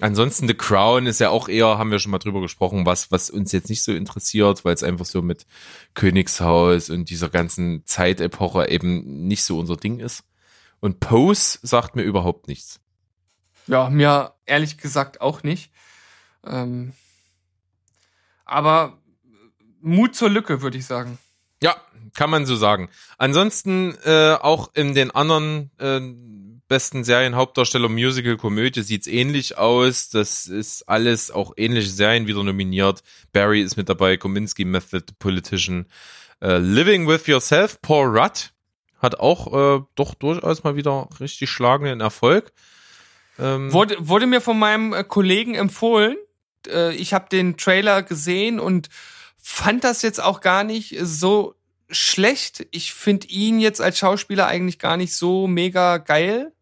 [0.00, 3.30] Ansonsten The Crown ist ja auch eher, haben wir schon mal drüber gesprochen, was, was
[3.30, 5.46] uns jetzt nicht so interessiert, weil es einfach so mit
[5.94, 10.24] Königshaus und dieser ganzen Zeitepoche eben nicht so unser Ding ist.
[10.80, 12.78] Und Pose sagt mir überhaupt nichts.
[13.66, 15.72] Ja, mir ehrlich gesagt auch nicht.
[16.44, 16.92] Ähm,
[18.44, 18.98] aber
[19.80, 21.18] Mut zur Lücke, würde ich sagen.
[21.62, 21.74] Ja,
[22.14, 22.90] kann man so sagen.
[23.16, 26.00] Ansonsten äh, auch in den anderen äh,
[26.68, 30.08] besten Serien Hauptdarsteller Musical Komödie sieht's ähnlich aus.
[30.08, 33.02] Das ist alles auch ähnliche Serien wieder nominiert.
[33.32, 35.86] Barry ist mit dabei, Kominsky Method, Politician,
[36.40, 38.50] äh, Living with Yourself, Paul Rudd
[38.98, 42.52] hat auch äh, doch durchaus mal wieder richtig schlagenden Erfolg.
[43.38, 46.16] Ähm, Wurde, wurde mir von meinem äh, Kollegen empfohlen.
[46.66, 48.88] Äh, ich habe den Trailer gesehen und
[49.36, 51.54] fand das jetzt auch gar nicht so
[51.90, 52.66] schlecht.
[52.70, 56.52] Ich finde ihn jetzt als Schauspieler eigentlich gar nicht so mega geil.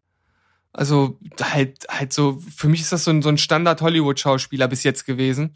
[0.75, 5.05] Also halt, halt so, für mich ist das so ein, so ein Standard-Hollywood-Schauspieler bis jetzt
[5.05, 5.55] gewesen.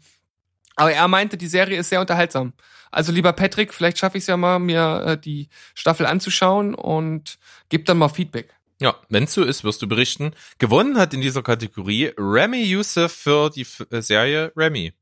[0.76, 2.54] Aber er meinte, die Serie ist sehr unterhaltsam.
[2.90, 7.38] Also lieber Patrick, vielleicht schaffe ich es ja mal, mir äh, die Staffel anzuschauen und
[7.68, 8.54] gib dann mal Feedback.
[8.80, 10.32] Ja, wenn's so ist, wirst du berichten.
[10.58, 14.94] Gewonnen hat in dieser Kategorie Remy Youssef für die F äh, Serie Remy.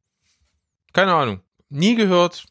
[0.92, 1.42] Keine Ahnung.
[1.68, 2.44] Nie gehört,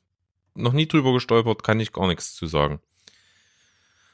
[0.55, 2.79] noch nie drüber gestolpert, kann ich gar nichts zu sagen.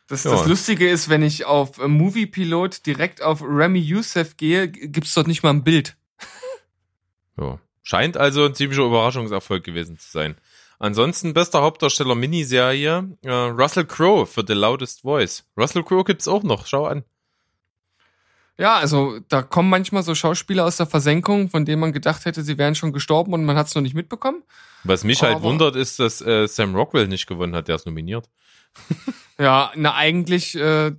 [0.07, 0.31] Das, Ja.
[0.31, 4.87] das Lustige ist, wenn ich auf äh, Movie Pilot direkt auf Remy Youssef gehe, g-
[4.87, 5.95] gibt's dort nicht mal ein Bild.
[7.37, 7.59] Ja.
[7.81, 10.35] Scheint also ein ziemlicher Überraschungserfolg gewesen zu sein.
[10.79, 15.43] Ansonsten bester Hauptdarsteller Miniserie äh, Russell Crowe für The Loudest Voice.
[15.57, 17.03] Russell Crowe gibt's auch noch, schau an.
[18.59, 22.43] Ja, also da kommen manchmal so Schauspieler aus der Versenkung, von denen man gedacht hätte,
[22.43, 24.43] sie wären schon gestorben und man hat's noch nicht mitbekommen.
[24.83, 27.85] Was mich halt Aber- wundert, ist, dass äh, Sam Rockwell nicht gewonnen hat, der ist
[27.87, 28.29] nominiert.
[29.39, 30.91] Ja, na eigentlich äh,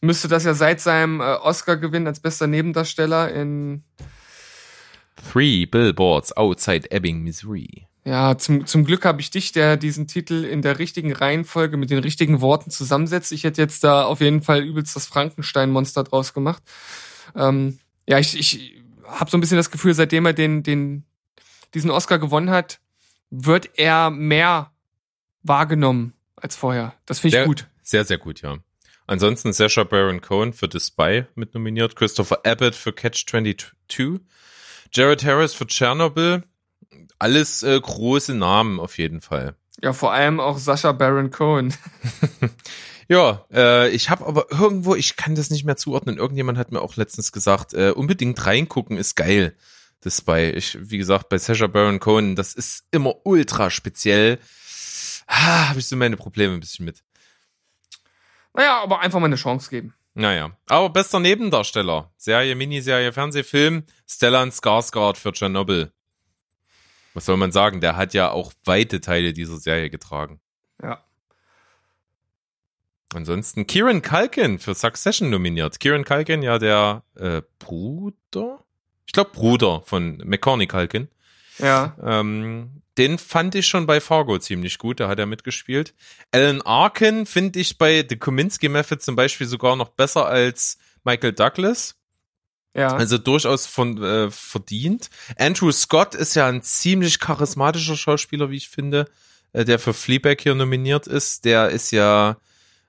[0.00, 3.84] müsste das ja seit seinem äh, Oscar-Gewinn als bester Nebendarsteller in
[5.30, 7.86] Three Billboards Outside Ebbing, Missouri.
[8.04, 11.90] Ja, zum, zum Glück habe ich dich, der diesen Titel in der richtigen Reihenfolge mit
[11.90, 13.30] den richtigen Worten zusammensetzt.
[13.30, 16.62] Ich hätte jetzt da auf jeden Fall übelst das Frankenstein-Monster draus gemacht.
[17.36, 21.04] Ähm, ja, ich, ich habe so ein bisschen das Gefühl, seitdem er den, den,
[21.74, 22.80] diesen Oscar gewonnen hat,
[23.30, 24.72] wird er mehr
[25.44, 26.12] wahrgenommen
[26.42, 26.94] als vorher.
[27.06, 27.66] Das finde ich Der- gut.
[27.82, 28.58] Sehr, sehr gut, ja.
[29.06, 34.20] Ansonsten Sacha Baron Cohen für The Spy mit nominiert, Christopher Abbott für Catch 22,
[34.92, 36.44] Jared Harris für Chernobyl.
[37.18, 39.56] Alles äh, große Namen auf jeden Fall.
[39.82, 41.74] Ja, vor allem auch Sascha Baron Cohen.
[43.08, 46.16] Ja, äh, ich habe aber irgendwo, ich kann das nicht mehr zuordnen.
[46.16, 49.54] Irgendjemand hat mir auch letztens gesagt, äh, unbedingt reingucken ist geil.
[50.00, 54.38] Das bei, ich, wie gesagt, bei Sacha Baron Cohen, das ist immer ultra speziell.
[55.34, 57.02] Ah, habe ich so meine Probleme ein bisschen mit.
[58.52, 59.94] Naja, aber einfach mal eine Chance geben.
[60.12, 62.12] Naja, aber bester Nebendarsteller.
[62.18, 63.84] Serie, Miniserie, Fernsehfilm.
[64.06, 65.90] Stellan Skarsgård für Chernobyl.
[67.14, 67.80] Was soll man sagen?
[67.80, 70.38] Der hat ja auch weite Teile dieser Serie getragen.
[70.82, 71.02] Ja.
[73.14, 75.80] Ansonsten Kieran Culkin für Succession nominiert.
[75.80, 78.62] Kieran Culkin, ja der äh, Bruder?
[79.06, 81.08] Ich glaube Bruder von McCorney Culkin.
[81.62, 81.96] Ja.
[82.02, 85.94] Ähm, den fand ich schon bei Fargo ziemlich gut, da hat er mitgespielt.
[86.30, 91.32] Alan Arkin finde ich bei The Kominsky Method zum Beispiel sogar noch besser als Michael
[91.32, 91.96] Douglas.
[92.74, 92.88] Ja.
[92.94, 95.10] Also durchaus von, äh, verdient.
[95.38, 99.06] Andrew Scott ist ja ein ziemlich charismatischer Schauspieler, wie ich finde,
[99.52, 101.44] äh, der für Fleabag hier nominiert ist.
[101.44, 102.36] Der ist ja,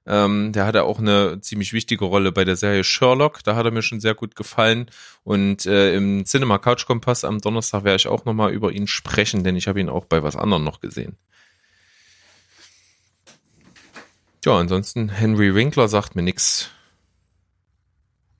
[0.05, 3.43] ähm, der hatte auch eine ziemlich wichtige Rolle bei der Serie Sherlock.
[3.43, 4.91] Da hat er mir schon sehr gut gefallen.
[5.23, 9.43] Und äh, im Cinema Couch Kompass am Donnerstag werde ich auch nochmal über ihn sprechen,
[9.43, 11.15] denn ich habe ihn auch bei was anderem noch gesehen.
[14.43, 16.69] Ja, ansonsten Henry Winkler sagt mir nix.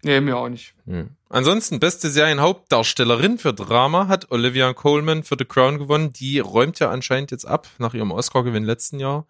[0.03, 0.73] nee, mir auch nicht.
[0.85, 1.11] Hm.
[1.29, 6.11] Ansonsten beste Serienhauptdarstellerin für Drama hat Olivia Colman für The Crown gewonnen.
[6.11, 9.25] Die räumt ja anscheinend jetzt ab nach ihrem Oscar-Gewinn letzten Jahr.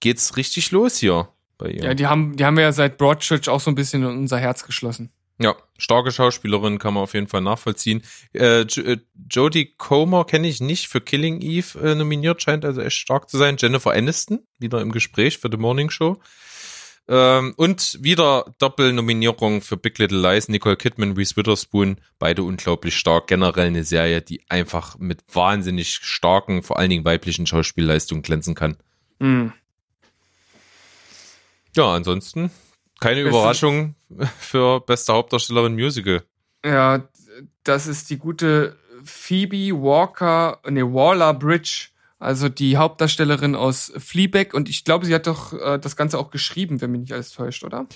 [0.00, 1.28] Geht's richtig los hier
[1.58, 1.84] bei ihr.
[1.84, 4.38] Ja, die haben, die haben wir ja seit Broadchurch auch so ein bisschen in unser
[4.38, 5.10] Herz geschlossen.
[5.38, 8.02] Ja, starke Schauspielerin kann man auf jeden Fall nachvollziehen.
[8.32, 8.98] Äh, äh,
[9.30, 13.36] Jodie Comer kenne ich nicht für Killing Eve äh, nominiert, scheint also echt stark zu
[13.36, 13.56] sein.
[13.58, 16.18] Jennifer Aniston wieder im Gespräch für The Morning Show.
[17.08, 23.28] Ähm, und wieder Doppelnominierung für Big Little Lies, Nicole Kidman, Reese Witherspoon, beide unglaublich stark.
[23.28, 28.76] Generell eine Serie, die einfach mit wahnsinnig starken, vor allen Dingen weiblichen Schauspielleistungen glänzen kann.
[29.20, 29.52] Hm.
[31.76, 32.50] Ja, ansonsten
[33.00, 33.94] keine Beste- Überraschung
[34.38, 36.22] für beste Hauptdarstellerin Musical.
[36.64, 37.06] Ja,
[37.64, 41.88] das ist die gute Phoebe Walker, nee, Waller Bridge,
[42.18, 46.30] also die Hauptdarstellerin aus Fleabag und ich glaube, sie hat doch äh, das Ganze auch
[46.30, 47.86] geschrieben, wenn mich nicht alles täuscht, oder?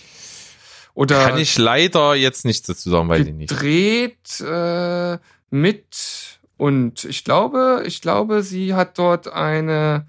[0.94, 3.48] Oder Kann ich leider jetzt nichts dazu sagen, weiß ich nicht.
[3.48, 5.18] gedreht äh,
[5.50, 10.06] mit und ich glaube, ich glaube, sie hat dort eine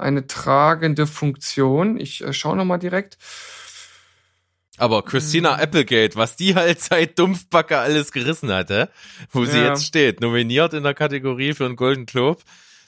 [0.00, 1.98] eine tragende Funktion.
[2.00, 3.18] Ich äh, schaue noch mal direkt.
[4.78, 5.62] Aber Christina Mhm.
[5.62, 8.90] Applegate, was die halt seit Dumpfbacke alles gerissen hatte,
[9.30, 9.68] wo sie Ja.
[9.68, 12.40] jetzt steht, nominiert in der Kategorie für einen Golden Globe,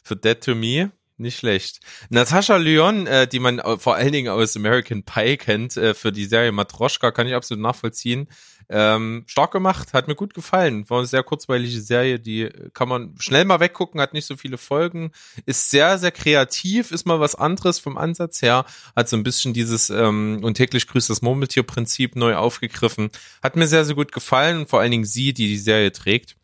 [0.03, 1.81] für Dead to Me, nicht schlecht.
[2.09, 6.11] Natascha Lyon, äh, die man au- vor allen Dingen aus American Pie kennt, äh, für
[6.13, 8.29] die Serie Matroschka, kann ich absolut nachvollziehen.
[8.75, 10.89] Ähm, stark gemacht, hat mir gut gefallen.
[10.89, 14.57] War eine sehr kurzweilige Serie, die kann man schnell mal weggucken, hat nicht so viele
[14.57, 15.13] Folgen,
[15.45, 18.65] ist sehr, sehr kreativ, ist mal was anderes vom Ansatz her,
[18.97, 23.11] hat so ein bisschen dieses ähm, und täglich grüßt das Murmeltier-Prinzip neu aufgegriffen.
[23.43, 26.37] Hat mir sehr, sehr gut gefallen und vor allen Dingen sie, die die Serie trägt,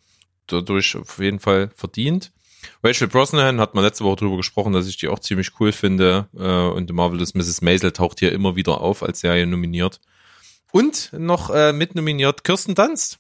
[0.49, 2.31] dadurch auf jeden Fall verdient.
[2.85, 6.29] Rachel Brosnahan hat man letzte Woche drüber gesprochen, dass ich die auch ziemlich cool finde
[6.37, 7.63] äh, und The Marvelous Mrs.
[7.63, 10.01] Maisel taucht hier immer wieder auf als Serie nominiert.
[10.73, 13.19] Und noch äh, mit nominiert Kirsten Dunst.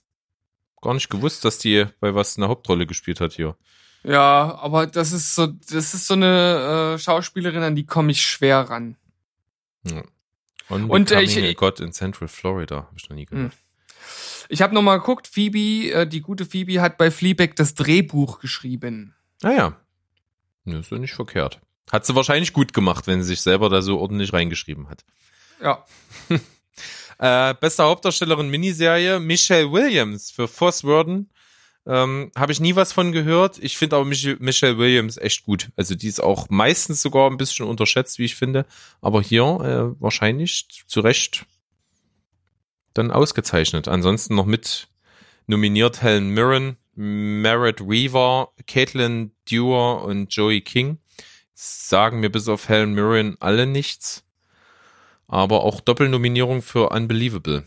[0.80, 3.56] Gar nicht gewusst, dass die bei was eine Hauptrolle gespielt hat hier.
[4.04, 8.22] Ja, aber das ist so, das ist so eine äh, Schauspielerin, an die komme ich
[8.22, 8.96] schwer ran.
[9.84, 10.02] Ja.
[10.68, 13.52] Und, äh, ich- a God in Central Florida, habe ich noch nie gehört.
[14.50, 18.38] Ich habe noch mal geguckt, Phoebe, äh, die gute Phoebe hat bei Fleabag das Drehbuch
[18.40, 19.14] geschrieben.
[19.42, 19.76] Naja,
[20.64, 21.60] ja, ist doch nicht verkehrt.
[21.90, 25.04] Hat sie wahrscheinlich gut gemacht, wenn sie sich selber da so ordentlich reingeschrieben hat.
[25.62, 25.84] Ja.
[27.18, 31.30] Äh, beste Hauptdarstellerin Miniserie, Michelle Williams für Foss Worden.
[31.86, 33.58] Ähm, Habe ich nie was von gehört.
[33.60, 35.70] Ich finde aber Mich Michelle Williams echt gut.
[35.76, 38.66] Also die ist auch meistens sogar ein bisschen unterschätzt, wie ich finde.
[39.00, 41.46] Aber hier äh, wahrscheinlich zu Recht
[42.92, 43.88] dann ausgezeichnet.
[43.88, 44.88] Ansonsten noch mit
[45.46, 50.98] nominiert Helen Mirren, Merritt Weaver, Caitlin Dewar und Joey King.
[51.54, 54.24] Sagen mir bis auf Helen Mirren alle nichts.
[55.28, 57.64] Aber auch Doppelnominierung für Unbelievable.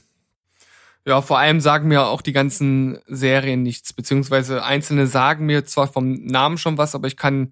[1.05, 5.87] Ja, vor allem sagen mir auch die ganzen Serien nichts, beziehungsweise einzelne sagen mir zwar
[5.87, 7.49] vom Namen schon was, aber ich kann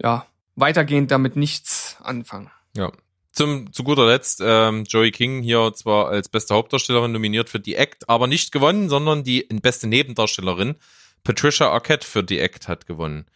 [0.00, 0.26] ja
[0.56, 2.50] weitergehend damit nichts anfangen.
[2.76, 2.90] Ja.
[3.32, 7.76] Zum, zu guter Letzt, ähm, Joey King hier zwar als beste Hauptdarstellerin nominiert für The
[7.76, 10.74] Act, aber nicht gewonnen, sondern die beste Nebendarstellerin.
[11.22, 13.26] Patricia Arquette für The Act hat gewonnen.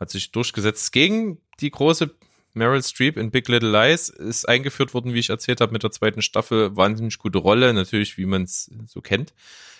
[0.00, 2.14] Hat sich durchgesetzt gegen die große
[2.58, 4.08] Meryl Streep in Big Little Lies.
[4.10, 6.76] Ist eingeführt worden, wie ich erzählt habe, mit der zweiten Staffel.
[6.76, 9.32] Wahnsinnig gute Rolle, natürlich, wie man es so kennt.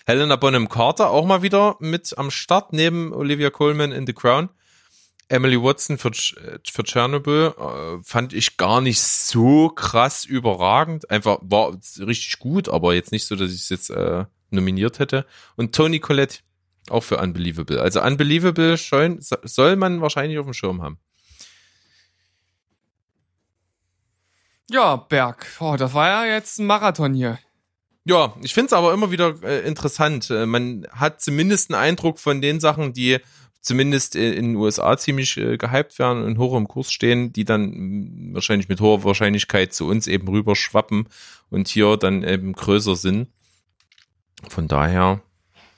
[0.07, 4.49] Helena Bonham Carter auch mal wieder mit am Start, neben Olivia Colman in The Crown.
[5.31, 6.35] Emily Watson für, Ch-
[6.71, 11.11] für Chernobyl äh, fand ich gar nicht so krass überragend.
[11.11, 15.27] Einfach war richtig gut, aber jetzt nicht so, dass ich es jetzt äh, nominiert hätte.
[15.55, 16.39] Und Tony Collette
[16.89, 17.79] auch für Unbelievable.
[17.79, 20.97] Also Unbelievable schon, so- soll man wahrscheinlich auf dem Schirm haben.
[24.69, 25.47] Ja, Berg.
[25.59, 27.39] Oh, das war ja jetzt ein Marathon hier.
[28.05, 30.29] Ja, ich finde es aber immer wieder äh, interessant.
[30.29, 33.17] Äh, man hat zumindest einen Eindruck von den Sachen, die
[33.61, 38.33] zumindest in den USA ziemlich äh, gehypt werden und hoch im Kurs stehen, die dann
[38.33, 41.07] wahrscheinlich mit hoher Wahrscheinlichkeit zu uns eben rüber schwappen
[41.49, 43.27] und hier dann eben größer sind.
[44.47, 45.21] Von daher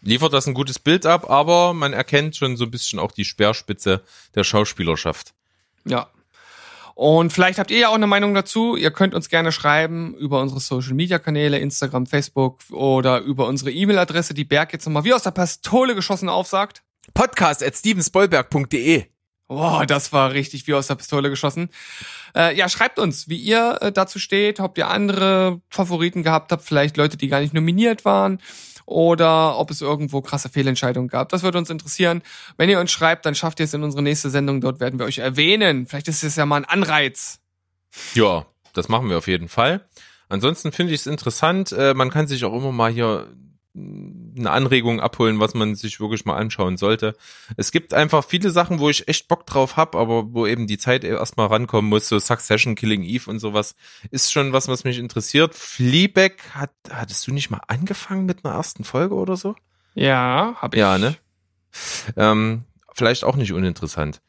[0.02, 3.26] liefert das ein gutes Bild ab, aber man erkennt schon so ein bisschen auch die
[3.26, 4.02] Speerspitze
[4.36, 5.34] der Schauspielerschaft.
[5.86, 6.10] Ja.
[7.02, 8.76] Und vielleicht habt ihr ja auch eine Meinung dazu.
[8.76, 13.72] Ihr könnt uns gerne schreiben über unsere Social Media Kanäle, Instagram, Facebook oder über unsere
[13.72, 16.84] E-Mail-Adresse, die Berg jetzt nochmal wie aus der Pistole geschossen aufsagt.
[17.16, 19.06] Podcast at stevensbollberg.de
[19.48, 21.70] Boah, das war richtig wie aus der Pistole geschossen.
[22.36, 26.62] Äh, ja, schreibt uns, wie ihr äh, dazu steht, ob ihr andere Favoriten gehabt habt,
[26.62, 28.38] vielleicht Leute, die gar nicht nominiert waren
[28.92, 31.30] oder ob es irgendwo krasse Fehlentscheidungen gab.
[31.30, 32.22] Das würde uns interessieren.
[32.58, 34.62] Wenn ihr uns schreibt, dann schafft ihr es in unsere nächste Sendung.
[34.62, 35.88] Dort werden wir euch erwähnen.
[35.88, 37.40] Vielleicht ist es ja mal ein Anreiz.
[38.14, 39.88] Ja, das machen wir auf jeden Fall.
[40.30, 41.72] Ansonsten finde ich es interessant.
[41.72, 43.28] Äh, man kann sich auch immer mal hier
[43.74, 47.16] eine Anregung abholen, was man sich wirklich mal anschauen sollte.
[47.56, 50.78] Es gibt einfach viele Sachen, wo ich echt Bock drauf hab, aber wo eben die
[50.78, 53.76] Zeit erstmal rankommen muss, so Succession, Killing Eve und sowas,
[54.10, 55.56] ist schon was, was mich interessiert.
[55.56, 59.56] Fleabag, hat, hattest du nicht mal angefangen mit einer ersten Folge oder so?
[59.94, 60.80] Ja, hab ich.
[60.80, 61.16] Ja, ne?
[62.18, 64.22] Ähm, vielleicht auch nicht uninteressant.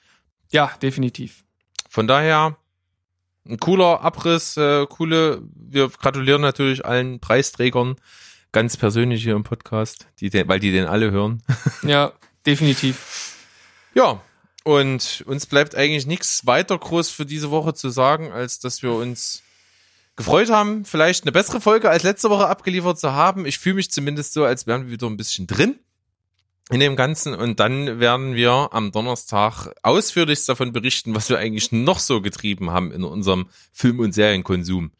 [0.51, 1.45] Ja, definitiv.
[1.89, 2.57] Von daher,
[3.49, 7.97] ein cooler Abriss, äh, coole, wir gratulieren natürlich allen Preisträgern,
[8.53, 11.43] ganz persönlich hier im Podcast, die weil die den alle hören.
[11.83, 12.13] Ja,
[12.47, 13.35] definitiv.
[13.95, 14.21] Ja,
[14.65, 18.93] und uns bleibt eigentlich nichts weiter groß für diese Woche zu sagen, als dass wir
[18.93, 19.43] uns
[20.17, 23.47] gefreut haben, vielleicht eine bessere Folge als letzte Woche abgeliefert zu haben.
[23.47, 25.79] Ich fühle mich zumindest so, als wären wir wieder ein bisschen drin
[26.71, 31.73] in dem Ganzen und dann werden wir am Donnerstag ausführlichst davon berichten, was wir eigentlich
[31.73, 34.93] noch so getrieben haben in unserem Film- und Serienkonsum.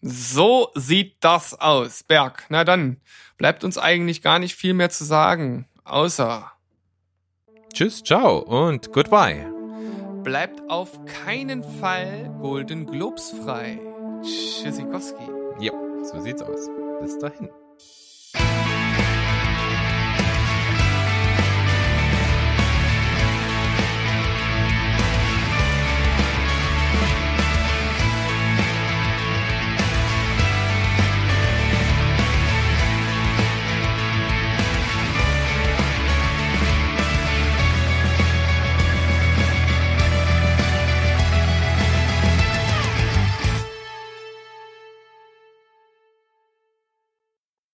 [0.00, 2.02] So sieht das aus.
[2.04, 3.00] Berg, na dann,
[3.36, 6.52] bleibt uns eigentlich gar nicht viel mehr zu sagen, außer
[7.72, 9.46] Tschüss, ciao und goodbye.
[10.24, 13.78] bleibt auf keinen Fall Golden Globes frei.
[14.22, 15.24] Tschüssikowski.
[15.60, 15.72] Ja,
[16.02, 16.68] so sieht's aus.
[17.00, 17.48] Bis dahin.